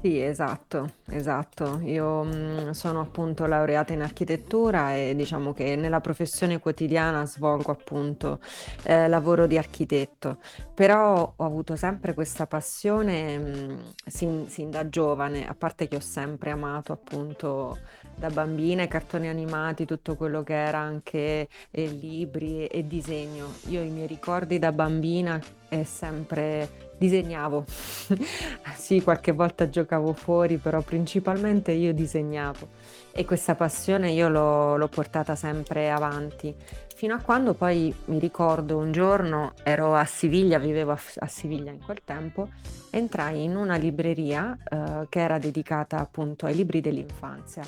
Sì, 0.00 0.20
esatto, 0.22 0.98
esatto. 1.08 1.80
Io 1.82 2.22
mh, 2.22 2.70
sono 2.70 3.00
appunto 3.00 3.46
laureata 3.46 3.92
in 3.92 4.00
architettura 4.02 4.94
e 4.94 5.12
diciamo 5.16 5.52
che 5.52 5.74
nella 5.74 6.00
professione 6.00 6.60
quotidiana 6.60 7.26
svolgo 7.26 7.72
appunto 7.72 8.38
eh, 8.84 9.08
lavoro 9.08 9.48
di 9.48 9.58
architetto, 9.58 10.38
però 10.72 11.32
ho 11.34 11.44
avuto 11.44 11.74
sempre 11.74 12.14
questa 12.14 12.46
passione 12.46 13.38
mh, 13.38 13.92
sin, 14.06 14.46
sin 14.48 14.70
da 14.70 14.88
giovane, 14.88 15.48
a 15.48 15.54
parte 15.56 15.88
che 15.88 15.96
ho 15.96 16.00
sempre 16.00 16.50
amato 16.52 16.92
appunto 16.92 17.78
da 18.14 18.30
bambina 18.30 18.84
i 18.84 18.88
cartoni 18.88 19.28
animati, 19.28 19.84
tutto 19.84 20.14
quello 20.14 20.44
che 20.44 20.54
era 20.54 20.78
anche 20.78 21.48
eh, 21.72 21.86
libri 21.88 22.66
e 22.66 22.86
disegno. 22.86 23.58
Io 23.66 23.82
i 23.82 23.90
miei 23.90 24.06
ricordi 24.06 24.60
da 24.60 24.70
bambina 24.70 25.40
è 25.68 25.82
sempre 25.82 26.86
disegnavo. 26.98 27.64
Sì, 28.88 29.02
qualche 29.02 29.32
volta 29.32 29.68
giocavo 29.68 30.14
fuori, 30.14 30.56
però 30.56 30.80
principalmente 30.80 31.72
io 31.72 31.92
disegnavo 31.92 32.68
e 33.12 33.24
questa 33.24 33.54
passione 33.54 34.12
io 34.12 34.28
l'ho, 34.28 34.76
l'ho 34.76 34.88
portata 34.88 35.34
sempre 35.34 35.90
avanti. 35.90 36.54
Fino 36.94 37.14
a 37.14 37.18
quando 37.18 37.52
poi 37.52 37.94
mi 38.06 38.18
ricordo 38.18 38.76
un 38.76 38.92
giorno 38.92 39.52
ero 39.62 39.94
a 39.94 40.04
Siviglia, 40.04 40.58
vivevo 40.58 40.92
a, 40.92 41.00
a 41.18 41.26
Siviglia 41.26 41.70
in 41.70 41.80
quel 41.80 42.00
tempo, 42.04 42.48
entrai 42.90 43.42
in 43.44 43.56
una 43.56 43.76
libreria 43.76 44.56
eh, 44.64 45.06
che 45.08 45.20
era 45.20 45.38
dedicata 45.38 45.98
appunto 45.98 46.46
ai 46.46 46.54
libri 46.54 46.80
dell'infanzia. 46.80 47.64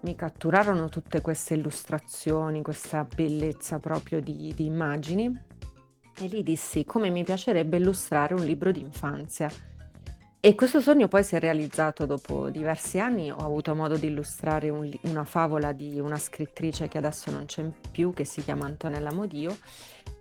Mi 0.00 0.14
catturarono 0.16 0.88
tutte 0.88 1.20
queste 1.20 1.54
illustrazioni, 1.54 2.62
questa 2.62 3.04
bellezza 3.04 3.78
proprio 3.78 4.20
di, 4.20 4.52
di 4.54 4.64
immagini 4.64 5.38
e 6.20 6.26
lì 6.26 6.42
dissi 6.42 6.84
come 6.84 7.10
mi 7.10 7.24
piacerebbe 7.24 7.76
illustrare 7.76 8.34
un 8.34 8.44
libro 8.44 8.70
di 8.70 8.80
infanzia. 8.80 9.50
E 10.40 10.54
questo 10.54 10.82
sogno 10.82 11.08
poi 11.08 11.24
si 11.24 11.36
è 11.36 11.40
realizzato 11.40 12.04
dopo 12.04 12.50
diversi 12.50 13.00
anni, 13.00 13.30
ho 13.30 13.38
avuto 13.38 13.74
modo 13.74 13.96
di 13.96 14.08
illustrare 14.08 14.68
un 14.68 14.90
una 15.04 15.24
favola 15.24 15.72
di 15.72 15.98
una 15.98 16.18
scrittrice 16.18 16.86
che 16.86 16.98
adesso 16.98 17.30
non 17.30 17.46
c'è 17.46 17.64
più, 17.90 18.12
che 18.12 18.26
si 18.26 18.42
chiama 18.42 18.66
Antonella 18.66 19.10
Modio, 19.10 19.56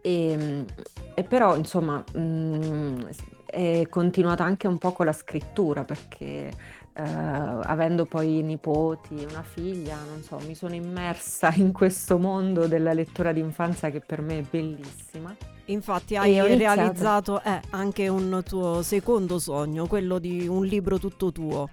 e, 0.02 0.66
e 1.14 1.24
però 1.24 1.58
insomma 1.58 2.02
mm, 2.18 3.02
è 3.46 3.86
continuata 3.90 4.46
anche 4.46 4.66
un 4.66 4.78
po' 4.78 4.94
con 4.94 5.08
la 5.08 5.12
scrittura 5.12 5.84
perché 5.84 6.52
eh, 6.94 7.02
avendo 7.04 8.06
poi 8.06 8.42
nipoti, 8.44 9.26
una 9.30 9.44
figlia, 9.44 9.98
non 10.08 10.22
so, 10.22 10.40
mi 10.48 10.56
sono 10.56 10.74
immersa 10.74 11.52
in 11.56 11.74
questo 11.74 12.18
mondo 12.18 12.68
della 12.68 12.94
lettura 12.94 13.34
d'infanzia 13.34 13.90
che 13.90 14.00
per 14.00 14.22
me 14.22 14.40
è 14.40 14.44
bellissima. 14.50 15.36
Infatti 15.66 16.18
hai 16.18 16.58
realizzato 16.58 17.42
eh, 17.42 17.62
anche 17.70 18.08
un 18.10 18.42
tuo 18.46 18.82
secondo 18.82 19.40
sogno, 19.40 19.88
quello 19.88 20.20
di 20.20 20.48
un 20.48 20.66
libro 20.66 21.00
tutto 21.00 21.32
tuo. 21.32 21.70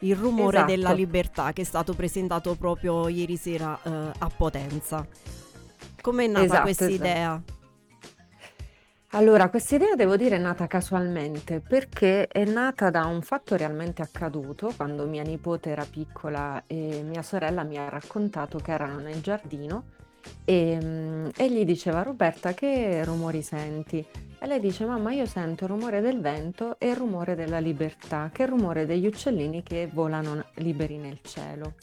Il 0.00 0.14
rumore 0.14 0.58
Esatto. 0.58 0.70
della 0.72 0.92
libertà 0.92 1.52
che 1.52 1.62
è 1.62 1.64
stato 1.64 1.94
presentato 1.94 2.54
proprio 2.54 3.08
ieri 3.08 3.36
sera 3.36 3.78
eh, 3.82 3.90
a 4.18 4.30
Potenza. 4.36 5.06
Com'è 6.00 6.26
nata 6.26 6.44
Esatto, 6.44 6.62
questa 6.62 6.86
esatto. 6.86 7.04
idea? 7.08 7.42
Allora, 9.10 9.48
questa 9.48 9.76
idea 9.76 9.94
devo 9.96 10.16
dire 10.16 10.36
è 10.36 10.38
nata 10.38 10.66
casualmente 10.66 11.60
perché 11.60 12.26
è 12.26 12.44
nata 12.44 12.90
da 12.90 13.06
un 13.06 13.22
fatto 13.22 13.56
realmente 13.56 14.02
accaduto 14.02 14.72
quando 14.76 15.06
mia 15.06 15.22
nipote 15.22 15.70
era 15.70 15.86
piccola 15.88 16.62
e 16.66 17.02
mia 17.02 17.22
sorella 17.22 17.62
mi 17.62 17.78
ha 17.78 17.88
raccontato 17.88 18.58
che 18.58 18.72
erano 18.72 18.98
nel 18.98 19.20
giardino 19.22 19.84
e, 20.44 20.78
mm, 20.82 21.28
e 21.36 21.50
gli 21.50 21.64
diceva 21.64 22.02
Roberta 22.02 22.54
che 22.54 23.04
rumori 23.04 23.42
senti? 23.42 24.04
E 24.38 24.46
lei 24.46 24.60
dice 24.60 24.84
mamma 24.84 25.12
io 25.12 25.26
sento 25.26 25.64
il 25.64 25.70
rumore 25.70 26.00
del 26.00 26.20
vento 26.20 26.78
e 26.78 26.90
il 26.90 26.96
rumore 26.96 27.34
della 27.34 27.58
libertà, 27.58 28.30
che 28.32 28.42
è 28.42 28.46
il 28.46 28.52
rumore 28.52 28.86
degli 28.86 29.06
uccellini 29.06 29.62
che 29.62 29.88
volano 29.92 30.44
liberi 30.56 30.98
nel 30.98 31.18
cielo. 31.22 31.74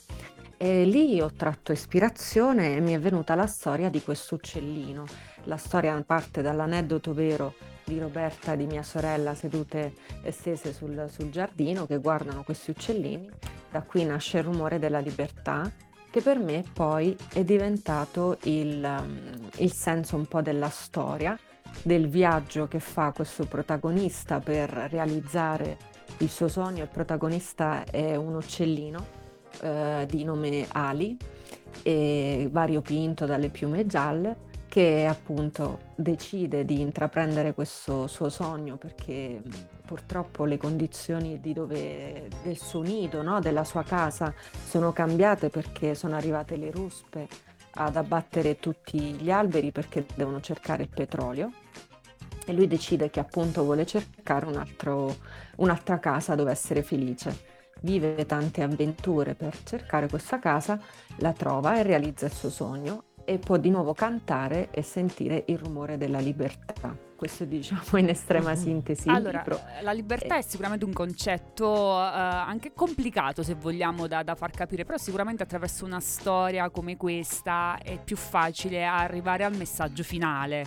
E 0.57 0.85
lì 0.85 1.19
ho 1.19 1.31
tratto 1.35 1.71
ispirazione 1.71 2.75
e 2.75 2.79
mi 2.79 2.93
è 2.93 2.99
venuta 2.99 3.35
la 3.35 3.47
storia 3.47 3.89
di 3.89 4.01
questo 4.01 4.35
uccellino. 4.35 5.05
La 5.45 5.57
storia 5.57 6.01
parte 6.05 6.41
dall'aneddoto 6.41 7.13
vero 7.13 7.55
di 7.83 7.99
Roberta 7.99 8.53
e 8.53 8.57
di 8.57 8.65
mia 8.65 8.83
sorella 8.83 9.35
sedute 9.35 9.93
e 10.21 10.31
stese 10.31 10.71
sul, 10.71 11.07
sul 11.09 11.29
giardino 11.29 11.85
che 11.85 11.97
guardano 11.97 12.43
questi 12.43 12.69
uccellini. 12.69 13.29
Da 13.69 13.81
qui 13.81 14.05
nasce 14.05 14.37
il 14.37 14.43
rumore 14.45 14.79
della 14.79 14.99
libertà, 14.99 15.69
che 16.13 16.21
per 16.21 16.37
me 16.37 16.63
poi 16.71 17.17
è 17.33 17.43
diventato 17.43 18.37
il, 18.43 18.83
um, 18.83 19.49
il 19.57 19.71
senso 19.71 20.15
un 20.15 20.27
po' 20.27 20.43
della 20.43 20.69
storia, 20.69 21.35
del 21.81 22.07
viaggio 22.07 22.67
che 22.67 22.79
fa 22.79 23.11
questo 23.11 23.45
protagonista 23.45 24.39
per 24.39 24.69
realizzare 24.69 25.75
il 26.17 26.29
suo 26.29 26.47
sogno. 26.49 26.83
Il 26.83 26.89
protagonista 26.89 27.83
è 27.85 28.15
un 28.15 28.35
uccellino 28.35 29.05
eh, 29.61 30.05
di 30.07 30.23
nome 30.23 30.67
Ali, 30.73 31.17
e 31.81 32.47
variopinto 32.51 33.25
dalle 33.25 33.49
piume 33.49 33.87
gialle, 33.87 34.51
che 34.67 35.07
appunto 35.07 35.79
decide 35.95 36.63
di 36.63 36.79
intraprendere 36.79 37.55
questo 37.55 38.05
suo 38.05 38.29
sogno 38.29 38.77
perché 38.77 39.41
purtroppo 39.85 40.45
le 40.45 40.57
condizioni 40.57 41.39
di 41.39 41.53
dove, 41.53 42.29
del 42.41 42.57
suo 42.57 42.81
nido, 42.81 43.21
no, 43.21 43.39
della 43.39 43.63
sua 43.63 43.83
casa 43.83 44.33
sono 44.65 44.91
cambiate 44.91 45.49
perché 45.49 45.95
sono 45.95 46.15
arrivate 46.15 46.55
le 46.55 46.71
ruspe 46.71 47.27
ad 47.75 47.95
abbattere 47.95 48.59
tutti 48.59 48.99
gli 48.99 49.31
alberi 49.31 49.71
perché 49.71 50.05
devono 50.15 50.39
cercare 50.41 50.83
il 50.83 50.89
petrolio 50.89 51.51
e 52.45 52.53
lui 52.53 52.67
decide 52.67 53.09
che 53.09 53.19
appunto 53.19 53.63
vuole 53.63 53.85
cercare 53.85 54.45
un 54.45 54.57
altro- 54.57 55.15
un'altra 55.57 55.99
casa 55.99 56.35
dove 56.35 56.51
essere 56.51 56.83
felice. 56.83 57.51
Vive 57.81 58.25
tante 58.25 58.63
avventure 58.63 59.33
per 59.33 59.57
cercare 59.63 60.07
questa 60.07 60.39
casa, 60.39 60.79
la 61.17 61.33
trova 61.33 61.77
e 61.77 61.83
realizza 61.83 62.25
il 62.25 62.33
suo 62.33 62.49
sogno 62.49 63.03
e 63.25 63.39
può 63.39 63.57
di 63.57 63.69
nuovo 63.69 63.93
cantare 63.93 64.69
e 64.71 64.81
sentire 64.81 65.43
il 65.47 65.57
rumore 65.57 65.97
della 65.97 66.19
libertà. 66.19 67.12
Questo 67.23 67.45
diciamo 67.45 67.99
in 67.99 68.09
estrema 68.09 68.53
sintesi 68.53 69.07
il 69.07 69.15
Allora, 69.15 69.37
libro. 69.37 69.61
la 69.81 69.93
libertà 69.93 70.35
è 70.35 70.41
sicuramente 70.41 70.83
un 70.83 70.91
concetto 70.91 71.97
eh, 71.97 72.03
anche 72.05 72.73
complicato 72.73 73.43
se 73.43 73.53
vogliamo 73.53 74.07
da, 74.07 74.23
da 74.23 74.35
far 74.35 74.51
capire, 74.51 74.83
però 74.83 74.97
sicuramente 74.97 75.41
attraverso 75.41 75.85
una 75.85 76.01
storia 76.01 76.69
come 76.69 76.97
questa 76.97 77.77
è 77.81 77.97
più 77.97 78.17
facile 78.17 78.83
arrivare 78.83 79.45
al 79.45 79.55
messaggio 79.55 80.03
finale. 80.03 80.65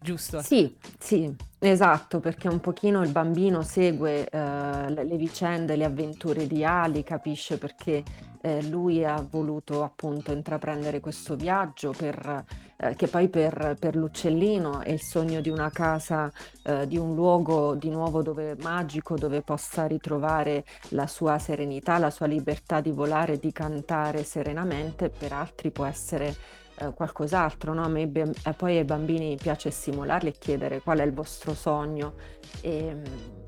Giusto? 0.00 0.40
Sì, 0.40 0.74
sì, 0.98 1.30
esatto, 1.58 2.18
perché 2.20 2.48
un 2.48 2.60
pochino 2.60 3.02
il 3.02 3.10
bambino 3.10 3.60
segue 3.60 4.26
eh, 4.26 4.90
le 4.90 5.04
le 5.04 5.16
vicende, 5.18 5.76
le 5.76 5.84
avventure 5.84 6.46
di 6.46 6.64
Ali, 6.64 7.02
capisce 7.02 7.58
perché 7.58 8.02
eh, 8.40 8.62
lui 8.62 9.04
ha 9.04 9.22
voluto 9.28 9.84
appunto 9.84 10.32
intraprendere 10.32 11.00
questo 11.00 11.36
viaggio 11.36 11.92
per, 11.94 12.44
eh, 12.82 12.94
che 12.96 13.08
poi 13.08 13.28
per, 13.28 13.76
per 13.78 13.94
l'uccellino 13.94 14.80
è 14.80 14.90
il 14.90 15.02
sogno 15.02 15.40
di 15.40 15.50
una 15.50 15.70
casa, 15.70 16.32
eh, 16.62 16.86
di 16.86 16.96
un 16.96 17.14
luogo 17.14 17.74
di 17.74 17.90
nuovo 17.90 18.22
dove, 18.22 18.56
magico 18.60 19.16
dove 19.16 19.42
possa 19.42 19.86
ritrovare 19.86 20.64
la 20.90 21.06
sua 21.06 21.38
serenità, 21.38 21.98
la 21.98 22.10
sua 22.10 22.26
libertà 22.26 22.80
di 22.80 22.90
volare, 22.90 23.38
di 23.38 23.52
cantare 23.52 24.24
serenamente, 24.24 25.10
per 25.10 25.32
altri 25.32 25.70
può 25.70 25.84
essere 25.84 26.34
eh, 26.76 26.92
qualcos'altro, 26.94 27.74
no? 27.74 27.86
Me, 27.88 28.10
poi 28.56 28.78
ai 28.78 28.84
bambini 28.84 29.36
piace 29.36 29.70
stimolarli 29.70 30.30
e 30.30 30.38
chiedere 30.38 30.80
qual 30.80 31.00
è 31.00 31.04
il 31.04 31.12
vostro 31.12 31.52
sogno 31.52 32.14
e, 32.62 32.96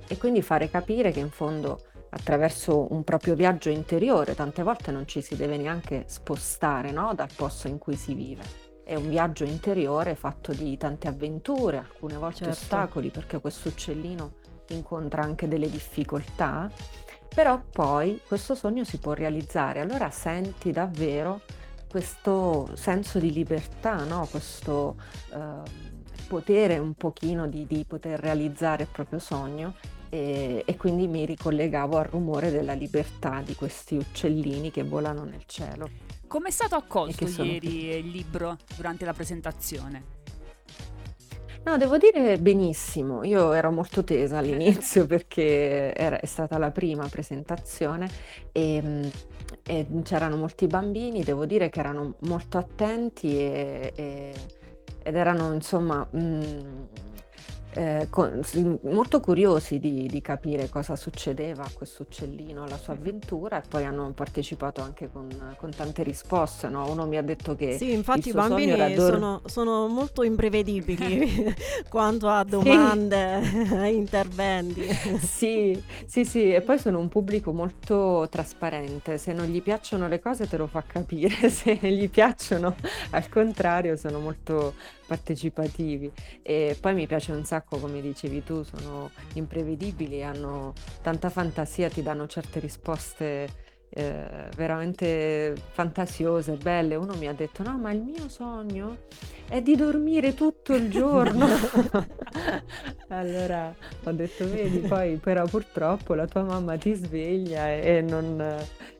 e 0.06 0.18
quindi 0.18 0.42
fare 0.42 0.68
capire 0.68 1.10
che 1.10 1.20
in 1.20 1.30
fondo 1.30 1.80
attraverso 2.10 2.92
un 2.92 3.02
proprio 3.04 3.34
viaggio 3.34 3.70
interiore, 3.70 4.34
tante 4.34 4.62
volte 4.62 4.90
non 4.90 5.06
ci 5.06 5.22
si 5.22 5.34
deve 5.34 5.56
neanche 5.56 6.04
spostare, 6.06 6.90
no? 6.90 7.14
Dal 7.14 7.30
posto 7.34 7.68
in 7.68 7.78
cui 7.78 7.96
si 7.96 8.12
vive. 8.12 8.71
È 8.84 8.94
un 8.94 9.08
viaggio 9.08 9.44
interiore 9.44 10.14
fatto 10.14 10.52
di 10.52 10.76
tante 10.76 11.08
avventure, 11.08 11.78
alcune 11.78 12.16
volte 12.16 12.44
Certo. 12.44 12.52
ostacoli, 12.52 13.10
perché 13.10 13.40
questo 13.40 13.68
uccellino 13.68 14.32
incontra 14.68 15.22
anche 15.22 15.48
delle 15.48 15.70
difficoltà, 15.70 16.70
però 17.34 17.62
poi 17.70 18.20
questo 18.26 18.54
sogno 18.54 18.84
si 18.84 18.98
può 18.98 19.12
realizzare. 19.12 19.80
Allora 19.80 20.10
senti 20.10 20.70
davvero 20.70 21.42
questo 21.88 22.70
senso 22.74 23.18
di 23.18 23.32
libertà, 23.32 24.04
no? 24.04 24.26
Questo 24.30 24.96
eh, 25.32 26.00
potere 26.26 26.78
un 26.78 26.94
pochino 26.94 27.46
di, 27.46 27.66
di 27.66 27.84
poter 27.86 28.18
realizzare 28.18 28.84
il 28.84 28.88
proprio 28.90 29.18
sogno 29.18 29.74
e, 30.08 30.62
e 30.64 30.76
quindi 30.76 31.06
mi 31.06 31.26
ricollegavo 31.26 31.98
al 31.98 32.04
rumore 32.04 32.50
della 32.50 32.72
libertà 32.72 33.42
di 33.44 33.54
questi 33.54 33.96
uccellini 33.96 34.70
che 34.70 34.82
volano 34.82 35.24
nel 35.24 35.42
cielo. 35.46 35.88
Come 36.32 36.48
è 36.48 36.50
stato 36.50 36.76
accolto 36.76 37.26
ieri 37.42 37.88
il 37.88 38.08
libro 38.08 38.56
durante 38.74 39.04
la 39.04 39.12
presentazione? 39.12 40.02
No, 41.62 41.76
devo 41.76 41.98
dire 41.98 42.38
benissimo. 42.38 43.22
Io 43.22 43.52
ero 43.52 43.70
molto 43.70 44.02
tesa 44.02 44.38
all'inizio 44.38 45.04
perché 45.04 45.94
era- 45.94 46.18
è 46.18 46.24
stata 46.24 46.56
la 46.56 46.70
prima 46.70 47.06
presentazione 47.06 48.08
e, 48.50 49.10
e 49.62 49.86
c'erano 50.04 50.36
molti 50.36 50.66
bambini, 50.68 51.22
devo 51.22 51.44
dire 51.44 51.68
che 51.68 51.80
erano 51.80 52.14
molto 52.20 52.56
attenti 52.56 53.36
e- 53.38 53.92
e- 53.94 54.34
ed 55.02 55.14
erano 55.14 55.52
insomma 55.52 56.08
mm, 56.16 56.60
eh, 57.74 58.06
con- 58.10 58.42
sì, 58.44 58.62
molto 58.82 59.20
curiosi 59.20 59.78
di, 59.78 60.06
di 60.06 60.20
capire 60.20 60.68
cosa 60.68 60.94
succedeva 60.96 61.62
a 61.64 61.70
questo 61.72 62.02
uccellino, 62.02 62.64
alla 62.64 62.76
sua 62.76 62.92
avventura 62.92 63.62
e 63.62 63.66
poi 63.66 63.84
hanno 63.84 64.10
partecipato 64.12 64.82
anche 64.82 65.10
con, 65.10 65.54
con 65.58 65.70
tante 65.74 66.02
risposte, 66.02 66.68
no? 66.68 66.90
Uno 66.90 67.06
mi 67.06 67.16
ha 67.16 67.22
detto 67.22 67.54
che 67.54 67.76
Sì, 67.78 67.92
infatti 67.92 68.28
i 68.28 68.32
bambini 68.32 68.92
dor- 68.92 69.12
sono, 69.12 69.42
sono 69.46 69.86
molto 69.88 70.22
imprevedibili 70.22 71.54
quanto 71.88 72.28
a 72.28 72.44
domande, 72.44 73.40
interventi. 73.90 74.86
Sì, 75.22 75.82
sì, 76.06 76.24
sì, 76.24 76.52
e 76.52 76.60
poi 76.60 76.78
sono 76.78 76.98
un 76.98 77.08
pubblico 77.08 77.52
molto 77.52 78.26
trasparente, 78.30 79.18
se 79.18 79.32
non 79.32 79.46
gli 79.46 79.62
piacciono 79.62 80.08
le 80.08 80.20
cose 80.20 80.46
te 80.46 80.56
lo 80.56 80.66
fa 80.66 80.82
capire, 80.86 81.48
se 81.50 81.74
gli 81.74 82.08
piacciono 82.10 82.74
al 83.10 83.28
contrario 83.28 83.96
sono 83.96 84.18
molto 84.20 84.74
partecipativi 85.12 86.10
e 86.42 86.74
poi 86.80 86.94
mi 86.94 87.06
piace 87.06 87.32
un 87.32 87.44
sacco, 87.44 87.76
come 87.76 88.00
dicevi 88.00 88.42
tu, 88.42 88.62
sono 88.62 89.10
imprevedibili, 89.34 90.22
hanno 90.22 90.72
tanta 91.02 91.28
fantasia, 91.28 91.90
ti 91.90 92.02
danno 92.02 92.26
certe 92.26 92.60
risposte 92.60 93.70
eh, 93.90 94.48
veramente 94.56 95.54
fantasiose, 95.72 96.54
belle. 96.54 96.94
Uno 96.94 97.14
mi 97.16 97.28
ha 97.28 97.34
detto: 97.34 97.62
No, 97.62 97.76
ma 97.76 97.92
il 97.92 98.00
mio 98.00 98.26
sogno 98.30 98.96
è 99.48 99.60
di 99.60 99.76
dormire 99.76 100.32
tutto 100.32 100.74
il 100.74 100.90
giorno. 100.90 101.46
Allora 103.08 103.74
ho 104.04 104.12
detto: 104.12 104.48
Vedi, 104.48 104.78
poi 104.78 105.16
però 105.16 105.44
purtroppo 105.44 106.14
la 106.14 106.26
tua 106.26 106.42
mamma 106.42 106.78
ti 106.78 106.94
sveglia 106.94 107.68
e, 107.68 107.96
e 107.96 108.00
non 108.00 108.40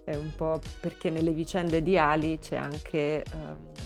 è 0.05 0.15
un 0.15 0.31
po' 0.37 0.61
perché 0.81 1.09
nelle 1.09 1.31
vicende 1.33 1.83
di 1.83 1.97
Ali 1.97 2.39
c'è 2.39 2.57
anche. 2.57 3.25
ehm, 3.25 3.82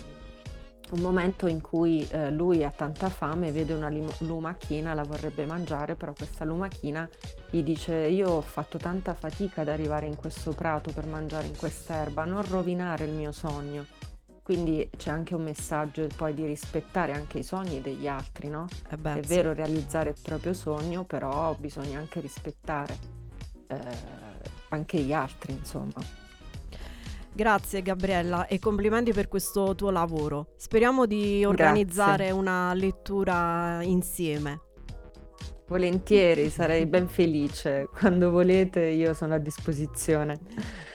un 0.91 1.01
momento 1.01 1.47
in 1.47 1.61
cui 1.61 2.07
eh, 2.11 2.31
lui 2.31 2.63
ha 2.63 2.71
tanta 2.71 3.09
fame, 3.09 3.51
vede 3.51 3.73
una 3.73 3.89
lim- 3.89 4.13
lumachina, 4.19 4.93
la 4.93 5.03
vorrebbe 5.03 5.45
mangiare, 5.45 5.95
però 5.95 6.13
questa 6.13 6.45
lumachina 6.45 7.07
gli 7.49 7.61
dice 7.61 7.93
io 7.95 8.29
ho 8.29 8.41
fatto 8.41 8.77
tanta 8.77 9.13
fatica 9.13 9.61
ad 9.61 9.67
arrivare 9.67 10.05
in 10.05 10.15
questo 10.15 10.51
prato 10.53 10.91
per 10.91 11.05
mangiare 11.05 11.47
in 11.47 11.55
quest'erba, 11.57 12.23
non 12.25 12.47
rovinare 12.47 13.05
il 13.05 13.11
mio 13.11 13.31
sogno. 13.31 13.85
Quindi 14.41 14.89
c'è 14.95 15.09
anche 15.09 15.35
un 15.35 15.43
messaggio 15.43 16.07
poi 16.15 16.33
di 16.33 16.45
rispettare 16.45 17.11
anche 17.11 17.39
i 17.39 17.43
sogni 17.43 17.81
degli 17.81 18.07
altri, 18.07 18.47
no? 18.47 18.67
Eh 18.89 18.95
beh, 18.95 19.19
È 19.19 19.21
sì. 19.23 19.27
vero 19.27 19.51
realizzare 19.51 20.11
il 20.11 20.15
proprio 20.21 20.53
sogno, 20.53 21.03
però 21.03 21.53
bisogna 21.59 21.99
anche 21.99 22.21
rispettare 22.21 22.97
eh, 23.67 23.77
anche 24.69 24.99
gli 24.99 25.11
altri, 25.11 25.51
insomma. 25.51 26.26
Grazie 27.37 27.83
Gabriella 27.83 28.47
e 28.47 28.57
complimenti 28.57 29.13
per 29.13 29.27
questo 29.27 29.75
tuo 29.75 29.91
lavoro. 29.91 30.53
Speriamo 30.55 31.05
di 31.05 31.45
organizzare 31.45 32.25
Grazie. 32.25 32.31
una 32.31 32.73
lettura 32.73 33.77
insieme. 33.83 34.61
Volentieri, 35.67 36.49
sarei 36.49 36.87
ben 36.87 37.07
felice. 37.07 37.89
Quando 37.95 38.31
volete 38.31 38.85
io 38.85 39.13
sono 39.13 39.35
a 39.35 39.37
disposizione. 39.37 40.39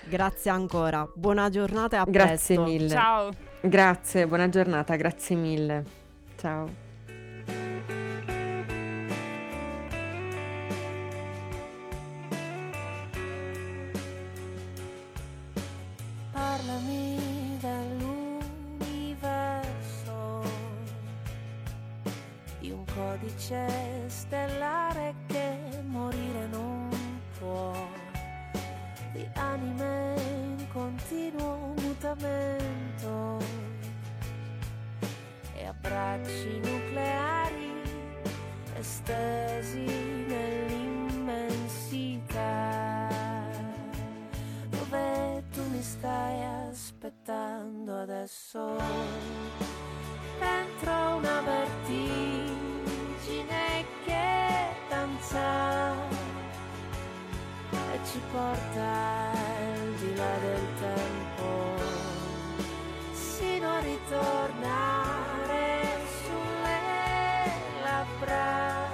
Grazie 0.08 0.50
ancora. 0.50 1.08
Buona 1.14 1.48
giornata 1.48 1.94
e 1.94 1.98
a 2.00 2.04
Grazie 2.08 2.56
presto. 2.56 2.62
mille. 2.64 2.88
Ciao. 2.88 3.30
Grazie, 3.60 4.26
buona 4.26 4.48
giornata, 4.48 4.96
grazie 4.96 5.36
mille. 5.36 5.84
Ciao. 6.38 6.81
Parlami 16.64 17.58
dell'universo, 17.58 20.42
di 22.60 22.70
un 22.70 22.84
codice 22.94 24.08
stellare 24.08 25.12
che 25.26 25.58
morire 25.88 26.46
non 26.52 26.88
può, 27.40 27.72
di 29.12 29.28
anime 29.34 30.14
in 30.56 30.64
continuo 30.72 31.74
mutamento 31.80 33.38
e 35.56 35.66
abbracci 35.66 36.60
nucleari 36.62 37.72
estesi 38.78 39.84
nell'immensità. 40.28 43.08
Dove 44.68 45.31
stai 45.82 46.44
aspettando 46.70 48.02
adesso? 48.02 48.76
Dentro 50.38 51.16
una 51.16 51.40
vertigine 51.40 52.54
che 54.04 54.76
danza 54.88 55.92
e 57.92 57.98
ci 58.04 58.20
porta 58.30 59.32
al 59.32 59.94
di 59.98 60.14
là 60.14 60.38
del 60.40 60.66
tempo. 60.78 61.74
Sino 63.12 63.68
a 63.68 63.80
ritornare 63.80 64.88
sulle 66.22 66.80
labbra 67.82 68.86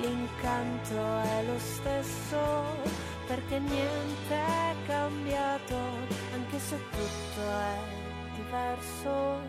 l'incanto 0.00 1.20
è 1.20 1.44
lo 1.46 1.58
stesso 1.58 3.03
perché 3.26 3.58
niente 3.58 4.34
è 4.34 4.74
cambiato 4.86 5.74
anche 6.34 6.58
se 6.58 6.76
tutto 6.90 7.40
è 7.40 7.78
diverso 8.36 9.40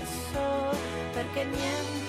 diverso 0.00 0.76
perché 1.12 1.44
niente 1.44 1.99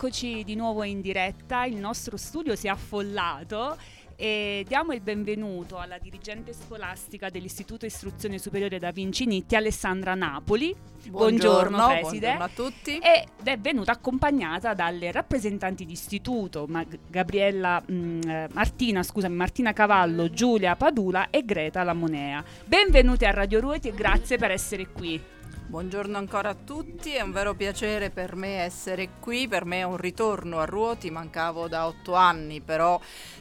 Rieccoci 0.00 0.44
di 0.44 0.54
nuovo 0.54 0.84
in 0.84 1.00
diretta, 1.00 1.64
il 1.64 1.74
nostro 1.74 2.16
studio 2.16 2.54
si 2.54 2.68
è 2.68 2.70
affollato 2.70 3.76
e 4.14 4.64
diamo 4.68 4.92
il 4.92 5.00
benvenuto 5.00 5.76
alla 5.76 5.98
dirigente 5.98 6.52
scolastica 6.52 7.30
dell'Istituto 7.30 7.84
Istruzione 7.84 8.38
Superiore 8.38 8.78
Da 8.78 8.92
Vinci 8.92 9.26
Nitti, 9.26 9.56
Alessandra 9.56 10.14
Napoli. 10.14 10.72
Buongiorno, 11.08 11.84
preside. 11.88 12.36
buongiorno 12.36 12.44
a 12.44 12.48
tutti. 12.48 12.98
Ed 12.98 13.44
è 13.44 13.58
venuta 13.58 13.90
accompagnata 13.90 14.72
dalle 14.72 15.10
rappresentanti 15.10 15.84
d'istituto, 15.84 16.66
Ma- 16.68 16.86
Gabriella 17.08 17.82
mh, 17.84 18.20
eh, 18.28 18.48
Martina, 18.52 19.02
scusami, 19.02 19.34
Martina 19.34 19.72
Cavallo, 19.72 20.30
Giulia 20.30 20.76
Padula 20.76 21.28
e 21.30 21.44
Greta 21.44 21.82
Lamonea. 21.82 22.44
Benvenute 22.64 23.26
a 23.26 23.32
Radio 23.32 23.58
Ruoti 23.58 23.88
e 23.88 23.94
grazie 23.94 24.38
per 24.38 24.52
essere 24.52 24.86
qui. 24.92 25.20
Buongiorno 25.68 26.16
ancora 26.16 26.48
a 26.48 26.54
tutti, 26.54 27.12
è 27.12 27.20
un 27.20 27.30
vero 27.30 27.54
piacere 27.54 28.08
per 28.08 28.34
me 28.36 28.62
essere 28.62 29.10
qui, 29.20 29.48
per 29.48 29.66
me 29.66 29.80
è 29.80 29.82
un 29.82 29.98
ritorno 29.98 30.60
a 30.60 30.64
Ruoti, 30.64 31.10
mancavo 31.10 31.68
da 31.68 31.86
otto 31.86 32.14
anni, 32.14 32.62
però 32.62 32.98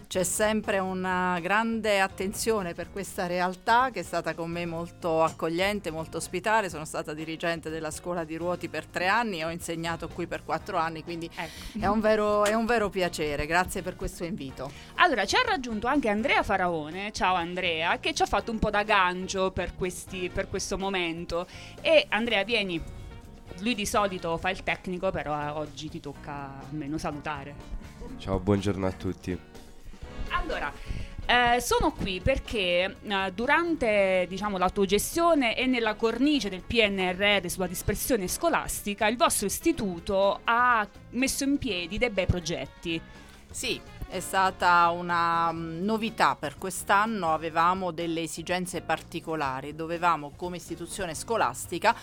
c'è 0.08 0.24
sempre 0.24 0.80
una 0.80 1.38
grande 1.42 2.00
attenzione 2.00 2.74
per 2.74 2.90
questa 2.92 3.28
realtà 3.28 3.90
che 3.92 4.00
è 4.00 4.04
stata 4.04 4.34
con 4.34 4.50
me 4.50 4.66
molto 4.66 5.22
accogliente, 5.22 5.92
molto 5.92 6.18
ospitale, 6.18 6.70
sono 6.70 6.86
stata 6.86 7.14
dirigente 7.14 7.70
della 7.70 7.92
scuola 7.92 8.24
di 8.24 8.38
Ruoti 8.38 8.70
per 8.70 8.86
tre 8.86 9.08
anni 9.08 9.40
e 9.40 9.46
ho 9.46 9.50
insegnato 9.50 10.08
qui 10.08 10.26
per 10.26 10.46
quattro 10.46 10.78
anni, 10.78 11.04
quindi 11.04 11.30
Ecco. 11.36 11.84
è, 11.84 11.88
un 11.88 12.00
vero, 12.00 12.46
è 12.46 12.54
un 12.54 12.66
vero 12.66 12.90
piacere, 12.90 13.46
grazie 13.46 13.82
per 13.82 13.98
questo 13.98 14.24
invito. 14.24 14.72
Allora, 14.96 15.26
ci 15.26 15.36
ha 15.36 15.42
raggiunto 15.46 15.88
anche 15.88 16.08
Andrea 16.08 16.42
Faraone, 16.42 17.12
ciao 17.12 17.36
Andrea, 17.36 18.00
che 18.00 18.14
ci 18.14 18.22
ha 18.22 18.28
fatto 18.28 18.50
un 18.50 18.60
po' 18.60 18.70
da 18.70 18.84
gancio 18.84 19.52
per, 19.52 19.76
questi, 19.76 20.30
per 20.34 20.48
questo 20.48 20.78
momento. 20.78 21.46
E 21.82 22.06
Andrea, 22.10 22.46
vieni, 22.46 22.82
lui 23.60 23.76
di 23.76 23.86
solito 23.86 24.38
fa 24.38 24.52
il 24.52 24.64
tecnico, 24.64 25.12
però 25.12 25.38
eh, 25.38 25.50
oggi 25.50 25.90
ti 25.90 26.00
tocca 26.00 26.62
almeno 26.70 26.98
salutare. 26.98 27.76
Ciao, 28.20 28.40
buongiorno 28.40 28.88
a 28.88 28.92
tutti. 28.92 29.38
Allora, 30.30 30.72
eh, 31.26 31.60
sono 31.60 31.92
qui 31.92 32.22
perché 32.22 32.98
eh, 33.02 33.32
durante 33.34 34.26
diciamo, 34.30 34.58
l'autogestione 34.58 35.58
e 35.58 35.66
nella 35.66 35.96
cornice 35.96 36.50
del 36.50 36.62
PNRR 36.62 37.48
sulla 37.48 37.68
dispersione 37.68 38.28
scolastica, 38.28 39.08
il 39.08 39.18
vostro 39.18 39.48
istituto 39.48 40.40
ha 40.46 40.88
messo 41.12 41.44
in 41.44 41.58
piedi 41.58 41.98
dei 41.98 42.10
bei 42.10 42.26
progetti. 42.26 43.02
Sì, 43.50 43.80
è 44.08 44.22
stata 44.22 44.90
una 44.90 45.52
mm, 45.52 45.84
novità 45.84 46.36
per 46.36 46.58
quest'anno, 46.58 47.34
avevamo 47.34 47.92
delle 47.92 48.22
esigenze 48.22 48.82
particolari, 48.82 49.76
dovevamo 49.76 50.32
come 50.36 50.58
istituzione 50.58 51.14
scolastica 51.14 51.94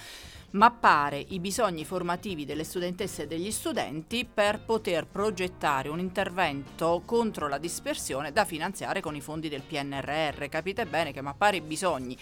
mappare 0.54 1.18
i 1.18 1.40
bisogni 1.40 1.84
formativi 1.84 2.44
delle 2.44 2.62
studentesse 2.62 3.22
e 3.22 3.26
degli 3.26 3.50
studenti 3.50 4.24
per 4.24 4.60
poter 4.60 5.06
progettare 5.06 5.88
un 5.88 5.98
intervento 5.98 7.02
contro 7.04 7.48
la 7.48 7.58
dispersione 7.58 8.30
da 8.30 8.44
finanziare 8.44 9.00
con 9.00 9.16
i 9.16 9.20
fondi 9.20 9.48
del 9.48 9.62
PNRR. 9.62 10.46
Capite 10.48 10.86
bene 10.86 11.12
che 11.12 11.20
mappare 11.20 11.56
i 11.56 11.60
bisogni 11.60 12.16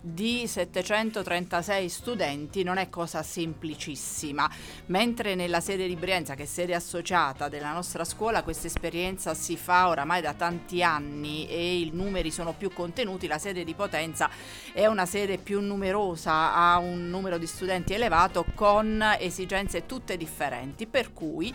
di 0.00 0.46
736 0.46 1.88
studenti 1.88 2.62
non 2.62 2.78
è 2.78 2.88
cosa 2.88 3.22
semplicissima, 3.22 4.50
mentre 4.86 5.34
nella 5.34 5.60
sede 5.60 5.86
di 5.86 5.96
Brienza, 5.96 6.34
che 6.34 6.44
è 6.44 6.46
sede 6.46 6.74
associata 6.74 7.48
della 7.48 7.72
nostra 7.72 8.04
scuola, 8.04 8.42
questa 8.42 8.66
esperienza 8.66 9.34
si 9.34 9.56
fa 9.56 9.88
oramai 9.88 10.20
da 10.20 10.34
tanti 10.34 10.82
anni 10.82 11.46
e 11.48 11.80
i 11.80 11.90
numeri 11.92 12.30
sono 12.30 12.52
più 12.52 12.72
contenuti, 12.72 13.26
la 13.26 13.38
sede 13.38 13.64
di 13.64 13.74
Potenza 13.74 14.30
è 14.72 14.86
una 14.86 15.06
sede 15.06 15.38
più 15.38 15.60
numerosa, 15.60 16.54
ha 16.54 16.78
un 16.78 17.08
numero 17.08 17.38
di 17.38 17.46
studenti 17.46 17.94
elevato 17.94 18.44
con 18.54 19.02
esigenze 19.18 19.86
tutte 19.86 20.16
differenti, 20.16 20.86
per 20.86 21.12
cui 21.12 21.54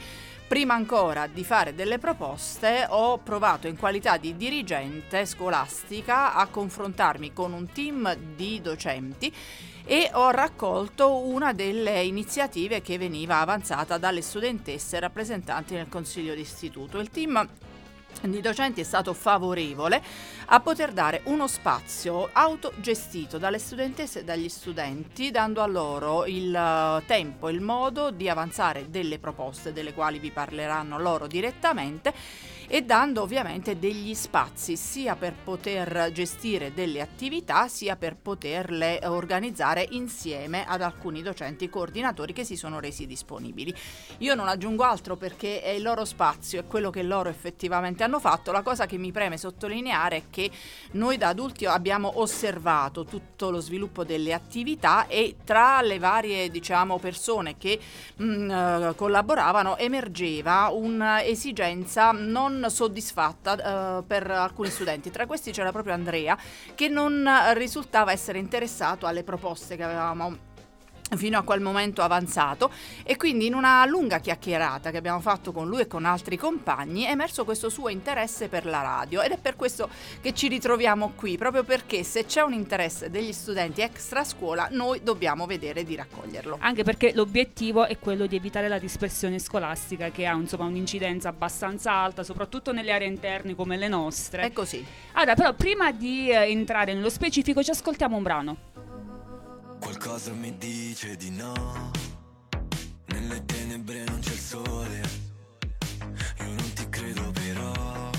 Prima 0.53 0.75
ancora 0.75 1.25
di 1.25 1.43
fare 1.43 1.73
delle 1.73 1.97
proposte 1.97 2.85
ho 2.88 3.17
provato 3.17 3.65
in 3.65 3.75
qualità 3.75 4.17
di 4.17 4.38
dirigente 4.38 5.25
scolastica 5.25 6.35
a 6.35 6.45
confrontarmi 6.45 7.34
con 7.34 7.53
un 7.53 7.71
team 7.71 8.13
di 8.35 8.61
docenti 8.61 9.34
e 9.84 10.11
ho 10.13 10.30
raccolto 10.30 11.25
una 11.25 11.53
delle 11.53 12.03
iniziative 12.03 12.84
che 12.84 12.99
veniva 12.99 13.39
avanzata 13.39 13.97
dalle 13.97 14.21
studentesse 14.21 14.99
rappresentanti 14.99 15.73
nel 15.73 15.89
consiglio 15.89 16.35
d'istituto. 16.35 16.99
Il 16.99 17.09
team 17.09 17.49
di 18.22 18.41
docenti 18.41 18.81
è 18.81 18.84
stato 18.84 19.14
favorevole 19.14 20.02
a 20.45 20.60
poter 20.60 20.91
dare 20.91 21.22
uno 21.26 21.48
spazio 21.48 22.30
autogestito 22.31 23.38
dalle 23.38 23.60
studentesse 23.60 24.19
e 24.19 24.23
dagli 24.23 24.49
studenti, 24.49 25.31
dando 25.31 25.61
a 25.61 25.65
loro 25.65 26.26
il 26.26 26.53
eh, 26.53 27.06
tempo 27.06 27.48
e 27.48 27.52
il 27.52 27.61
modo 27.61 28.11
di 28.11 28.30
avanzare 28.30 28.90
delle 28.90 29.19
proposte, 29.19 29.73
delle 29.73 29.94
quali 29.94 30.19
vi 30.19 30.31
parleranno 30.31 30.99
loro 30.99 31.27
direttamente, 31.27 32.14
e 32.73 32.81
dando 32.81 33.21
ovviamente 33.21 33.77
degli 33.77 34.15
spazi 34.15 34.75
sia 34.77 35.15
per 35.15 35.35
poter 35.43 36.09
gestire 36.11 36.73
delle 36.73 37.01
attività 37.01 37.67
sia 37.67 37.95
per 37.97 38.15
poterle 38.15 38.99
organizzare 39.03 39.85
insieme 39.91 40.65
ad 40.65 40.81
alcuni 40.81 41.21
docenti 41.21 41.69
coordinatori 41.69 42.33
che 42.33 42.43
si 42.43 42.55
sono 42.55 42.79
resi 42.79 43.05
disponibili. 43.05 43.71
Io 44.17 44.33
non 44.33 44.47
aggiungo 44.47 44.81
altro 44.81 45.17
perché 45.17 45.61
è 45.61 45.69
il 45.69 45.83
loro 45.83 46.03
spazio, 46.03 46.61
è 46.61 46.65
quello 46.65 46.89
che 46.89 47.03
loro 47.03 47.29
effettivamente 47.29 48.01
hanno 48.01 48.19
fatto. 48.19 48.51
La 48.51 48.63
cosa 48.63 48.87
che 48.87 48.97
mi 48.97 49.11
preme 49.11 49.37
sottolineare 49.37 50.15
è 50.15 50.23
che 50.31 50.49
noi 50.93 51.17
da 51.17 51.27
adulti 51.27 51.67
abbiamo 51.67 52.21
osservato 52.21 53.05
tutto 53.05 53.51
lo 53.51 53.59
sviluppo 53.59 54.03
delle 54.03 54.33
attività 54.33 55.05
e 55.05 55.35
tra 55.43 55.79
le 55.83 55.99
varie 55.99 56.49
diciamo, 56.49 56.97
persone 56.97 57.55
che 57.55 57.79
mh, 58.15 58.49
eh, 58.49 58.93
collaboravano 58.95 59.77
emergeva 59.77 60.69
un'esigenza 60.69 62.09
non 62.13 62.61
soddisfatta 62.69 63.99
eh, 63.99 64.03
per 64.03 64.30
alcuni 64.30 64.69
studenti. 64.69 65.11
Tra 65.11 65.26
questi 65.26 65.52
c'era 65.52 65.72
proprio 65.72 65.94
Andrea 65.94 66.38
che 66.76 66.88
non 66.88 67.27
risultava 67.53 68.11
essere 68.11 68.40
interessato 68.40 69.06
alle 69.06 69.23
proposte 69.23 69.76
che 69.76 69.84
avevamo 69.84 70.52
fino 71.15 71.38
a 71.38 71.43
quel 71.43 71.61
momento 71.61 72.01
avanzato 72.01 72.71
e 73.03 73.17
quindi 73.17 73.45
in 73.45 73.53
una 73.53 73.85
lunga 73.85 74.19
chiacchierata 74.19 74.91
che 74.91 74.97
abbiamo 74.97 75.19
fatto 75.19 75.51
con 75.51 75.67
lui 75.67 75.81
e 75.81 75.88
con 75.88 76.05
altri 76.05 76.38
compagni 76.38 77.03
è 77.03 77.11
emerso 77.11 77.45
questo 77.45 77.69
suo 77.69 77.89
interesse 77.89 78.47
per 78.47 78.65
la 78.65 78.81
radio 78.81 79.21
ed 79.21 79.31
è 79.31 79.38
per 79.38 79.55
questo 79.55 79.89
che 80.21 80.34
ci 80.34 80.47
ritroviamo 80.47 81.13
qui, 81.15 81.38
proprio 81.38 81.63
perché 81.63 82.03
se 82.03 82.25
c'è 82.25 82.41
un 82.41 82.53
interesse 82.53 83.09
degli 83.09 83.31
studenti 83.31 83.81
extra 83.81 84.23
scuola 84.23 84.67
noi 84.71 85.01
dobbiamo 85.03 85.45
vedere 85.45 85.84
di 85.84 85.95
raccoglierlo. 85.95 86.57
Anche 86.59 86.84
perché 86.84 87.11
l'obiettivo 87.13 87.85
è 87.85 87.99
quello 87.99 88.25
di 88.25 88.35
evitare 88.35 88.67
la 88.67 88.80
dispersione 88.80 89.39
scolastica 89.39 90.09
che 90.09 90.25
ha 90.25 90.34
insomma 90.34 90.65
un'incidenza 90.65 91.30
abbastanza 91.30 91.91
alta, 91.91 92.23
soprattutto 92.23 92.71
nelle 92.71 92.91
aree 92.91 93.07
interne 93.07 93.55
come 93.55 93.77
le 93.77 93.88
nostre. 93.88 94.43
È 94.43 94.51
così. 94.51 94.84
Allora, 95.13 95.35
però 95.35 95.53
prima 95.53 95.91
di 95.91 96.30
eh, 96.30 96.49
entrare 96.49 96.93
nello 96.93 97.09
specifico 97.09 97.61
ci 97.63 97.71
ascoltiamo 97.71 98.15
un 98.15 98.23
brano. 98.23 98.57
Qualcosa 99.84 100.31
mi 100.31 100.57
dice 100.57 101.18
di 101.18 101.30
no. 101.30 101.91
Nelle 103.07 103.43
tenebre 103.43 104.05
non 104.05 104.19
c'è 104.22 104.31
il 104.31 104.39
sole. 104.39 105.01
Io 106.39 106.45
non 106.45 106.73
ti 106.73 106.88
credo 106.88 107.30
però. 107.31 108.10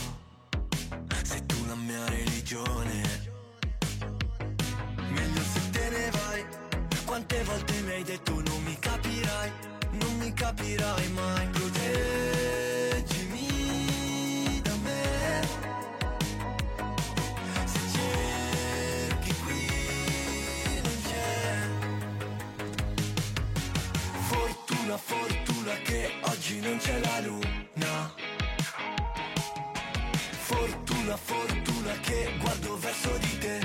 Sei 1.22 1.46
tu 1.46 1.56
la 1.66 1.74
mia 1.74 2.06
religione. 2.10 3.02
Meglio 5.08 5.42
se 5.42 5.70
te 5.70 5.88
ne 5.88 6.10
vai. 6.10 6.44
Quante 7.06 7.42
volte 7.44 7.80
mi 7.80 7.92
hai 7.92 8.02
detto 8.02 8.42
non 8.42 8.62
mi 8.62 8.78
capirai. 8.78 9.52
Non 9.92 10.18
mi 10.18 10.34
capirai 10.34 11.08
mai. 11.12 11.48
Proteggimi 11.48 12.33
Fortuna, 24.96 24.98
fortuna 24.98 25.72
che 25.82 26.12
oggi 26.22 26.60
non 26.60 26.76
c'è 26.78 26.98
la 27.00 27.20
luna. 27.20 28.14
Fortuna, 30.30 31.16
fortuna 31.16 31.92
che 32.00 32.32
guardo 32.38 32.78
verso 32.78 33.10
di 33.18 33.38
te. 33.38 33.58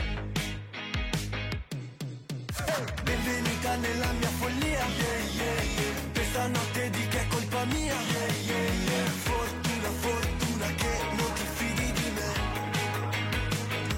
Benvenuta 3.04 3.76
nella 3.76 4.12
mia 4.14 4.30
follia. 4.30 4.86
Yeah, 4.86 5.20
yeah, 5.36 5.62
yeah. 5.62 6.12
Questa 6.14 6.48
notte 6.48 6.90
di 6.90 7.08
che 7.08 7.20
è 7.20 7.28
colpa 7.28 7.66
mia. 7.66 7.94
Yeah, 7.94 8.34
yeah, 8.46 8.74
yeah. 8.90 9.06
Fortuna, 9.06 9.90
fortuna 9.90 10.66
che 10.76 10.98
non 11.16 11.34
ti 11.34 11.44
fidi 11.56 11.92
di 11.92 12.12
me. 12.16 12.32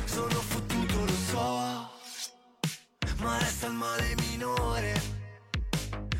Sono 0.06 0.42
fottuto, 0.42 1.06
lo 1.06 1.18
so. 1.30 1.90
Ma 3.20 3.38
resta 3.38 3.68
il 3.68 3.74
male 3.74 4.16
minore. 4.28 5.20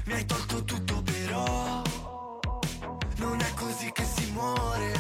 Mi 0.06 0.14
hai 0.14 0.26
tolto 0.26 0.64
muore 4.42 4.92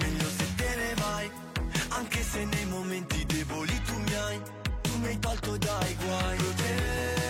Meglio 0.00 0.28
se 0.38 0.46
te 0.56 0.70
ne 0.76 0.94
vai 1.02 1.30
Anche 1.98 2.22
se 2.22 2.44
nei 2.44 2.66
momenti 2.66 3.24
deboli 3.26 3.76
tu 3.82 3.94
mi 3.98 4.14
hai 4.14 4.40
Tu 4.82 4.98
mi 5.00 5.06
hai 5.08 5.18
tolto 5.18 5.56
dai 5.56 5.96
guai. 6.04 6.36
Proteggimi 6.36 7.23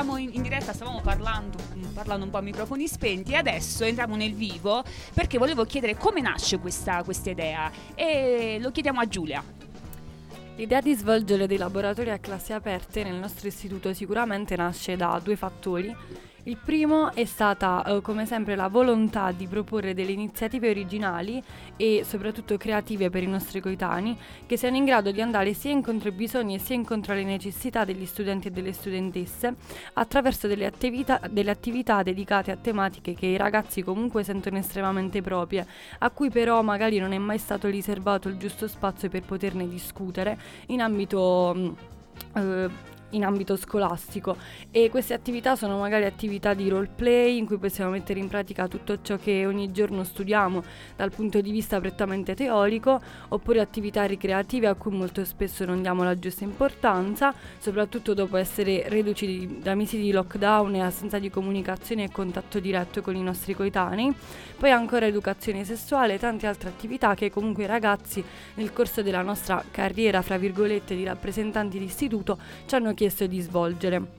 siamo 0.00 0.16
in, 0.16 0.30
in 0.32 0.40
diretta, 0.40 0.72
stavamo 0.72 1.02
parlando, 1.02 1.58
mm, 1.74 1.92
parlando 1.92 2.24
un 2.24 2.30
po' 2.30 2.38
a 2.38 2.40
microfoni 2.40 2.88
spenti 2.88 3.32
e 3.32 3.36
adesso 3.36 3.84
entriamo 3.84 4.16
nel 4.16 4.32
vivo 4.32 4.82
perché 5.12 5.36
volevo 5.36 5.66
chiedere 5.66 5.94
come 5.94 6.22
nasce 6.22 6.58
questa, 6.58 7.02
questa 7.04 7.28
idea 7.28 7.70
e 7.94 8.56
lo 8.62 8.70
chiediamo 8.70 8.98
a 8.98 9.06
Giulia. 9.06 9.44
L'idea 10.56 10.80
di 10.80 10.94
svolgere 10.94 11.46
dei 11.46 11.58
laboratori 11.58 12.08
a 12.08 12.18
classi 12.18 12.54
aperte 12.54 13.04
nel 13.04 13.16
nostro 13.16 13.46
istituto 13.46 13.92
sicuramente 13.92 14.56
nasce 14.56 14.96
da 14.96 15.20
due 15.22 15.36
fattori. 15.36 15.94
Il 16.44 16.56
primo 16.56 17.12
è 17.12 17.26
stata, 17.26 17.84
eh, 17.84 18.00
come 18.00 18.24
sempre, 18.24 18.56
la 18.56 18.68
volontà 18.68 19.30
di 19.30 19.46
proporre 19.46 19.92
delle 19.92 20.12
iniziative 20.12 20.70
originali 20.70 21.42
e 21.76 22.02
soprattutto 22.02 22.56
creative 22.56 23.10
per 23.10 23.22
i 23.22 23.26
nostri 23.26 23.60
coetanei, 23.60 24.16
che 24.46 24.56
siano 24.56 24.76
in 24.76 24.86
grado 24.86 25.10
di 25.10 25.20
andare 25.20 25.52
sia 25.52 25.70
incontro 25.70 26.08
ai 26.08 26.14
bisogni 26.14 26.58
sia 26.58 26.74
incontro 26.74 27.12
alle 27.12 27.24
necessità 27.24 27.84
degli 27.84 28.06
studenti 28.06 28.48
e 28.48 28.50
delle 28.52 28.72
studentesse, 28.72 29.54
attraverso 29.92 30.46
delle 30.46 30.64
attività, 30.64 31.20
delle 31.30 31.50
attività 31.50 32.02
dedicate 32.02 32.50
a 32.50 32.56
tematiche 32.56 33.12
che 33.12 33.26
i 33.26 33.36
ragazzi 33.36 33.82
comunque 33.82 34.24
sentono 34.24 34.56
estremamente 34.56 35.20
proprie, 35.20 35.66
a 35.98 36.08
cui 36.08 36.30
però 36.30 36.62
magari 36.62 36.98
non 36.98 37.12
è 37.12 37.18
mai 37.18 37.38
stato 37.38 37.68
riservato 37.68 38.28
il 38.28 38.38
giusto 38.38 38.66
spazio 38.66 39.10
per 39.10 39.22
poterne 39.22 39.68
discutere 39.68 40.38
in 40.68 40.80
ambito... 40.80 41.52
mh, 41.54 41.76
eh, 42.34 42.98
in 43.10 43.24
ambito 43.24 43.56
scolastico 43.56 44.36
e 44.70 44.90
queste 44.90 45.14
attività 45.14 45.56
sono 45.56 45.78
magari 45.78 46.04
attività 46.04 46.54
di 46.54 46.68
role 46.68 46.88
play 46.94 47.38
in 47.38 47.46
cui 47.46 47.58
possiamo 47.58 47.90
mettere 47.90 48.20
in 48.20 48.28
pratica 48.28 48.68
tutto 48.68 49.00
ciò 49.02 49.16
che 49.16 49.46
ogni 49.46 49.72
giorno 49.72 50.04
studiamo 50.04 50.62
dal 50.96 51.10
punto 51.10 51.40
di 51.40 51.50
vista 51.50 51.80
prettamente 51.80 52.34
teorico 52.34 53.00
oppure 53.28 53.60
attività 53.60 54.04
ricreative 54.04 54.66
a 54.66 54.74
cui 54.74 54.92
molto 54.92 55.24
spesso 55.24 55.64
non 55.64 55.82
diamo 55.82 56.02
la 56.04 56.18
giusta 56.18 56.44
importanza, 56.44 57.34
soprattutto 57.58 58.14
dopo 58.14 58.36
essere 58.36 58.84
reduci 58.88 59.58
da 59.60 59.74
mesi 59.74 59.98
di 59.98 60.10
lockdown 60.12 60.74
e 60.76 60.82
assenza 60.82 61.18
di 61.18 61.30
comunicazione 61.30 62.04
e 62.04 62.10
contatto 62.10 62.60
diretto 62.60 63.02
con 63.02 63.16
i 63.16 63.22
nostri 63.22 63.54
coetanei. 63.54 64.14
Poi 64.56 64.70
ancora 64.70 65.06
educazione 65.06 65.64
sessuale 65.64 66.14
e 66.14 66.18
tante 66.18 66.46
altre 66.46 66.68
attività 66.68 67.14
che 67.14 67.30
comunque 67.30 67.64
i 67.64 67.66
ragazzi 67.66 68.22
nel 68.54 68.72
corso 68.72 69.02
della 69.02 69.22
nostra 69.22 69.64
carriera, 69.70 70.22
fra 70.22 70.36
virgolette, 70.36 70.94
di 70.94 71.04
rappresentanti 71.04 71.78
di 71.78 71.84
istituto 71.84 72.38
ci 72.66 72.74
hanno 72.74 72.92
chiesto 73.00 73.26
di 73.26 73.40
svolgere. 73.40 74.18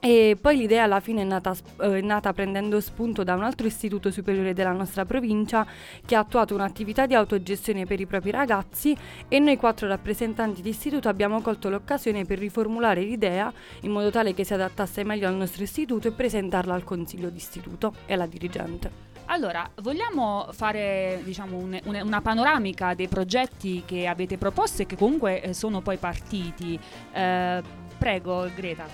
E 0.00 0.36
poi 0.38 0.58
l'idea 0.58 0.84
alla 0.84 1.00
fine 1.00 1.22
è 1.22 1.24
nata, 1.24 1.56
eh, 1.80 1.98
è 1.98 2.00
nata 2.02 2.34
prendendo 2.34 2.78
spunto 2.78 3.24
da 3.24 3.34
un 3.34 3.42
altro 3.42 3.66
istituto 3.66 4.10
superiore 4.10 4.52
della 4.52 4.72
nostra 4.72 5.06
provincia 5.06 5.66
che 6.04 6.14
ha 6.14 6.20
attuato 6.20 6.54
un'attività 6.54 7.06
di 7.06 7.14
autogestione 7.14 7.86
per 7.86 7.98
i 8.00 8.06
propri 8.06 8.30
ragazzi 8.30 8.94
e 9.28 9.38
noi 9.38 9.56
quattro 9.56 9.88
rappresentanti 9.88 10.60
di 10.60 10.68
istituto 10.68 11.08
abbiamo 11.08 11.40
colto 11.40 11.70
l'occasione 11.70 12.26
per 12.26 12.38
riformulare 12.38 13.00
l'idea 13.00 13.50
in 13.80 13.92
modo 13.92 14.10
tale 14.10 14.34
che 14.34 14.44
si 14.44 14.52
adattasse 14.52 15.02
meglio 15.04 15.26
al 15.26 15.34
nostro 15.34 15.62
istituto 15.62 16.06
e 16.08 16.12
presentarla 16.12 16.74
al 16.74 16.84
consiglio 16.84 17.30
d'istituto 17.30 17.94
e 18.04 18.12
alla 18.12 18.26
dirigente. 18.26 19.06
Allora, 19.30 19.68
vogliamo 19.82 20.48
fare 20.52 21.20
diciamo, 21.24 21.56
un- 21.56 21.78
un- 21.84 22.00
una 22.04 22.20
panoramica 22.20 22.94
dei 22.94 23.08
progetti 23.08 23.82
che 23.84 24.06
avete 24.06 24.38
proposto 24.38 24.82
e 24.82 24.86
che 24.86 24.96
comunque 24.96 25.42
eh, 25.42 25.54
sono 25.54 25.80
poi 25.80 25.96
partiti. 25.96 26.78
Eh, 27.12 27.86
prego, 27.98 28.48
Greta. 28.54 28.86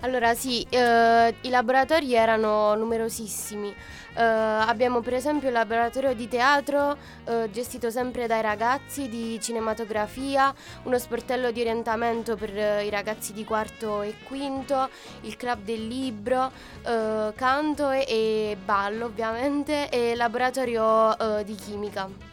Allora 0.00 0.34
sì, 0.34 0.66
eh, 0.68 1.34
i 1.42 1.48
laboratori 1.48 2.14
erano 2.14 2.74
numerosissimi. 2.74 3.72
Eh, 4.14 4.22
abbiamo 4.22 5.00
per 5.00 5.14
esempio 5.14 5.48
il 5.48 5.54
laboratorio 5.54 6.12
di 6.12 6.28
teatro 6.28 6.96
eh, 7.24 7.48
gestito 7.52 7.88
sempre 7.88 8.26
dai 8.26 8.42
ragazzi 8.42 9.08
di 9.08 9.38
cinematografia, 9.40 10.52
uno 10.82 10.98
sportello 10.98 11.50
di 11.52 11.60
orientamento 11.60 12.36
per 12.36 12.56
eh, 12.56 12.84
i 12.84 12.90
ragazzi 12.90 13.32
di 13.32 13.44
quarto 13.44 14.02
e 14.02 14.16
quinto, 14.24 14.88
il 15.22 15.36
club 15.36 15.62
del 15.62 15.86
libro, 15.86 16.50
eh, 16.84 17.32
canto 17.36 17.90
e, 17.90 18.04
e 18.08 18.56
ballo 18.62 19.06
ovviamente 19.06 19.88
e 19.88 20.16
laboratorio 20.16 21.38
eh, 21.38 21.44
di 21.44 21.54
chimica. 21.54 22.31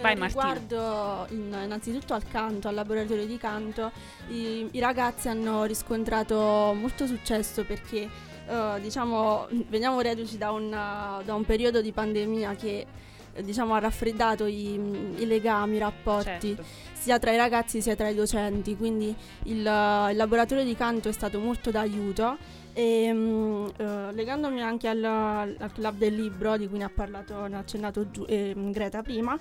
Vai. 0.00 0.14
Riguardo 0.14 1.26
in- 1.30 1.56
innanzitutto 1.64 2.14
al 2.14 2.26
canto, 2.28 2.68
al 2.68 2.74
laboratorio 2.74 3.26
di 3.26 3.36
canto, 3.36 3.90
i, 4.28 4.68
i 4.70 4.80
ragazzi 4.80 5.28
hanno 5.28 5.64
riscontrato 5.64 6.36
molto 6.78 7.06
successo 7.06 7.64
perché 7.64 8.08
eh, 8.48 8.80
diciamo, 8.80 9.46
veniamo 9.68 10.00
reduci 10.00 10.38
da 10.38 10.50
un, 10.52 10.70
da 10.70 11.34
un 11.34 11.44
periodo 11.44 11.80
di 11.82 11.92
pandemia 11.92 12.54
che 12.54 12.86
diciamo, 13.42 13.74
ha 13.74 13.78
raffreddato 13.78 14.46
i, 14.46 14.74
i 15.16 15.26
legami, 15.26 15.76
i 15.76 15.78
rapporti 15.78 16.48
Certo. 16.56 16.64
sia 16.92 17.18
tra 17.18 17.32
i 17.32 17.36
ragazzi 17.36 17.80
sia 17.80 17.94
tra 17.94 18.08
i 18.08 18.14
docenti, 18.14 18.76
quindi 18.76 19.14
il, 19.44 19.58
il 19.58 20.16
laboratorio 20.16 20.64
di 20.64 20.74
canto 20.74 21.08
è 21.08 21.12
stato 21.12 21.38
molto 21.38 21.70
d'aiuto 21.70 22.36
e 22.78 23.12
mm, 23.12 23.66
eh, 23.76 24.12
legandomi 24.12 24.62
anche 24.62 24.86
al, 24.86 25.02
al 25.02 25.72
club 25.72 25.96
del 25.96 26.14
libro 26.14 26.56
di 26.56 26.68
cui 26.68 26.78
ne 26.78 26.84
ha 26.84 26.88
parlato, 26.94 27.48
ne 27.48 27.56
ha 27.56 27.58
accennato 27.58 28.08
Giu- 28.08 28.24
ehm, 28.28 28.70
Greta 28.70 29.02
prima, 29.02 29.36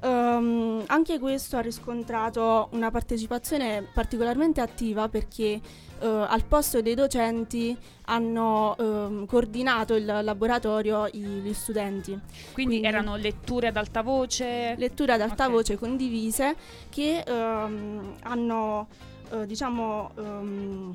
ehm, 0.00 0.82
anche 0.86 1.20
questo 1.20 1.56
ha 1.56 1.60
riscontrato 1.60 2.66
una 2.72 2.90
partecipazione 2.90 3.86
particolarmente 3.94 4.60
attiva 4.60 5.08
perché 5.08 5.60
eh, 6.00 6.06
al 6.06 6.42
posto 6.48 6.82
dei 6.82 6.94
docenti 6.96 7.76
hanno 8.06 8.76
ehm, 8.76 9.26
coordinato 9.26 9.94
il 9.94 10.04
laboratorio 10.04 11.06
i- 11.12 11.20
gli 11.20 11.52
studenti. 11.54 12.18
Quindi, 12.52 12.82
erano 12.82 13.14
letture 13.14 13.68
ad 13.68 13.76
alta 13.76 14.02
voce? 14.02 14.74
Letture 14.76 15.12
ad 15.12 15.20
alta 15.20 15.44
Ok. 15.44 15.50
voce 15.52 15.76
condivise 15.78 16.56
che 16.88 17.22
ehm, 17.24 18.14
hanno, 18.22 18.88
eh, 19.30 19.46
diciamo, 19.46 20.10
ehm, 20.16 20.94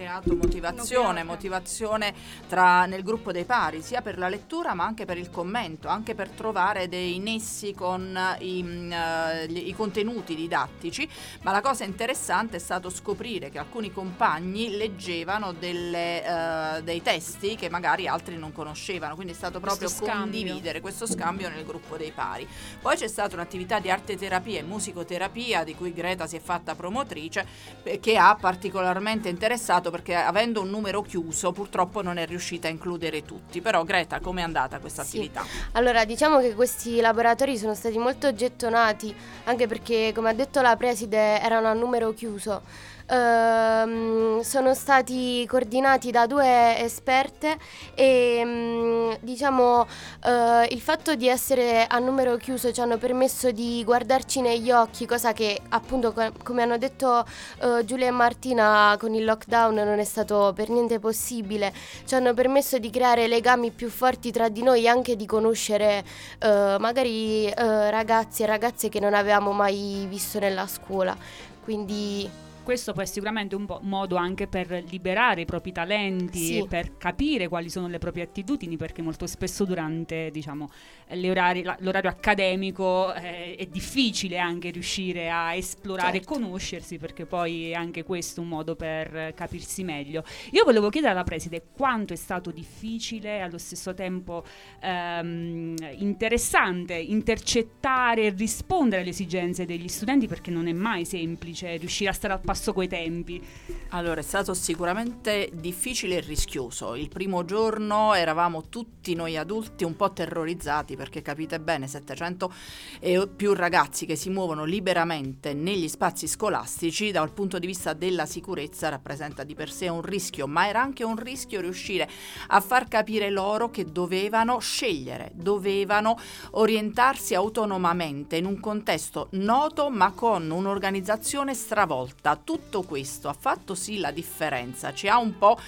creato 0.00 0.34
motivazione, 0.34 1.22
motivazione 1.24 2.14
tra, 2.48 2.86
nel 2.86 3.02
gruppo 3.02 3.32
dei 3.32 3.44
pari, 3.44 3.82
sia 3.82 4.00
per 4.00 4.16
la 4.16 4.28
lettura 4.28 4.72
ma 4.72 4.84
anche 4.84 5.04
per 5.04 5.18
il 5.18 5.28
commento, 5.28 5.88
anche 5.88 6.14
per 6.14 6.30
trovare 6.30 6.88
dei 6.88 7.18
nessi 7.18 7.74
con 7.74 8.18
i, 8.38 8.62
mm, 8.62 8.92
eh, 8.92 9.46
gli- 9.48 9.68
i 9.68 9.74
contenuti 9.74 10.34
didattici. 10.34 11.06
Ma 11.42 11.52
la 11.52 11.60
cosa 11.60 11.84
interessante 11.84 12.56
è 12.56 12.58
stato 12.58 12.88
scoprire 12.88 13.50
che 13.50 13.58
alcuni 13.58 13.92
compagni 13.92 14.74
leggevano 14.74 15.52
delle, 15.52 16.24
eh, 16.24 16.82
dei 16.82 17.02
testi 17.02 17.56
che 17.56 17.68
magari 17.68 18.08
altri 18.08 18.38
non 18.38 18.52
conoscevano, 18.52 19.14
quindi 19.14 19.34
è 19.34 19.36
stato 19.36 19.60
Questo 19.60 19.78
proprio 19.78 19.88
scambio. 20.06 20.40
condividere 20.40 20.80
questo 20.80 21.06
scambio 21.06 21.50
nel 21.50 21.64
gruppo 21.64 21.98
dei 21.98 22.10
pari. 22.10 22.48
Poi 22.80 22.96
c'è 22.96 23.08
stata 23.08 23.34
un'attività 23.34 23.78
di 23.80 23.90
arte 23.90 24.16
terapia 24.16 24.60
e 24.60 24.62
musicoterapia 24.62 25.62
di 25.62 25.74
cui 25.74 25.92
Greta 25.92 26.26
si 26.26 26.36
è 26.36 26.40
fatta 26.40 26.74
promotrice 26.74 27.46
eh, 27.82 28.00
che 28.00 28.16
ha 28.16 28.34
particolarmente 28.34 29.28
interessato 29.28 29.89
perché 29.90 30.14
avendo 30.14 30.60
un 30.62 30.70
numero 30.70 31.02
chiuso 31.02 31.52
purtroppo 31.52 32.02
non 32.02 32.16
è 32.16 32.26
riuscita 32.26 32.68
a 32.68 32.70
includere 32.70 33.24
tutti. 33.24 33.60
Però 33.60 33.82
Greta, 33.84 34.20
com'è 34.20 34.42
andata 34.42 34.78
questa 34.78 35.02
Sì. 35.04 35.16
attività? 35.18 35.44
Allora, 35.72 36.04
diciamo 36.04 36.40
che 36.40 36.54
questi 36.54 37.00
laboratori 37.00 37.56
sono 37.58 37.74
stati 37.74 37.98
molto 37.98 38.32
gettonati, 38.34 39.14
anche 39.44 39.66
perché, 39.66 40.12
come 40.14 40.30
ha 40.30 40.34
detto 40.34 40.60
la 40.60 40.76
preside, 40.76 41.40
erano 41.40 41.68
a 41.68 41.72
numero 41.72 42.12
chiuso. 42.14 42.62
Ehm, 43.10 44.40
sono 44.42 44.72
stati 44.72 45.44
coordinati 45.48 46.12
da 46.12 46.26
due 46.26 46.78
esperte 46.78 47.58
e 47.94 48.42
mm, 48.44 49.12
diciamo 49.20 49.84
eh, 50.24 50.66
il 50.70 50.80
fatto 50.80 51.16
di 51.16 51.26
essere 51.28 51.86
a 51.86 51.98
numero 51.98 52.36
chiuso 52.36 52.72
ci 52.72 52.80
hanno 52.80 52.98
permesso 52.98 53.50
di 53.50 53.82
guardarci 53.84 54.40
negli 54.40 54.70
occhi, 54.70 55.06
cosa 55.06 55.32
che 55.32 55.60
appunto 55.70 56.12
co- 56.12 56.32
come 56.44 56.62
hanno 56.62 56.78
detto 56.78 57.24
eh, 57.60 57.84
Giulia 57.84 58.06
e 58.06 58.10
Martina 58.12 58.96
con 58.98 59.12
il 59.14 59.24
lockdown 59.24 59.74
non 59.74 59.98
è 59.98 60.04
stato 60.04 60.52
per 60.54 60.68
niente 60.68 61.00
possibile. 61.00 61.72
Ci 62.04 62.14
hanno 62.14 62.32
permesso 62.32 62.78
di 62.78 62.90
creare 62.90 63.26
legami 63.26 63.72
più 63.72 63.88
forti 63.90 64.30
tra 64.30 64.48
di 64.48 64.62
noi 64.62 64.84
e 64.84 64.88
anche 64.88 65.16
di 65.16 65.26
conoscere 65.26 66.04
eh, 66.38 66.76
magari 66.78 67.46
eh, 67.46 67.90
ragazzi 67.90 68.44
e 68.44 68.46
ragazze 68.46 68.88
che 68.88 69.00
non 69.00 69.14
avevamo 69.14 69.52
mai 69.52 70.06
visto 70.08 70.38
nella 70.38 70.66
scuola. 70.68 71.16
Quindi 71.62 72.48
Questo 72.70 72.92
poi 72.92 73.02
è 73.02 73.06
sicuramente 73.08 73.56
un 73.56 73.66
po' 73.66 73.80
modo 73.82 74.14
anche 74.14 74.46
per 74.46 74.84
liberare 74.88 75.40
i 75.40 75.44
propri 75.44 75.72
talenti 75.72 76.38
Sì. 76.38 76.58
e 76.58 76.66
per 76.68 76.96
capire 76.98 77.48
quali 77.48 77.68
sono 77.68 77.88
le 77.88 77.98
proprie 77.98 78.22
attitudini, 78.22 78.76
perché 78.76 79.02
molto 79.02 79.26
spesso 79.26 79.64
durante 79.64 80.30
diciamo, 80.30 80.70
orari- 81.12 81.62
la- 81.62 81.76
l'orario 81.80 82.10
accademico 82.10 83.12
eh, 83.14 83.54
è 83.56 83.66
difficile 83.66 84.38
anche 84.38 84.70
riuscire 84.70 85.30
a 85.30 85.54
esplorare 85.54 86.18
Certo. 86.18 86.34
e 86.34 86.38
conoscersi, 86.38 86.98
perché 86.98 87.26
poi 87.26 87.70
è 87.70 87.74
anche 87.74 88.02
questo 88.02 88.40
un 88.40 88.48
modo 88.48 88.76
per 88.76 89.32
capirsi 89.34 89.82
meglio. 89.84 90.24
Io 90.52 90.64
volevo 90.64 90.88
chiedere 90.88 91.12
alla 91.12 91.24
preside 91.24 91.62
quanto 91.72 92.12
è 92.12 92.16
stato 92.16 92.50
difficile 92.50 93.36
e 93.36 93.40
allo 93.40 93.58
stesso 93.58 93.94
tempo 93.94 94.44
ehm, 94.80 95.74
interessante 95.98 96.94
intercettare 96.94 98.22
e 98.26 98.34
rispondere 98.36 99.02
alle 99.02 99.10
esigenze 99.10 99.64
degli 99.66 99.88
studenti, 99.88 100.26
perché 100.26 100.50
non 100.50 100.66
è 100.68 100.72
mai 100.72 101.04
semplice 101.04 101.76
riuscire 101.76 102.10
a 102.10 102.12
stare 102.12 102.34
al 102.34 102.40
passo 102.40 102.72
coi 102.72 102.88
tempi. 102.88 103.42
Allora, 103.90 104.20
è 104.20 104.24
stato 104.24 104.54
sicuramente 104.54 105.50
difficile 105.52 106.16
e 106.16 106.20
rischioso. 106.20 106.94
Il 106.94 107.08
primo 107.08 107.44
giorno 107.44 108.14
eravamo 108.14 108.68
tutti 108.68 109.14
noi 109.14 109.36
adulti 109.36 109.84
un 109.84 109.96
po' 109.96 110.12
terrorizzati 110.12 110.96
perché 111.00 111.22
capite 111.22 111.58
bene, 111.58 111.86
700 111.86 112.52
e 113.00 113.26
più 113.26 113.54
ragazzi 113.54 114.04
che 114.04 114.16
si 114.16 114.28
muovono 114.28 114.64
liberamente 114.64 115.54
negli 115.54 115.88
spazi 115.88 116.28
scolastici 116.28 117.10
dal 117.10 117.32
punto 117.32 117.58
di 117.58 117.66
vista 117.66 117.94
della 117.94 118.26
sicurezza 118.26 118.90
rappresenta 118.90 119.42
di 119.42 119.54
per 119.54 119.72
sé 119.72 119.88
un 119.88 120.02
rischio, 120.02 120.46
ma 120.46 120.68
era 120.68 120.82
anche 120.82 121.02
un 121.02 121.16
rischio 121.16 121.62
riuscire 121.62 122.06
a 122.48 122.60
far 122.60 122.86
capire 122.86 123.30
loro 123.30 123.70
che 123.70 123.90
dovevano 123.90 124.58
scegliere, 124.58 125.30
dovevano 125.32 126.18
orientarsi 126.50 127.34
autonomamente 127.34 128.36
in 128.36 128.44
un 128.44 128.60
contesto 128.60 129.28
noto 129.30 129.88
ma 129.88 130.12
con 130.12 130.50
un'organizzazione 130.50 131.54
stravolta. 131.54 132.36
Tutto 132.36 132.82
questo 132.82 133.30
ha 133.30 133.36
fatto 133.38 133.74
sì 133.74 134.00
la 134.00 134.10
differenza, 134.10 134.92
ci 134.92 135.08
ha 135.08 135.16
un 135.16 135.38
po' 135.38 135.58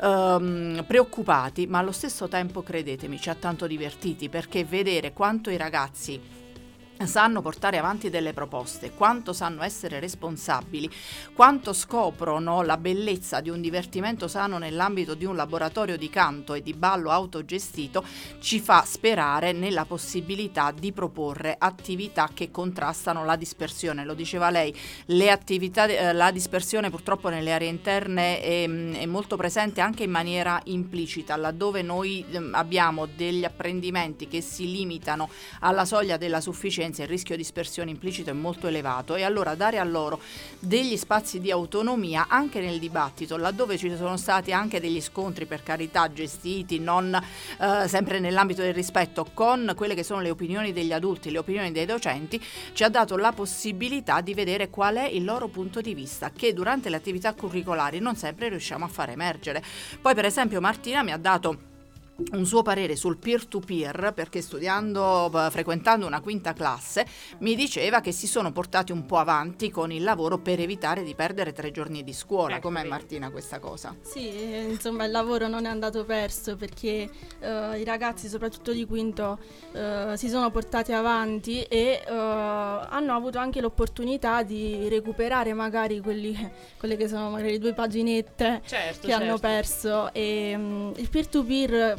ehm, 0.00 0.84
preoccupati, 0.86 1.66
ma 1.66 1.78
allo 1.78 1.92
stesso 1.92 2.28
tempo 2.28 2.62
credetemi 2.62 3.20
ci 3.20 3.30
ha 3.30 3.34
tanto 3.34 3.66
divertiti 3.66 4.28
perché 4.28 4.64
vedere 4.64 5.12
quanto 5.12 5.50
i 5.50 5.56
ragazzi 5.56 6.44
sanno 7.04 7.42
portare 7.42 7.78
avanti 7.78 8.10
delle 8.10 8.32
proposte, 8.32 8.92
quanto 8.92 9.32
sanno 9.32 9.62
essere 9.62 10.00
responsabili, 10.00 10.90
quanto 11.34 11.72
scoprono 11.72 12.62
la 12.62 12.76
bellezza 12.76 13.40
di 13.40 13.50
un 13.50 13.60
divertimento 13.60 14.28
sano 14.28 14.58
nell'ambito 14.58 15.14
di 15.14 15.24
un 15.24 15.36
laboratorio 15.36 15.96
di 15.96 16.08
canto 16.08 16.54
e 16.54 16.62
di 16.62 16.72
ballo 16.72 17.10
autogestito, 17.10 18.04
ci 18.40 18.60
fa 18.60 18.82
sperare 18.86 19.52
nella 19.52 19.84
possibilità 19.84 20.72
di 20.72 20.92
proporre 20.92 21.56
attività 21.58 22.30
che 22.32 22.50
contrastano 22.50 23.24
la 23.24 23.36
dispersione. 23.36 24.04
Lo 24.04 24.14
diceva 24.14 24.50
lei, 24.50 24.74
le 25.06 25.30
attività, 25.30 25.84
eh, 25.84 26.12
la 26.12 26.30
dispersione 26.30 26.90
purtroppo 26.90 27.28
nelle 27.28 27.52
aree 27.52 27.68
interne 27.68 28.40
è, 28.40 28.62
è 28.64 29.06
molto 29.06 29.36
presente 29.36 29.80
anche 29.80 30.04
in 30.04 30.10
maniera 30.10 30.60
implicita, 30.64 31.36
laddove 31.36 31.82
noi 31.82 32.24
ehm, 32.30 32.54
abbiamo 32.54 33.06
degli 33.06 33.44
apprendimenti 33.44 34.28
che 34.28 34.40
si 34.40 34.70
limitano 34.70 35.28
alla 35.60 35.84
soglia 35.84 36.16
della 36.16 36.40
sufficienza, 36.40 36.84
il 36.86 37.08
rischio 37.08 37.36
di 37.36 37.42
dispersione 37.42 37.90
implicito 37.90 38.30
è 38.30 38.32
molto 38.32 38.66
elevato 38.66 39.14
e 39.14 39.22
allora 39.22 39.54
dare 39.54 39.78
a 39.78 39.84
loro 39.84 40.20
degli 40.58 40.96
spazi 40.96 41.40
di 41.40 41.50
autonomia 41.50 42.26
anche 42.28 42.60
nel 42.60 42.78
dibattito, 42.78 43.36
laddove 43.36 43.76
ci 43.76 43.94
sono 43.96 44.16
stati 44.16 44.52
anche 44.52 44.80
degli 44.80 45.00
scontri 45.00 45.46
per 45.46 45.62
carità 45.62 46.12
gestiti, 46.12 46.78
non 46.78 47.14
eh, 47.14 47.88
sempre 47.88 48.20
nell'ambito 48.20 48.62
del 48.62 48.74
rispetto, 48.74 49.26
con 49.32 49.72
quelle 49.76 49.94
che 49.94 50.02
sono 50.02 50.20
le 50.20 50.30
opinioni 50.30 50.72
degli 50.72 50.92
adulti, 50.92 51.30
le 51.30 51.38
opinioni 51.38 51.72
dei 51.72 51.86
docenti, 51.86 52.42
ci 52.72 52.84
ha 52.84 52.88
dato 52.88 53.16
la 53.16 53.32
possibilità 53.32 54.20
di 54.20 54.34
vedere 54.34 54.70
qual 54.70 54.96
è 54.96 55.06
il 55.06 55.24
loro 55.24 55.48
punto 55.48 55.80
di 55.80 55.94
vista, 55.94 56.30
che 56.30 56.52
durante 56.52 56.88
le 56.88 56.96
attività 56.96 57.34
curricolari 57.34 57.98
non 57.98 58.16
sempre 58.16 58.48
riusciamo 58.48 58.84
a 58.84 58.88
far 58.88 59.10
emergere. 59.10 59.62
Poi 60.00 60.14
per 60.14 60.24
esempio 60.24 60.60
Martina 60.60 61.02
mi 61.02 61.12
ha 61.12 61.18
dato 61.18 61.74
un 62.32 62.46
suo 62.46 62.62
parere 62.62 62.96
sul 62.96 63.18
peer-to-peer 63.18 64.12
perché 64.14 64.40
studiando, 64.40 65.30
eh, 65.46 65.50
frequentando 65.50 66.06
una 66.06 66.20
quinta 66.20 66.52
classe, 66.52 67.06
mi 67.38 67.54
diceva 67.54 68.00
che 68.00 68.12
si 68.12 68.26
sono 68.26 68.52
portati 68.52 68.92
un 68.92 69.04
po' 69.06 69.18
avanti 69.18 69.70
con 69.70 69.92
il 69.92 70.02
lavoro 70.02 70.38
per 70.38 70.60
evitare 70.60 71.02
di 71.02 71.14
perdere 71.14 71.52
tre 71.52 71.70
giorni 71.70 72.02
di 72.02 72.12
scuola. 72.12 72.56
Ecco, 72.56 72.68
Com'è. 72.68 72.84
Martina 72.84 73.30
questa 73.30 73.58
cosa? 73.58 73.94
Sì, 74.02 74.30
eh, 74.30 74.66
insomma 74.70 75.04
il 75.04 75.10
lavoro 75.10 75.46
non 75.48 75.66
è 75.66 75.68
andato 75.68 76.04
perso 76.04 76.56
perché 76.56 77.08
eh, 77.40 77.78
i 77.80 77.84
ragazzi, 77.84 78.28
soprattutto 78.28 78.72
di 78.72 78.86
quinto, 78.86 79.38
eh, 79.72 80.14
si 80.16 80.28
sono 80.28 80.50
portati 80.50 80.92
avanti 80.92 81.62
e 81.62 82.02
eh, 82.06 82.10
hanno 82.10 83.14
avuto 83.14 83.38
anche 83.38 83.60
l'opportunità 83.60 84.42
di 84.42 84.88
recuperare 84.88 85.52
magari 85.52 86.00
quelli, 86.00 86.34
quelle 86.78 86.96
che 86.96 87.08
sono 87.08 87.30
magari 87.30 87.52
le 87.52 87.58
due 87.58 87.74
paginette 87.74 88.62
Certo, 88.66 89.06
che 89.06 89.12
hanno 89.12 89.38
certo. 89.38 89.40
perso. 89.40 90.12
E, 90.12 90.54
mm, 90.56 90.92
il 90.96 91.08
peer-to-peer, 91.10 91.98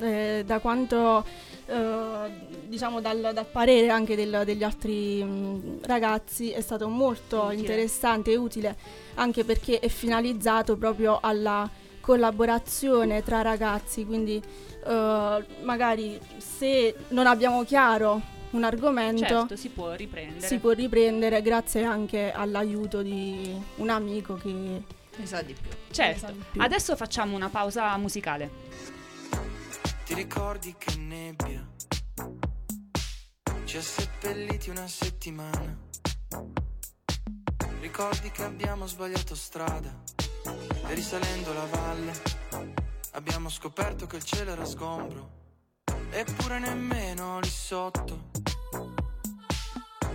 eh, 0.00 0.42
da 0.46 0.58
quanto 0.58 1.24
eh, 1.66 2.30
diciamo 2.66 3.00
dal, 3.00 3.30
dal 3.32 3.46
parere 3.46 3.88
anche 3.88 4.14
del- 4.16 4.42
degli 4.44 4.62
altri 4.62 5.22
mm, 5.24 5.78
ragazzi, 5.84 6.50
è 6.50 6.60
stato 6.60 6.88
molto 6.88 7.44
Utile. 7.44 7.60
interessante 7.60 8.32
e 8.32 8.36
utile 8.36 8.76
anche 9.14 9.44
perché 9.44 9.78
è 9.80 9.88
finalizzato 9.88 10.76
proprio 10.76 11.18
alla 11.20 11.68
collaborazione 12.00 13.22
tra 13.22 13.42
ragazzi, 13.42 14.04
quindi 14.06 14.40
eh, 14.86 15.44
magari 15.62 16.18
se 16.38 16.94
non 17.08 17.26
abbiamo 17.26 17.64
chiaro 17.64 18.20
un 18.50 18.62
argomento 18.64 19.24
Certo, 19.26 19.56
si 19.56 19.68
può 19.70 19.92
riprendere. 19.92 20.46
si 20.46 20.58
può 20.58 20.70
riprendere 20.70 21.42
grazie 21.42 21.82
anche 21.82 22.30
all'aiuto 22.32 23.02
di 23.02 23.52
un 23.76 23.88
amico 23.90 24.34
che 24.34 24.48
ne 24.48 25.26
sa 25.26 25.42
di 25.42 25.52
più. 25.52 25.70
Certo. 25.90 26.32
più. 26.52 26.60
Adesso 26.60 26.94
facciamo 26.96 27.34
una 27.34 27.48
pausa 27.48 27.96
musicale. 27.96 28.50
Ti 30.06 30.14
ricordi 30.14 30.72
che 30.78 30.94
nebbia? 30.98 31.68
Ci 33.64 33.76
ha 33.76 33.82
seppelliti 33.82 34.70
una 34.70 34.86
settimana? 34.86 35.76
Ricordi 37.80 38.30
che 38.30 38.44
abbiamo 38.44 38.86
sbagliato 38.86 39.34
strada? 39.34 39.92
E 40.86 40.94
risalendo 40.94 41.52
la 41.52 41.66
valle 41.66 42.12
abbiamo 43.14 43.48
scoperto 43.48 44.06
che 44.06 44.14
il 44.14 44.22
cielo 44.22 44.52
era 44.52 44.64
sgombro, 44.64 45.30
eppure 46.10 46.60
nemmeno 46.60 47.40
lì 47.40 47.50
sotto, 47.50 48.30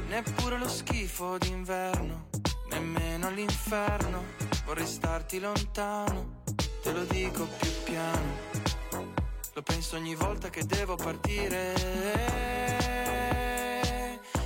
neppure 0.08 0.58
lo 0.58 0.70
schifo 0.70 1.38
d'inverno, 1.38 2.30
nemmeno 2.70 3.30
l'inferno, 3.30 4.24
vorrei 4.64 4.88
starti 4.88 5.38
lontano, 5.42 6.44
te 6.82 6.94
lo 6.94 7.04
dico 7.04 7.46
più 7.46 7.70
piano. 7.84 8.71
Lo 9.54 9.62
penso 9.64 9.98
ogni 9.98 10.16
volta 10.16 10.50
che 10.50 10.66
devo 10.66 10.96
partire. 10.96 11.74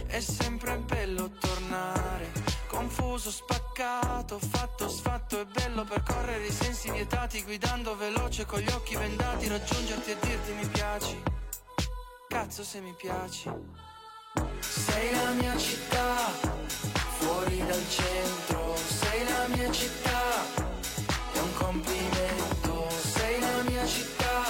È 0.07 0.19
sempre 0.19 0.77
bello 0.77 1.29
tornare. 1.39 2.31
Confuso, 2.67 3.29
spaccato, 3.29 4.39
fatto, 4.39 4.89
sfatto. 4.89 5.39
È 5.39 5.45
bello 5.45 5.83
percorrere 5.83 6.47
i 6.47 6.51
sensi 6.51 6.89
vietati. 6.89 7.43
Guidando 7.43 7.95
veloce 7.95 8.45
con 8.45 8.59
gli 8.59 8.69
occhi 8.71 8.95
vendati. 8.95 9.47
Raggiungerti 9.47 10.11
e 10.11 10.17
dirti 10.19 10.51
mi 10.53 10.67
piaci. 10.67 11.21
Cazzo 12.27 12.63
se 12.63 12.79
mi 12.81 12.93
piaci. 12.97 13.51
Sei 14.59 15.11
la 15.11 15.31
mia 15.31 15.55
città, 15.57 16.15
fuori 17.19 17.57
dal 17.65 17.89
centro. 17.89 18.75
Sei 18.75 19.23
la 19.23 19.47
mia 19.55 19.71
città, 19.71 20.43
è 21.31 21.39
un 21.39 21.53
complimento. 21.53 22.89
Sei 22.89 23.39
la 23.39 23.61
mia 23.69 23.85
città, 23.85 24.43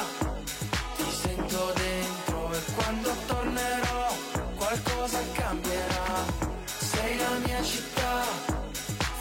sento 1.56 1.74
dentro 1.74 2.52
e 2.52 2.60
quando 2.76 3.16
tornerò 3.28 4.08
qualcosa 4.56 5.20
cambierà. 5.34 6.26
Sei 6.66 7.18
la 7.18 7.38
mia 7.46 7.64
città, 7.64 8.24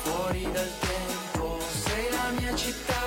fuori 0.03 0.43
dal 0.51 0.71
tempo. 0.81 1.61
Sei 1.85 2.11
la 2.11 2.41
mia 2.41 2.55
città, 2.57 3.03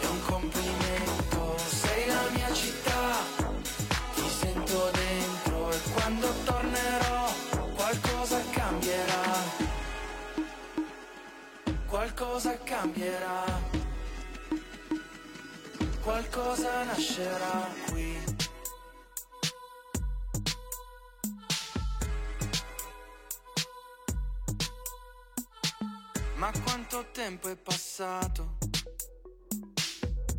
è 0.00 0.06
un 0.06 0.20
complimento. 0.26 1.58
Sei 1.68 2.06
la 2.06 2.24
mia 2.34 2.52
città, 2.52 3.02
ti 4.14 4.28
sento 4.40 4.90
dentro 4.92 5.70
e 5.70 5.78
quando 5.92 6.28
tornerò 6.44 7.32
qualcosa 7.76 8.40
cambierà. 8.50 9.26
Qualcosa 11.86 12.58
cambierà. 12.64 13.77
Qualcosa 16.08 16.84
nascerà 16.84 17.68
qui. 17.90 18.18
Ma 26.36 26.50
quanto 26.64 27.10
tempo 27.12 27.50
è 27.50 27.56
passato? 27.56 28.56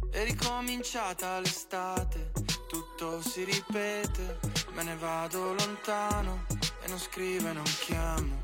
È 0.10 0.24
ricominciata 0.24 1.40
l'estate, 1.40 2.32
tutto 2.68 3.22
si 3.22 3.44
ripete, 3.44 4.40
me 4.72 4.82
ne 4.82 4.96
vado 4.96 5.54
lontano 5.54 6.48
e 6.82 6.88
non 6.88 6.98
scrivo 6.98 7.48
e 7.48 7.54
non 7.54 7.72
chiamo. 7.86 8.42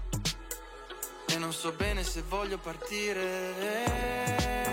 E 1.26 1.38
non 1.40 1.52
so 1.52 1.72
bene 1.72 2.04
se 2.04 2.22
voglio 2.22 2.60
partire. 2.60 4.65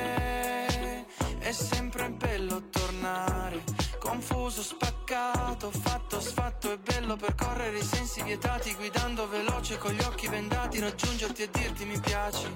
È 1.43 1.51
sempre 1.51 2.09
bello 2.09 2.69
tornare, 2.71 3.65
confuso, 3.99 4.63
spaccato, 4.63 5.73
fatto, 5.73 6.21
sfatto. 6.21 6.71
È 6.71 6.79
bello 6.79 7.17
percorrere 7.17 7.79
i 7.79 7.83
sensi 7.83 8.23
vietati, 8.23 8.73
guidando 8.77 9.29
veloce 9.29 9.77
con 9.77 9.91
gli 9.91 10.01
occhi 10.03 10.29
vendati, 10.29 10.79
raggiungerti 10.79 11.43
e 11.43 11.51
dirti 11.51 11.85
mi 11.85 11.99
piaci. 11.99 12.47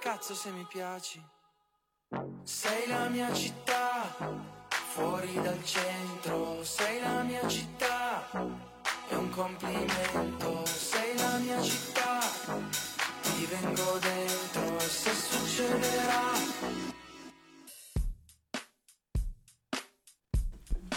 Cazzo 0.00 0.34
se 0.34 0.50
mi 0.50 0.66
piaci. 0.68 1.24
Sei 2.42 2.88
la 2.88 3.08
mia 3.08 3.32
città, 3.32 4.16
fuori 4.68 5.40
dal 5.40 5.64
centro, 5.64 6.64
sei 6.64 7.00
la 7.00 7.22
mia 7.22 7.46
città, 7.46 8.28
è 9.08 9.14
un 9.14 9.30
complimento, 9.30 10.66
sei 10.66 11.16
la 11.16 11.36
mia 11.38 11.62
città, 11.62 12.18
ti 13.22 13.46
vengo 13.46 13.98
dentro 14.00 14.76
e 14.76 14.88
se 14.88 15.14
succederà 15.14 16.96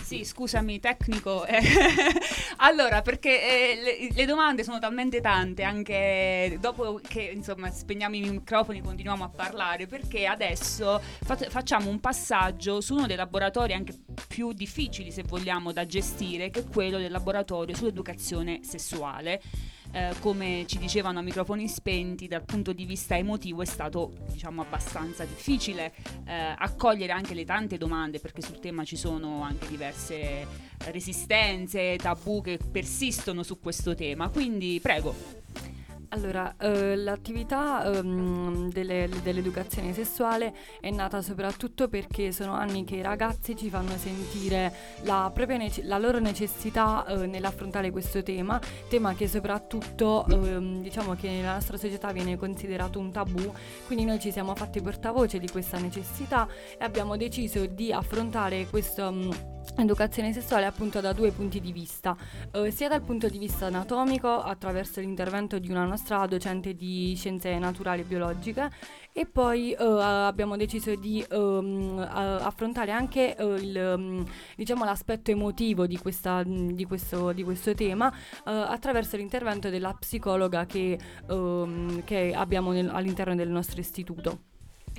Sì, 0.09 0.25
scusami, 0.25 0.79
tecnico. 0.79 1.45
eh. 1.45 1.61
allora, 2.57 3.03
perché 3.03 3.29
eh, 3.29 4.09
le, 4.09 4.09
le 4.11 4.25
domande 4.25 4.63
sono 4.63 4.79
talmente 4.79 5.21
tante, 5.21 5.61
anche 5.61 6.57
dopo 6.59 6.99
che 7.07 7.21
insomma 7.31 7.69
spegniamo 7.69 8.15
i 8.15 8.21
microfoni 8.21 8.81
continuiamo 8.81 9.23
a 9.23 9.29
parlare, 9.29 9.85
perché 9.85 10.25
adesso 10.25 10.99
fa- 10.99 11.35
facciamo 11.35 11.91
un 11.91 11.99
passaggio 11.99 12.81
su 12.81 12.95
uno 12.95 13.05
dei 13.05 13.17
laboratori 13.17 13.73
anche 13.73 13.93
più 14.27 14.51
difficili, 14.51 15.11
se 15.11 15.21
vogliamo, 15.21 15.71
da 15.71 15.85
gestire, 15.85 16.49
che 16.49 16.61
è 16.61 16.67
quello 16.67 16.97
del 16.97 17.11
laboratorio 17.11 17.75
sull'educazione 17.75 18.61
sessuale. 18.63 19.39
Eh, 19.91 20.13
come 20.19 20.65
ci 20.67 20.77
dicevano 20.77 21.19
a 21.19 21.21
microfoni 21.21 21.67
spenti, 21.67 22.27
dal 22.27 22.43
punto 22.43 22.73
di 22.73 22.85
vista 22.85 23.17
emotivo 23.17 23.61
è 23.61 23.65
stato 23.65 24.13
diciamo 24.31 24.61
abbastanza 24.61 25.25
difficile 25.25 25.93
eh, 26.25 26.55
accogliere 26.57 27.11
anche 27.11 27.33
le 27.33 27.45
tante 27.45 27.77
domande 27.77 28.19
perché 28.19 28.41
sul 28.41 28.59
tema 28.59 28.83
ci 28.83 28.95
sono 28.95 29.41
anche 29.41 29.67
diverse 29.67 30.45
resistenze, 30.91 31.95
tabù 31.97 32.41
che 32.41 32.59
persistono 32.71 33.43
su 33.43 33.59
questo 33.59 33.95
tema. 33.95 34.29
Quindi 34.29 34.79
prego. 34.81 35.37
Allora, 36.11 36.55
eh, 36.57 36.95
l'attività 36.95 37.83
ehm, 37.85 38.71
delle- 38.71 39.07
dell'educazione 39.21 39.93
sessuale 39.93 40.55
è 40.81 40.89
nata 40.89 41.21
soprattutto 41.21 41.87
perché 41.87 42.31
sono 42.31 42.53
anni 42.53 42.83
che 42.83 42.95
i 42.95 43.01
ragazzi 43.03 43.55
ci 43.55 43.69
fanno 43.69 43.95
sentire 43.95 44.73
la, 45.03 45.29
propria 45.31 45.57
nece- 45.57 45.83
la 45.83 45.99
loro 45.99 46.17
necessità 46.17 47.05
eh, 47.05 47.27
nell'affrontare 47.27 47.91
questo 47.91 48.23
tema, 48.23 48.59
tema 48.89 49.13
che 49.13 49.27
soprattutto 49.27 50.25
ehm, 50.27 50.81
diciamo 50.81 51.13
che 51.13 51.29
nella 51.29 51.53
nostra 51.53 51.77
società 51.77 52.11
viene 52.11 52.37
considerato 52.37 52.97
un 52.97 53.11
tabù, 53.11 53.53
quindi 53.85 54.03
noi 54.03 54.19
ci 54.19 54.31
siamo 54.31 54.55
fatti 54.55 54.81
portavoce 54.81 55.37
di 55.37 55.47
questa 55.47 55.77
necessità 55.77 56.47
e 56.79 56.83
abbiamo 56.83 57.17
deciso 57.17 57.67
di 57.67 57.93
affrontare 57.93 58.65
questa 58.67 59.11
educazione 59.77 60.33
sessuale 60.33 60.65
appunto 60.65 60.99
da 60.99 61.13
due 61.13 61.31
punti 61.31 61.59
di 61.59 61.71
vista, 61.71 62.15
eh, 62.51 62.71
sia 62.71 62.87
dal 62.87 63.01
punto 63.01 63.27
di 63.27 63.37
vista 63.37 63.67
anatomico 63.67 64.41
attraverso 64.41 64.99
l'intervento 64.99 65.59
di 65.59 65.69
una 65.69 65.85
nostra 65.85 66.25
docente 66.25 66.75
di 66.75 67.13
scienze 67.15 67.57
naturali 67.57 68.01
e 68.01 68.03
biologiche 68.05 68.69
e 69.11 69.25
poi 69.25 69.71
eh, 69.71 69.83
abbiamo 69.83 70.55
deciso 70.55 70.95
di 70.95 71.25
ehm, 71.29 72.05
affrontare 72.09 72.91
anche 72.91 73.35
eh, 73.35 73.43
il, 73.43 73.95
mm, 73.97 74.21
diciamo, 74.55 74.85
l'aspetto 74.85 75.31
emotivo 75.31 75.87
di, 75.87 75.97
questa- 75.97 76.43
mm, 76.45 76.69
di 76.69 76.85
questo, 76.85 77.31
di 77.31 77.43
questo 77.43 77.73
tema 77.73 78.11
eh, 78.11 78.51
attraverso 78.51 79.17
l'intervento 79.17 79.69
della 79.69 79.93
psicologa 79.93 80.65
che, 80.65 80.97
ehm, 81.29 82.03
che 82.03 82.33
abbiamo 82.35 82.71
nel- 82.71 82.89
all'interno 82.89 83.35
del 83.35 83.49
nostro 83.49 83.79
istituto. 83.79 84.48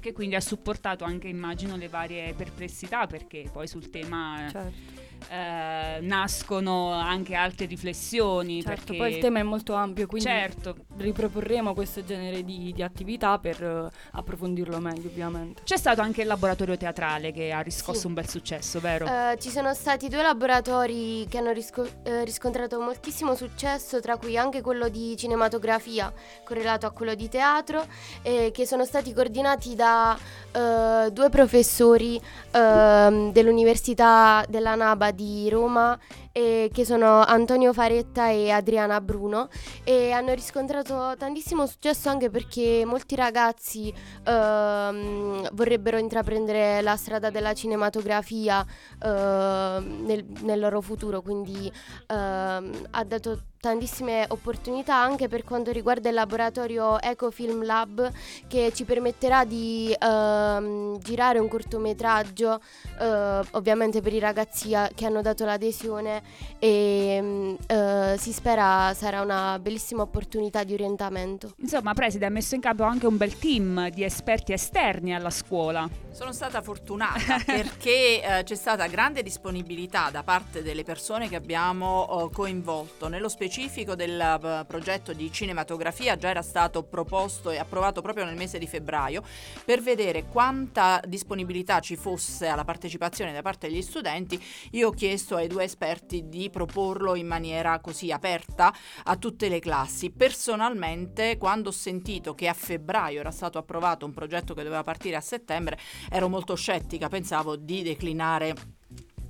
Che 0.01 0.12
quindi 0.12 0.35
ha 0.35 0.40
supportato 0.40 1.05
anche, 1.05 1.28
immagino, 1.28 1.77
le 1.77 1.89
varie 1.89 2.32
perplessità, 2.32 3.06
perché 3.06 3.48
poi 3.52 3.68
sul 3.68 3.90
tema 3.90 4.48
Certo. 4.51 5.09
Eh, 5.28 5.98
nascono 6.01 6.92
anche 6.92 7.34
altre 7.34 7.66
riflessioni. 7.66 8.62
Certo, 8.62 8.84
perché... 8.84 8.97
poi 8.97 9.12
il 9.14 9.18
tema 9.20 9.40
è 9.40 9.42
molto 9.42 9.74
ampio, 9.74 10.06
quindi 10.06 10.28
Certo. 10.28 10.76
riproporremo 10.97 11.74
questo 11.74 12.05
genere 12.05 12.44
di, 12.44 12.72
di 12.74 12.82
attività 12.82 13.38
per 13.38 13.62
eh, 13.62 13.88
approfondirlo 14.12 14.78
meglio, 14.78 15.09
ovviamente. 15.09 15.62
C'è 15.64 15.76
stato 15.76 16.01
anche 16.01 16.22
il 16.22 16.26
laboratorio 16.26 16.76
teatrale 16.76 17.32
che 17.32 17.52
ha 17.52 17.60
riscosso 17.60 18.01
Sì. 18.01 18.06
un 18.06 18.14
bel 18.14 18.28
successo, 18.28 18.80
vero? 18.80 19.06
Eh, 19.06 19.36
ci 19.38 19.51
sono 19.51 19.74
stati 19.74 20.09
due 20.09 20.22
laboratori 20.22 21.26
che 21.28 21.38
hanno 21.38 21.52
risco- 21.52 21.88
eh, 22.05 22.24
riscontrato 22.24 22.80
moltissimo 22.80 23.34
successo, 23.34 24.01
tra 24.01 24.16
cui 24.16 24.36
anche 24.36 24.60
quello 24.60 24.88
di 24.88 25.16
cinematografia 25.16 26.12
correlato 26.44 26.86
a 26.86 26.90
quello 26.90 27.14
di 27.14 27.28
teatro, 27.28 27.84
e 28.22 28.51
che 28.52 28.66
sono 28.66 28.84
stati 28.84 29.12
coordinati 29.12 29.74
da 29.74 30.16
eh, 30.52 31.10
due 31.12 31.28
professori 31.28 32.20
ehm, 32.51 33.32
dell'Università 33.32 34.44
della 34.48 34.74
Naba 34.74 35.10
di 35.11 35.49
Roma, 35.49 35.99
e 36.41 36.71
che 36.73 36.87
sono 36.87 37.23
Antonio 37.23 37.75
Faretta 37.75 38.31
e 38.31 38.51
Adriana 38.51 39.01
Bruno, 39.03 39.49
e 39.85 40.11
hanno 40.12 40.33
riscontrato 40.33 41.15
tantissimo 41.19 41.67
successo 41.67 42.09
anche 42.09 42.31
perché 42.31 42.83
molti 42.87 43.15
ragazzi 43.15 43.93
ehm, 44.25 45.51
vorrebbero 45.53 45.99
intraprendere 45.99 46.81
la 46.81 46.97
strada 46.97 47.29
della 47.29 47.53
cinematografia 47.53 48.65
ehm, 49.03 50.05
nel, 50.07 50.25
nel 50.41 50.59
loro 50.59 50.81
futuro, 50.81 51.21
quindi 51.21 51.71
ehm, 52.07 52.87
ha 52.91 53.05
dato 53.05 53.43
tantissime 53.61 54.25
opportunità 54.29 54.97
anche 54.97 55.29
per 55.29 55.45
quanto 55.45 55.71
riguarda 55.71 56.09
il 56.09 56.15
laboratorio 56.15 56.99
Ecofilm 56.99 57.62
Lab 57.62 58.11
che 58.49 58.73
ci 58.75 58.85
permetterà 58.85 59.45
di 59.45 59.95
ehm, 59.99 60.99
girare 60.99 61.39
un 61.39 61.47
cortometraggio 61.47 62.59
eh, 62.99 63.41
ovviamente 63.51 64.01
per 64.01 64.15
i 64.15 64.19
ragazzi 64.19 64.75
a- 64.75 64.89
che 64.95 65.05
hanno 65.05 65.21
dato 65.21 65.45
l'adesione 65.45 66.23
e 66.59 67.19
mm, 67.20 67.55
eh, 67.66 68.16
si 68.19 68.32
spera 68.32 68.93
sarà 68.94 69.23
una 69.23 69.59
bellissima 69.59 70.02
opportunità 70.02 70.62
di 70.62 70.74
orientamento. 70.74 71.55
Insomma, 71.59 71.94
Preside 71.94 72.27
ha 72.27 72.31
messo 72.31 72.55
in 72.55 72.61
campo 72.61 72.82
anche 72.85 73.07
un 73.07 73.16
bel 73.16 73.39
team 73.39 73.89
di 73.90 74.05
esperti 74.05 74.52
esterni 74.52 75.15
alla 75.15 75.31
scuola. 75.31 75.89
Sono 76.11 76.32
stata 76.32 76.61
fortunata 76.61 77.40
perché 77.47 78.23
eh, 78.23 78.43
c'è 78.44 78.55
stata 78.55 78.86
grande 78.86 79.23
disponibilità 79.23 80.11
da 80.11 80.23
parte 80.23 80.62
delle 80.62 80.82
persone 80.82 81.28
che 81.28 81.36
abbiamo 81.36 82.01
oh, 82.01 82.28
coinvolto. 82.28 83.09
Nello 83.09 83.28
specifico 83.28 83.94
del 83.94 84.20
eh, 84.20 84.65
progetto 84.66 85.12
di 85.12 85.32
cinematografia 85.32 86.16
già 86.16 86.28
era 86.28 86.43
stato 86.43 86.82
proposto 86.82 87.51
e 87.51 87.59
approvato 87.59 88.02
proprio 88.02 88.24
nel 88.24 88.36
mese 88.36 88.59
di 88.59 88.66
febbraio 88.66 89.23
per 89.65 89.81
vedere 89.81 90.24
quanta 90.24 91.01
disponibilità 91.07 91.81
ci 91.81 91.97
fosse 91.97 92.48
alla 92.48 92.65
partecipazione 92.65 93.32
da 93.32 93.40
parte 93.40 93.69
degli 93.69 93.82
studenti. 93.82 94.43
Io 94.73 94.89
ho 94.89 94.93
chiesto 94.93 95.36
ai 95.36 95.48
due 95.48 95.65
esperti 95.65 96.10
di 96.19 96.51
proporlo 96.51 97.15
in 97.15 97.27
maniera 97.27 97.78
così 97.81 98.11
aperta 98.11 98.74
a 99.05 99.16
tutte 99.16 99.49
le 99.49 99.61
classi. 99.61 100.11
Personalmente, 100.11 101.37
quando 101.39 101.69
ho 101.69 101.73
sentito 101.73 102.35
che 102.35 102.49
a 102.49 102.55
febbraio 102.55 103.20
era 103.20 103.31
stato 103.31 103.59
approvato 103.59 104.05
un 104.05 104.12
progetto 104.12 104.55
che 104.55 104.62
doveva 104.62 104.82
partire 104.82 105.16
a 105.16 105.20
settembre, 105.20 105.78
ero 106.11 106.28
molto 106.28 106.55
scettica, 106.55 107.09
pensavo 107.09 107.57
di 107.57 107.82
declinare 107.82 108.78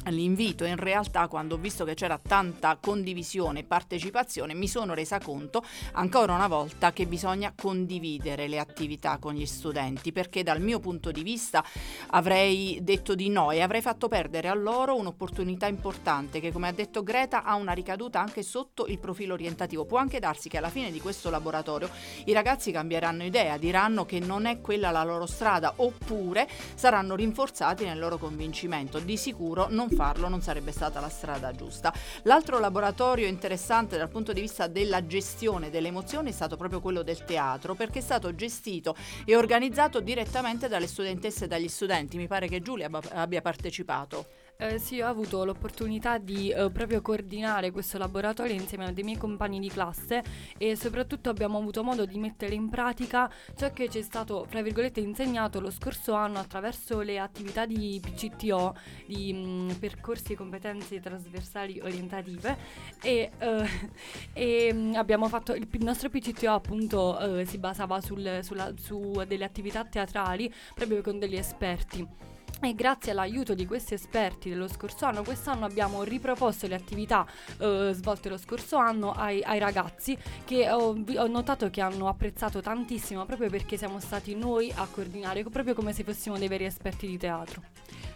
l'invito 0.07 0.65
in 0.65 0.77
realtà 0.77 1.29
quando 1.29 1.55
ho 1.55 1.59
visto 1.59 1.85
che 1.85 1.95
c'era 1.95 2.19
tanta 2.19 2.79
condivisione 2.81 3.61
e 3.61 3.65
partecipazione 3.65 4.55
mi 4.55 4.67
sono 4.67 4.95
resa 4.95 5.19
conto 5.21 5.63
ancora 5.93 6.35
una 6.35 6.49
volta 6.49 6.93
che 6.93 7.07
bisogna 7.07 7.53
condividere 7.55 8.49
le 8.49 8.59
attività 8.59 9.19
con 9.19 9.35
gli 9.35 9.47
studenti 9.47 10.13
perché 10.13 10.43
dal 10.43 10.61
mio 10.61 10.81
punto 10.81 11.11
di 11.11 11.23
vista 11.23 11.65
avrei 12.09 12.79
detto 12.83 13.15
di 13.15 13.29
no 13.29 13.51
e 13.51 13.61
avrei 13.61 13.83
fatto 13.83 14.09
perdere 14.09 14.49
a 14.49 14.55
loro 14.55 14.97
un'opportunità 14.97 15.67
importante 15.67 16.41
che 16.41 16.51
come 16.51 16.69
ha 16.69 16.73
detto 16.73 17.03
Greta 17.03 17.45
ha 17.45 17.55
una 17.55 17.73
ricaduta 17.73 18.21
anche 18.21 18.43
sotto 18.43 18.87
il 18.87 18.99
profilo 18.99 19.35
orientativo. 19.35 19.85
Può 19.85 19.99
anche 19.99 20.19
darsi 20.19 20.49
che 20.49 20.59
alla 20.59 20.71
fine 20.71 20.91
di 20.91 21.01
questo 21.01 21.31
laboratorio 21.31 21.91
i 22.25 22.33
ragazzi 22.33 22.73
cambieranno 22.73 23.25
idea 23.25 23.57
diranno 23.59 24.05
che 24.05 24.19
non 24.21 24.47
è 24.47 24.61
quella 24.61 24.91
la 24.91 25.05
loro 25.05 25.27
strada 25.27 25.75
oppure 25.77 26.49
saranno 26.75 27.15
rinforzati 27.15 27.85
nel 27.85 27.99
loro 27.99 28.19
convincimento. 28.19 28.99
Di 28.99 29.17
sicuro 29.17 29.67
non 29.69 29.89
farlo 29.95 30.29
non 30.29 30.41
sarebbe 30.43 30.73
stata 30.73 31.01
la 31.01 31.09
strada 31.09 31.53
giusta. 31.53 31.93
L'altro 32.23 32.59
laboratorio 32.59 33.27
interessante 33.27 33.97
dal 33.97 34.09
punto 34.09 34.33
di 34.33 34.41
vista 34.41 34.67
della 34.67 35.07
gestione 35.07 35.71
delle 35.71 35.89
emozioni 35.89 36.31
è 36.31 36.33
stato 36.33 36.57
proprio 36.57 36.81
quello 36.81 37.03
del 37.03 37.25
teatro, 37.25 37.75
perché 37.75 37.99
è 37.99 38.03
stato 38.03 38.35
gestito 38.35 38.95
e 39.25 39.37
organizzato 39.37 40.01
direttamente 40.01 40.69
dalle 40.69 40.87
studentesse 40.87 41.45
e 41.45 41.49
dagli 41.49 41.69
studenti. 41.69 42.17
Mi 42.17 42.27
pare 42.27 42.49
che 42.49 42.61
Giulia 42.61 42.89
abbia 43.13 43.41
partecipato. 43.41 44.40
Eh, 44.63 44.79
sì, 44.79 45.01
ho 45.01 45.07
avuto 45.09 45.43
l'opportunità 45.47 46.19
di 46.19 46.51
eh, 46.51 46.71
proprio 46.71 47.01
coordinare 47.01 47.71
questo 47.71 47.97
laboratorio 47.97 48.53
insieme 48.53 48.85
a 48.85 48.93
dei 48.93 49.03
miei 49.03 49.17
compagni 49.17 49.59
di 49.59 49.71
classe 49.71 50.23
e 50.59 50.77
soprattutto 50.77 51.31
abbiamo 51.31 51.57
avuto 51.57 51.83
modo 51.83 52.05
di 52.05 52.19
mettere 52.19 52.55
in 52.55 52.69
pratica 52.69 53.31
ciò 53.57 53.73
che 53.73 53.89
ci 53.89 54.01
è 54.01 54.03
stato, 54.03 54.45
fra 54.47 54.61
virgolette, 54.61 55.01
insegnato 55.01 55.61
lo 55.61 55.71
scorso 55.71 56.13
anno 56.13 56.39
attraverso 56.39 57.01
le 57.01 57.19
attività 57.19 57.65
di 57.65 57.99
PCTO, 58.03 58.77
di 59.07 59.33
mh, 59.33 59.77
percorsi 59.81 60.35
e 60.35 60.37
competenze 60.37 61.01
trasversali 61.01 61.81
orientative 61.81 62.59
e, 63.01 63.31
eh, 63.39 63.69
e, 64.35 64.73
mh, 64.75 64.95
abbiamo 64.97 65.27
fatto, 65.29 65.55
il, 65.55 65.67
il 65.71 65.85
nostro 65.85 66.11
PCTO 66.11 66.53
appunto 66.53 67.39
eh, 67.39 67.47
si 67.47 67.57
basava 67.57 67.99
sul- 68.03 68.41
sulla- 68.43 68.75
su 68.77 69.23
delle 69.27 69.45
attività 69.45 69.85
teatrali 69.87 70.53
proprio 70.75 71.01
con 71.01 71.19
degli 71.19 71.37
esperti. 71.37 72.30
E 72.63 72.75
grazie 72.75 73.13
all'aiuto 73.13 73.55
di 73.55 73.65
questi 73.65 73.95
esperti 73.95 74.51
dello 74.51 74.69
scorso 74.69 75.07
anno, 75.07 75.23
quest'anno 75.23 75.65
abbiamo 75.65 76.03
riproposto 76.03 76.67
le 76.67 76.75
attività 76.75 77.27
eh, 77.59 77.93
svolte 77.95 78.29
lo 78.29 78.37
scorso 78.37 78.77
anno 78.77 79.13
ai, 79.13 79.43
ai 79.43 79.59
ragazzi 79.59 80.17
che 80.45 80.71
ho, 80.71 80.95
ho 80.95 81.27
notato 81.27 81.71
che 81.71 81.81
hanno 81.81 82.07
apprezzato 82.07 82.61
tantissimo 82.61 83.25
proprio 83.25 83.49
perché 83.49 83.79
siamo 83.79 83.99
stati 83.99 84.35
noi 84.35 84.71
a 84.75 84.87
coordinare, 84.91 85.43
proprio 85.45 85.75
come 85.75 85.95
se 85.95 86.05
fossimo 86.05 86.37
dei 86.37 86.49
veri 86.49 86.67
esperti 86.67 87.07
di 87.07 87.17
teatro. 87.17 87.63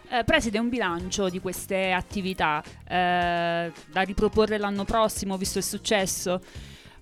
Eh, 0.09 0.23
preside 0.23 0.59
un 0.59 0.69
bilancio 0.69 1.27
di 1.29 1.39
queste 1.39 1.91
attività 1.91 2.61
eh, 2.87 3.71
da 3.91 4.01
riproporre 4.01 4.59
l'anno 4.59 4.85
prossimo, 4.85 5.37
visto 5.37 5.57
il 5.57 5.63
successo? 5.63 6.39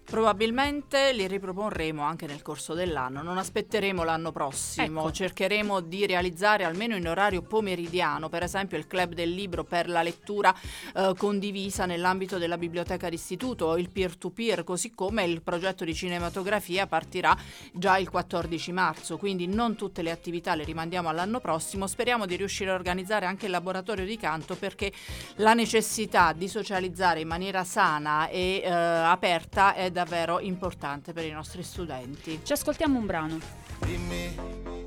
Probabilmente 0.06 1.12
li 1.14 1.26
riproporremo 1.28 2.04
anche 2.04 2.28
nel 2.28 2.42
corso 2.42 2.74
dell'anno, 2.74 3.24
non 3.24 3.38
aspetteremo 3.38 4.04
l'anno 4.04 4.32
prossimo, 4.32 5.02
Ecco. 5.02 5.12
cercheremo 5.12 5.80
di 5.80 6.06
realizzare 6.06 6.66
almeno 6.66 6.96
in 6.96 7.08
orario 7.08 7.42
pomeridiano, 7.42 8.30
per 8.30 8.44
esempio 8.44 8.78
il 8.78 8.86
club 8.86 9.14
del 9.14 9.32
libro 9.32 9.64
per 9.64 9.90
la 9.90 10.04
lettura 10.04 10.54
eh, 10.96 11.14
condivisa 11.18 11.86
nell'ambito 11.86 12.38
della 12.38 12.58
biblioteca 12.58 13.10
d'istituto 13.10 13.66
o 13.66 13.78
il 13.78 13.90
peer-to-peer, 13.90 14.64
così 14.64 14.92
come 14.94 15.24
il 15.24 15.42
progetto 15.42 15.84
di 15.84 15.96
cinematografia 15.96 16.86
partirà 16.86 17.36
già 17.72 17.98
il 17.98 18.10
14 18.10 18.72
marzo, 18.72 19.18
quindi 19.18 19.48
non 19.48 19.76
tutte 19.76 20.02
le 20.02 20.12
attività 20.12 20.54
le 20.54 20.64
rimandiamo 20.64 21.10
all'anno 21.10 21.40
prossimo, 21.40 21.88
speriamo 21.88 22.26
di 22.26 22.36
riuscire 22.36 22.70
a 22.72 22.76
organizzare 22.76 23.26
anche 23.26 23.46
il 23.46 23.52
laboratorio 23.52 24.06
di 24.06 24.18
canto 24.18 24.56
perché 24.56 24.92
la 25.36 25.54
necessità 25.54 26.34
di 26.34 26.48
socializzare 26.48 27.22
in 27.22 27.28
maniera 27.28 27.64
sana 27.64 28.28
e 28.28 28.62
eh, 28.64 28.70
aperta 28.70 29.74
è 29.74 29.92
davvero 29.94 30.42
importante 30.42 31.14
per 31.14 31.24
i 31.24 31.32
nostri 31.32 31.64
studenti. 31.64 32.42
Ci 32.44 32.52
ascoltiamo 32.52 33.00
un 33.00 33.06
brano. 33.06 33.40
Dimmi 33.80 34.36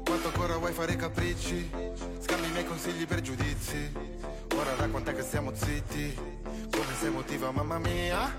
quanto 0.04 0.28
ancora 0.28 0.58
vuoi 0.58 0.72
fare 0.72 0.96
capricci. 0.96 1.70
Scambi 2.18 2.48
i 2.48 2.50
miei 2.50 2.66
consigli 2.66 3.06
per 3.06 3.22
giudizi. 3.22 3.90
Ora 4.54 4.74
da 4.74 4.86
quant'è 4.88 5.14
che 5.14 5.22
stiamo 5.22 5.54
zitti? 5.54 6.14
Come 6.70 6.94
sei 6.98 7.08
emotiva 7.08 7.50
mamma 7.50 7.78
mia. 7.78 8.36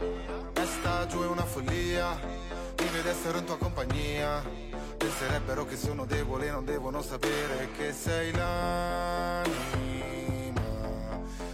Testa 0.53 1.07
giù 1.07 1.23
è 1.23 1.27
una 1.27 1.45
follia. 1.45 2.19
Vive 2.75 2.99
ed 2.99 3.07
essere 3.07 3.39
in 3.39 3.45
tua 3.45 3.57
compagnia. 3.57 4.43
Penserebbero 4.97 5.65
che 5.65 5.75
sono 5.77 6.05
debole 6.05 6.51
non 6.51 6.65
devono 6.65 7.01
sapere 7.01 7.69
Che 7.75 7.93
sei 7.93 8.31
l'anima. 8.31 9.45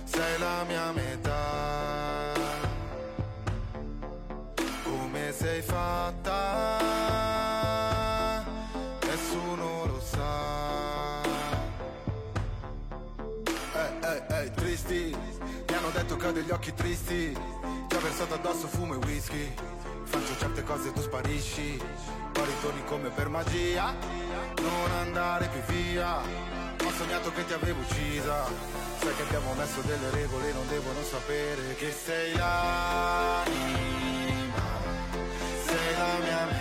Sei 0.03 0.39
la 0.39 0.63
mia 0.67 0.91
metà 0.91 2.22
sei 5.37 5.61
fatta 5.61 6.81
Nessuno 9.01 9.85
lo 9.85 9.99
sa. 9.99 11.21
Ehi, 13.73 13.91
ehi, 14.01 14.21
ehi, 14.29 14.51
tristi 14.51 15.17
Mi 15.67 15.75
hanno 15.75 15.89
detto 15.89 16.15
che 16.15 16.27
ho 16.27 16.31
degli 16.31 16.51
occhi 16.51 16.73
tristi 16.73 17.37
Ti 17.87 17.95
ho 17.95 17.99
versato 17.99 18.35
addosso 18.35 18.67
fumo 18.67 18.93
e 18.93 18.97
whisky 18.97 19.53
Faccio 20.03 20.37
certe 20.37 20.63
cose 20.63 20.89
e 20.89 20.93
tu 20.93 21.01
sparisci 21.01 21.81
Poi 22.31 22.45
ritorni 22.45 22.83
come 22.85 23.09
per 23.09 23.29
magia 23.29 23.93
Non 24.57 24.91
andare 24.99 25.47
più 25.47 25.61
via. 25.73 26.19
Ho 26.19 26.91
sognato 26.95 27.31
che 27.31 27.45
ti 27.45 27.53
avevo 27.53 27.79
uccisa 27.81 28.45
Sai 28.99 29.15
che 29.15 29.23
abbiamo 29.23 29.53
messo 29.53 29.81
delle 29.81 30.09
regole 30.11 30.53
non 30.53 30.67
devono 30.67 31.01
sapere 31.01 31.75
Che 31.75 31.91
sei 31.91 32.35
l'anima 32.35 34.02
Sei 35.93 36.01
la 36.01 36.17
mia 36.21 36.52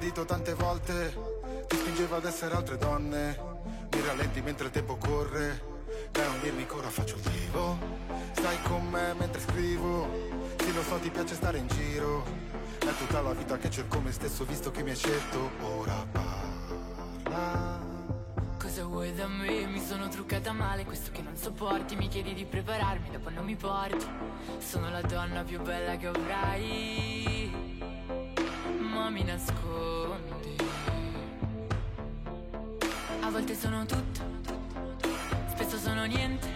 tradito 0.00 0.24
tante 0.24 0.54
volte. 0.54 1.14
Ti 1.68 1.76
spingeva 1.76 2.16
ad 2.16 2.24
essere 2.24 2.54
altre 2.54 2.78
donne. 2.78 3.38
Mi 3.92 4.00
rallenti 4.00 4.40
mentre 4.40 4.68
il 4.68 4.72
tempo 4.72 4.96
corre. 4.96 5.62
Dai 6.10 6.24
non 6.24 6.40
dirmi 6.40 6.64
che 6.64 6.72
ora 6.72 6.88
faccio 6.88 7.16
il 7.16 7.20
vivo. 7.20 7.78
Stai 8.32 8.62
con 8.62 8.88
me 8.88 9.12
mentre 9.18 9.42
scrivo. 9.42 10.08
Sì 10.58 10.72
lo 10.72 10.82
so 10.82 10.96
ti 10.96 11.10
piace 11.10 11.34
stare 11.34 11.58
in 11.58 11.66
giro. 11.66 12.24
È 12.78 12.88
tutta 12.96 13.20
la 13.20 13.34
vita 13.34 13.58
che 13.58 13.68
cerco 13.68 14.00
me 14.00 14.10
stesso 14.10 14.46
Visto 14.46 14.70
che 14.70 14.82
mi 14.82 14.88
hai 14.88 14.96
scelto. 14.96 15.50
Ora 15.60 16.06
parla. 16.10 17.78
Cosa 18.58 18.84
vuoi 18.84 19.12
da 19.14 19.26
me? 19.26 19.66
Mi 19.66 19.84
sono 19.84 20.08
truccata 20.08 20.52
male, 20.52 20.86
questo 20.86 21.10
che 21.12 21.20
non 21.20 21.36
sopporti. 21.36 21.94
Mi 21.96 22.08
chiedi 22.08 22.32
di 22.32 22.46
prepararmi, 22.46 23.10
dopo 23.10 23.28
non 23.28 23.44
mi 23.44 23.54
porti. 23.54 24.06
Sono 24.60 24.88
la 24.88 25.02
donna 25.02 25.42
più 25.42 25.60
bella 25.60 25.98
che 25.98 26.06
avrai. 26.06 27.68
Ma 28.78 29.10
mi 29.10 29.24
nascondi 29.24 29.79
volte 33.40 33.54
sono 33.54 33.86
tutto. 33.86 34.20
Spesso 35.48 35.78
sono 35.78 36.04
niente. 36.04 36.48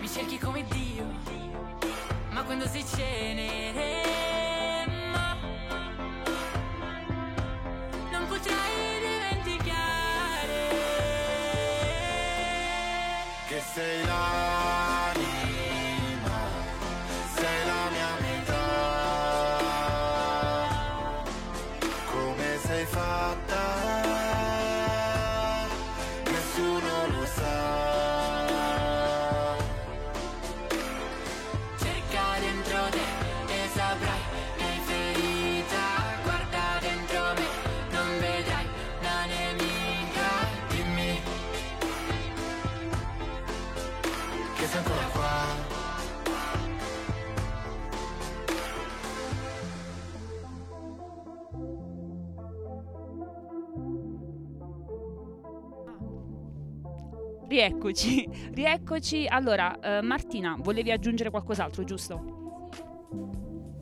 Mi 0.00 0.08
cerchi 0.08 0.38
come 0.38 0.64
Dio 0.68 1.04
Ma 2.30 2.42
quando 2.42 2.66
sei 2.68 2.84
cenere 2.84 4.02
Non 8.12 8.26
potrai 8.28 9.00
dimenticare 9.00 10.68
Rieccoci, 57.64 58.28
rieccoci. 58.52 59.26
Allora, 59.26 59.78
eh, 59.80 60.02
Martina, 60.02 60.54
volevi 60.58 60.90
aggiungere 60.92 61.30
qualcos'altro, 61.30 61.82
giusto? 61.84 62.68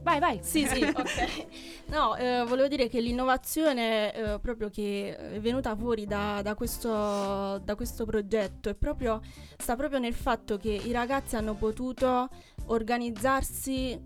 Vai, 0.02 0.20
vai. 0.20 0.38
Sì, 0.40 0.64
sì, 0.66 0.82
ok. 0.86 1.46
No, 1.86 2.14
eh, 2.14 2.44
volevo 2.46 2.68
dire 2.68 2.88
che 2.88 3.00
l'innovazione 3.00 4.14
eh, 4.14 4.38
proprio 4.38 4.70
che 4.70 5.16
è 5.16 5.40
venuta 5.40 5.74
fuori 5.74 6.06
da, 6.06 6.42
da 6.42 6.54
questo, 6.54 7.58
da 7.58 7.74
questo 7.74 8.04
progetto 8.04 8.68
è 8.68 8.74
proprio, 8.74 9.20
sta 9.56 9.74
proprio 9.74 9.98
nel 9.98 10.14
fatto 10.14 10.58
che 10.58 10.70
i 10.70 10.92
ragazzi 10.92 11.34
hanno 11.34 11.54
potuto 11.54 12.28
organizzarsi 12.66 14.00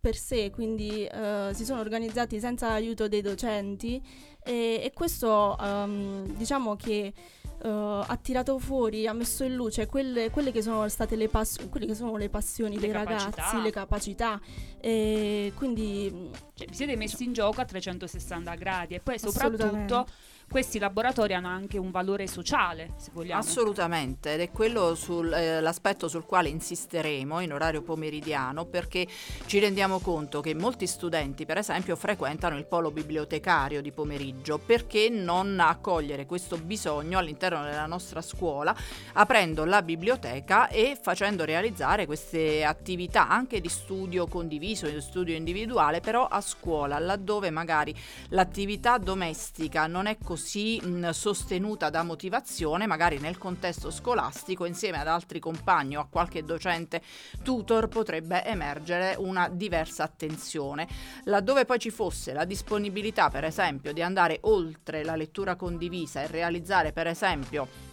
per 0.00 0.14
sé, 0.14 0.50
quindi 0.52 1.04
eh, 1.04 1.50
si 1.52 1.64
sono 1.64 1.80
organizzati 1.80 2.38
senza 2.38 2.68
l'aiuto 2.68 3.08
dei 3.08 3.20
docenti 3.20 4.00
e, 4.48 4.80
e 4.82 4.92
questo 4.94 5.56
ehm, 5.60 6.24
diciamo 6.36 6.74
che 6.76 7.12
eh, 7.60 7.68
ha 7.68 8.18
tirato 8.22 8.58
fuori, 8.58 9.06
ha 9.06 9.12
messo 9.12 9.44
in 9.44 9.54
luce 9.54 9.86
quelle, 9.86 10.30
quelle 10.30 10.52
che 10.52 10.62
sono 10.62 10.88
state 10.88 11.16
le, 11.16 11.28
pass- 11.28 11.68
quelle 11.68 11.86
che 11.86 11.94
sono 11.94 12.16
le 12.16 12.28
passioni 12.28 12.76
Le 12.76 12.80
dei 12.80 12.90
capacità. 12.90 13.30
ragazzi, 13.36 13.60
le 13.60 13.70
capacità 13.70 14.40
e 14.80 15.52
quindi 15.54 16.30
Cioè, 16.54 16.66
vi 16.66 16.74
siete 16.74 16.96
messi 16.96 17.24
in 17.24 17.32
gioco 17.32 17.60
a 17.60 17.64
360 17.64 18.54
gradi 18.54 18.94
e 18.94 19.00
poi 19.00 19.18
soprattutto. 19.18 20.06
Questi 20.50 20.78
laboratori 20.78 21.34
hanno 21.34 21.48
anche 21.48 21.76
un 21.76 21.90
valore 21.90 22.26
sociale, 22.26 22.94
se 22.96 23.10
vogliamo. 23.12 23.40
Assolutamente, 23.40 24.34
ed 24.34 24.40
è 24.40 24.50
quello 24.50 24.94
sul, 24.94 25.30
eh, 25.32 25.74
sul 26.06 26.24
quale 26.24 26.48
insisteremo 26.48 27.40
in 27.40 27.52
orario 27.52 27.82
pomeridiano 27.82 28.64
perché 28.64 29.06
ci 29.44 29.58
rendiamo 29.58 29.98
conto 29.98 30.40
che 30.40 30.54
molti 30.54 30.86
studenti, 30.86 31.44
per 31.44 31.58
esempio, 31.58 31.96
frequentano 31.96 32.56
il 32.56 32.66
polo 32.66 32.90
bibliotecario 32.90 33.82
di 33.82 33.92
pomeriggio. 33.92 34.58
Perché 34.58 35.10
non 35.10 35.60
accogliere 35.60 36.24
questo 36.24 36.56
bisogno 36.56 37.18
all'interno 37.18 37.62
della 37.62 37.86
nostra 37.86 38.22
scuola, 38.22 38.74
aprendo 39.12 39.66
la 39.66 39.82
biblioteca 39.82 40.68
e 40.68 40.98
facendo 41.00 41.44
realizzare 41.44 42.06
queste 42.06 42.64
attività 42.64 43.28
anche 43.28 43.60
di 43.60 43.68
studio 43.68 44.26
condiviso, 44.26 44.88
di 44.88 45.00
studio 45.02 45.34
individuale, 45.34 46.00
però 46.00 46.26
a 46.26 46.40
scuola, 46.40 46.98
laddove 46.98 47.50
magari 47.50 47.94
l'attività 48.30 48.96
domestica 48.96 49.86
non 49.86 50.06
è 50.06 50.16
così 50.16 50.36
mh, 50.38 51.10
sostenuta 51.10 51.90
da 51.90 52.02
motivazione, 52.02 52.86
magari 52.86 53.18
nel 53.18 53.36
contesto 53.36 53.90
scolastico, 53.90 54.64
insieme 54.64 54.98
ad 54.98 55.08
altri 55.08 55.40
compagni 55.40 55.96
o 55.96 56.00
a 56.00 56.06
qualche 56.08 56.44
docente 56.44 57.02
tutor 57.42 57.88
potrebbe 57.88 58.44
emergere 58.44 59.14
una 59.18 59.48
diversa 59.48 60.04
attenzione. 60.04 60.88
Laddove 61.24 61.64
poi 61.64 61.78
ci 61.78 61.90
fosse 61.90 62.32
la 62.32 62.44
disponibilità, 62.44 63.28
per 63.30 63.44
esempio, 63.44 63.92
di 63.92 64.02
andare 64.02 64.38
oltre 64.42 65.04
la 65.04 65.16
lettura 65.16 65.56
condivisa 65.56 66.22
e 66.22 66.26
realizzare, 66.26 66.92
per 66.92 67.06
esempio, 67.06 67.87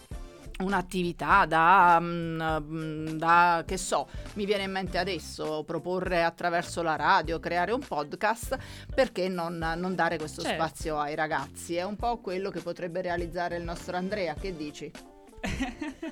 un'attività 0.58 1.44
da, 1.46 1.98
mm, 2.00 2.40
mm, 2.40 3.06
da, 3.18 3.62
che 3.66 3.76
so, 3.76 4.08
mi 4.34 4.44
viene 4.44 4.64
in 4.64 4.70
mente 4.70 4.98
adesso, 4.98 5.64
proporre 5.64 6.24
attraverso 6.24 6.82
la 6.82 6.96
radio, 6.96 7.38
creare 7.38 7.72
un 7.72 7.80
podcast, 7.80 8.56
perché 8.94 9.28
non, 9.28 9.56
non 9.58 9.94
dare 9.94 10.18
questo 10.18 10.42
Certo. 10.42 10.62
spazio 10.62 10.98
ai 10.98 11.14
ragazzi? 11.14 11.76
È 11.76 11.82
un 11.82 11.96
po' 11.96 12.18
quello 12.18 12.50
che 12.50 12.60
potrebbe 12.60 13.02
realizzare 13.02 13.56
il 13.56 13.64
nostro 13.64 13.96
Andrea, 13.96 14.34
che 14.34 14.56
dici? 14.56 14.90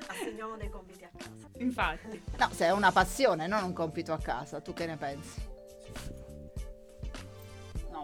Assegniamo 0.09 0.57
dei 0.57 0.69
compiti 0.69 1.05
a 1.05 1.11
casa. 1.17 1.49
Infatti. 1.59 2.23
No, 2.39 2.49
se 2.53 2.67
è 2.67 2.73
una 2.73 2.93
passione, 2.93 3.47
non 3.47 3.65
un 3.65 3.73
compito 3.73 4.13
a 4.13 4.19
casa, 4.19 4.61
tu 4.61 4.73
che 4.73 4.87
ne 4.87 4.97
pensi? 4.97 5.53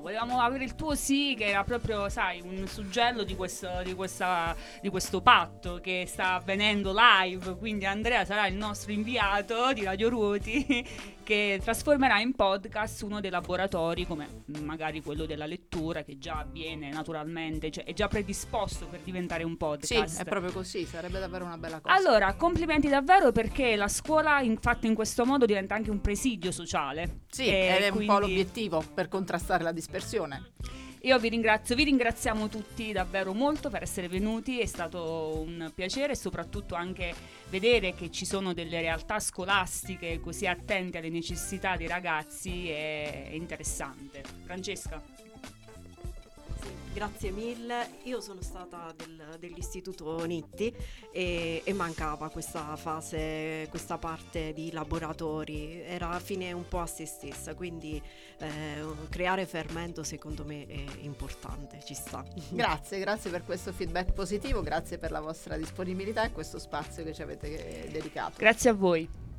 Volevamo 0.00 0.40
avere 0.40 0.64
il 0.64 0.74
tuo 0.74 0.94
sì, 0.94 1.34
che 1.36 1.46
era 1.46 1.62
proprio, 1.62 2.08
sai, 2.08 2.40
un 2.40 2.66
suggello 2.66 3.22
di 3.22 3.36
questo, 3.36 3.68
di 3.84 3.94
questa- 3.94 4.56
di 4.80 4.88
questo 4.88 5.20
patto 5.20 5.78
che 5.82 6.04
sta 6.06 6.34
avvenendo 6.34 6.94
live. 6.94 7.56
Quindi 7.56 7.84
Andrea 7.84 8.24
sarà 8.24 8.46
il 8.46 8.54
nostro 8.54 8.92
inviato 8.92 9.72
di 9.72 9.84
Radio 9.84 10.08
Ruoti 10.08 10.86
che 11.30 11.60
trasformerà 11.62 12.18
in 12.18 12.34
podcast 12.34 13.02
uno 13.02 13.20
dei 13.20 13.30
laboratori, 13.30 14.04
come 14.04 14.42
magari 14.62 15.00
quello 15.00 15.26
della 15.26 15.46
lettura, 15.46 16.02
che 16.02 16.18
già 16.18 16.38
avviene 16.40 16.90
naturalmente, 16.90 17.70
cioè 17.70 17.84
è 17.84 17.92
già 17.92 18.08
predisposto 18.08 18.86
per 18.86 18.98
diventare 19.04 19.44
un 19.44 19.52
Sì, 19.52 19.56
podcast. 19.56 20.20
è 20.22 20.24
proprio 20.24 20.50
così, 20.50 20.84
sarebbe 20.84 21.20
davvero 21.20 21.44
una 21.44 21.56
bella 21.56 21.78
cosa. 21.78 21.94
Allora, 21.94 22.34
complimenti 22.34 22.88
davvero 22.88 23.30
perché 23.30 23.76
la 23.76 23.86
scuola, 23.86 24.40
infatti, 24.40 24.88
in 24.88 24.94
questo 24.96 25.24
modo 25.24 25.46
diventa 25.46 25.76
anche 25.76 25.90
un 25.92 26.00
presidio 26.00 26.50
sociale. 26.50 27.20
Sì, 27.28 27.46
ed 27.46 27.52
è 27.82 27.88
un 27.90 28.04
po' 28.04 28.16
quindi- 28.16 28.20
l'obiettivo 28.26 28.82
per 28.92 29.06
contrastare 29.06 29.62
la 29.62 29.70
dispersione. 29.72 30.50
Io 31.04 31.18
vi 31.18 31.30
ringrazio, 31.30 31.74
vi 31.74 31.84
ringraziamo 31.84 32.48
tutti 32.48 32.92
davvero 32.92 33.32
molto 33.32 33.70
per 33.70 33.82
essere 33.82 34.06
venuti, 34.06 34.60
è 34.60 34.66
stato 34.66 35.42
un 35.42 35.72
piacere 35.74 36.14
soprattutto 36.14 36.74
anche 36.74 37.14
vedere 37.48 37.94
che 37.94 38.10
ci 38.10 38.26
sono 38.26 38.52
delle 38.52 38.82
realtà 38.82 39.18
scolastiche 39.18 40.20
così 40.20 40.46
attente 40.46 40.98
alle 40.98 41.08
necessità 41.08 41.76
dei 41.76 41.86
ragazzi 41.86 42.68
è 42.68 43.30
interessante. 43.32 44.22
Francesca? 44.44 45.29
Grazie 46.92 47.30
mille, 47.30 47.98
io 48.02 48.20
sono 48.20 48.42
stata 48.42 48.92
del- 48.96 49.36
dell'istituto 49.38 50.24
Nitti 50.24 50.74
e, 51.12 51.62
e 51.64 51.72
mancava 51.72 52.28
questa 52.30 52.74
fase, 52.74 53.68
questa 53.70 53.96
parte 53.96 54.52
di 54.52 54.72
laboratori, 54.72 55.80
era 55.82 56.18
fine 56.18 56.50
un 56.52 56.66
po' 56.66 56.80
a 56.80 56.86
se 56.86 57.06
stessa, 57.06 57.54
quindi 57.54 58.02
eh, 58.38 58.84
creare 59.08 59.46
fermento 59.46 60.02
secondo 60.02 60.44
me 60.44 60.66
è 60.66 60.84
importante, 61.02 61.78
ci 61.84 61.94
sta. 61.94 62.24
Grazie, 62.50 62.98
grazie 62.98 63.30
per 63.30 63.44
questo 63.44 63.72
feedback 63.72 64.12
positivo, 64.12 64.60
grazie 64.60 64.98
per 64.98 65.12
la 65.12 65.20
vostra 65.20 65.56
disponibilità 65.56 66.24
e 66.24 66.32
questo 66.32 66.58
spazio 66.58 67.04
che 67.04 67.14
ci 67.14 67.22
avete 67.22 67.84
eh, 67.86 67.88
dedicato. 67.90 68.34
Grazie 68.36 68.70
a 68.70 68.74
voi. 68.74 69.29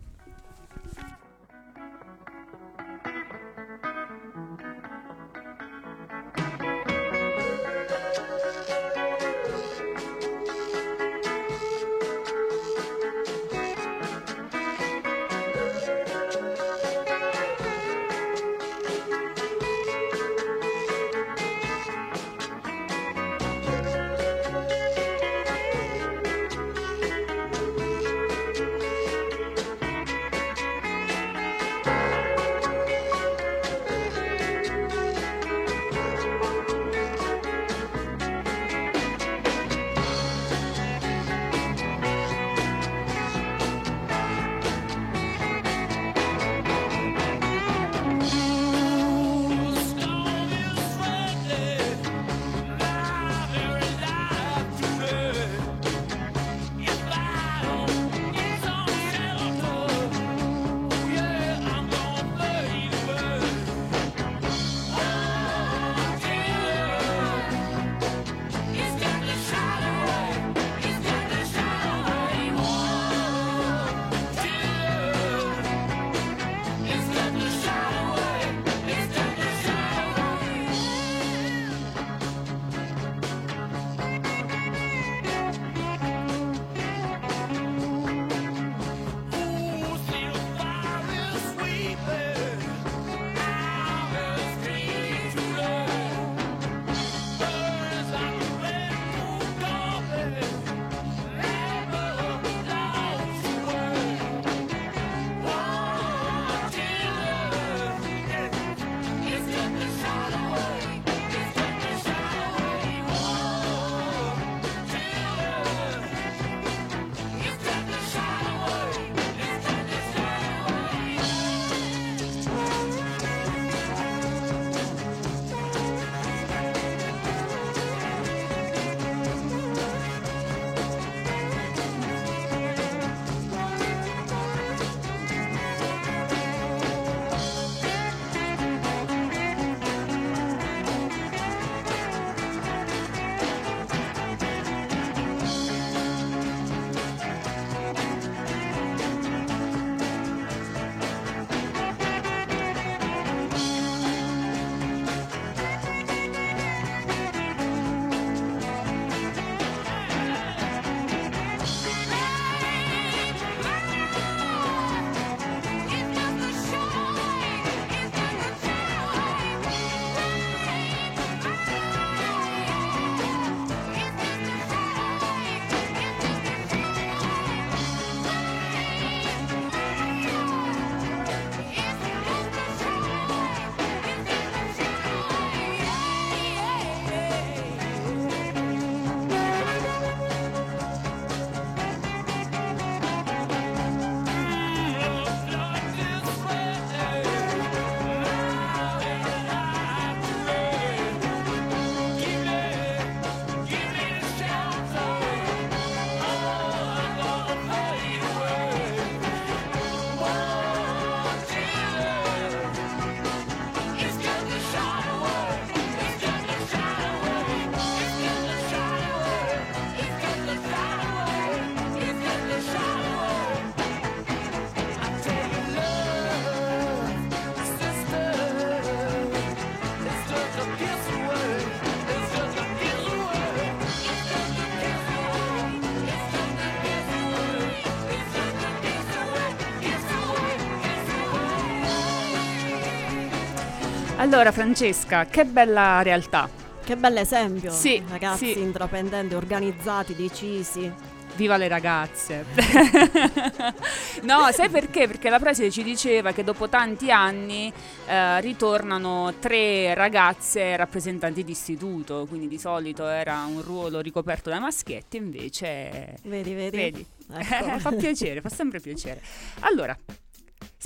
Allora 244.34 244.54
Francesca, 244.54 245.26
che 245.26 245.44
bella 245.44 246.02
realtà. 246.04 246.50
Che 246.82 246.96
bell'esempio. 246.96 247.70
Sì, 247.70 248.02
Ragazzi 248.08 248.54
sì. 248.54 248.62
intraprendenti, 248.62 249.36
organizzati, 249.36 250.16
decisi. 250.16 250.90
Viva 251.36 251.58
le 251.58 251.68
ragazze. 251.68 252.46
no, 254.24 254.50
sai 254.54 254.70
perché? 254.70 255.08
Perché 255.08 255.30
la 255.30 255.38
preside 255.38 255.70
ci 255.70 255.84
diceva 255.84 256.32
che 256.32 256.46
dopo 256.46 256.70
tanti 256.70 257.12
anni 257.12 257.74
eh, 258.08 258.40
ritornano 258.40 259.34
tre 259.38 259.94
ragazze 259.96 260.78
rappresentanti 260.78 261.44
di 261.44 261.52
istituto, 261.52 262.26
quindi 262.30 262.48
di 262.48 262.58
solito 262.58 263.06
era 263.10 263.44
un 263.44 263.62
ruolo 263.62 264.00
ricoperto 264.00 264.50
dai 264.50 264.62
maschietti, 264.62 265.18
invece... 265.18 266.16
Vedi, 266.24 266.54
vedi. 266.54 266.78
Vedi. 266.78 267.06
Ecco. 267.34 267.80
fa 267.80 267.92
piacere, 267.92 268.40
fa 268.40 268.50
sempre 268.50 268.80
piacere. 268.80 269.22
Allora, 269.60 269.98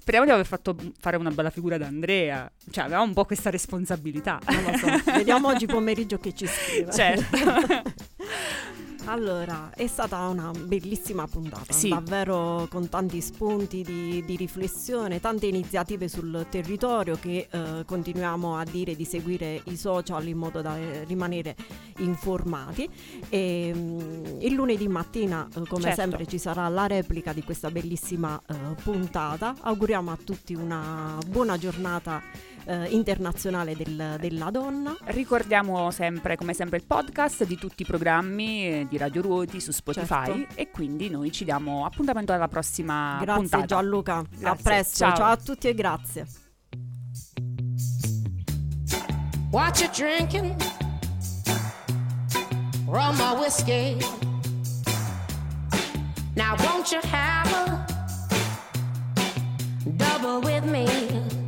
speriamo 0.06 0.28
di 0.28 0.34
aver 0.34 0.46
fatto 0.46 0.76
fare 1.00 1.18
una 1.18 1.32
bella 1.32 1.50
figura 1.50 1.80
da 1.80 1.88
Andrea, 1.88 2.48
cioè 2.70 2.84
avevamo 2.84 3.06
un 3.06 3.14
po' 3.14 3.26
questa 3.26 3.50
responsabilità. 3.50 4.40
Non 4.46 4.64
lo 4.64 4.78
so. 4.78 5.12
Vediamo 5.14 5.48
oggi 5.48 5.66
pomeriggio 5.66 6.20
che 6.20 6.32
ci 6.32 6.46
scrive. 6.46 6.92
Certo. 6.92 7.36
Allora, 9.08 9.70
è 9.76 9.86
stata 9.86 10.18
una 10.28 10.52
bellissima 10.52 11.28
puntata, 11.28 11.72
Sì. 11.72 11.90
davvero 11.90 12.68
con 12.70 12.90
tanti 12.90 13.22
spunti 13.22 13.84
di, 13.84 14.24
di 14.26 14.36
riflessione, 14.36 15.20
tante 15.20 15.46
iniziative 15.46 16.08
sul 16.08 16.48
territorio 16.50 17.16
che 17.16 17.48
eh, 17.50 17.84
continuiamo 17.86 18.58
a 18.58 18.64
dire 18.64 18.96
di 18.96 19.06
seguire 19.06 19.62
i 19.66 19.78
social 19.78 20.26
in 20.28 20.38
modo 20.38 20.62
da 20.62 20.76
eh, 20.78 21.04
rimanere 21.06 21.56
informati. 21.98 22.90
E, 23.30 23.72
mm, 23.76 24.42
il 24.42 24.54
lunedì 24.54 24.88
mattina, 24.88 25.48
eh, 25.56 25.68
come 25.68 25.84
Certo. 25.84 26.02
sempre, 26.02 26.26
ci 26.26 26.40
sarà 26.40 26.68
la 26.68 26.88
replica 26.88 27.32
di 27.32 27.44
questa 27.44 27.70
bellissima 27.70 28.42
eh, 28.48 28.54
puntata. 28.82 29.56
Auguriamo 29.62 30.12
a 30.12 30.18
tutti 30.22 30.56
una 30.56 31.18
buona 31.28 31.58
giornata 31.60 32.22
eh, 32.66 32.86
internazionale 32.90 33.76
del- 33.76 34.18
della 34.20 34.50
donna. 34.52 34.96
Ricordiamo 35.06 35.92
sempre, 35.92 36.36
come 36.36 36.54
sempre, 36.54 36.78
il 36.78 36.86
podcast 36.86 37.46
di 37.46 37.56
tutti 37.58 37.84
i 37.84 37.86
programmi 37.86 38.68
eh, 38.68 38.88
di 38.90 38.98
Radio 38.98 39.22
Ruoti 39.22 39.60
su 39.60 39.72
Spotify 39.72 40.26
Certo. 40.26 40.54
e 40.56 40.70
quindi 40.72 41.10
noi 41.10 41.32
ci 41.32 41.44
diamo 41.44 41.86
appuntamento 41.86 42.34
alla 42.34 42.48
prossima 42.48 43.18
Grazie 43.22 43.42
puntata. 43.42 43.66
Gianluca, 43.66 44.16
a 44.18 44.26
Grazie, 44.38 44.64
presto, 44.64 44.98
ciao. 44.98 45.16
ciao 45.16 45.32
a 45.32 45.38
tutti 45.38 45.68
e 45.68 45.74
grazie. 45.74 46.26
What 49.52 49.80
you 49.80 49.90
drinking? 49.94 50.56
Rum 52.88 53.20
or 53.20 53.38
whiskey? 53.40 53.98
Now 56.36 56.56
won't 56.60 56.92
you 56.92 57.00
have 57.12 57.52
a 57.54 57.86
double 59.96 60.42
with 60.42 60.64
me? 60.66 61.45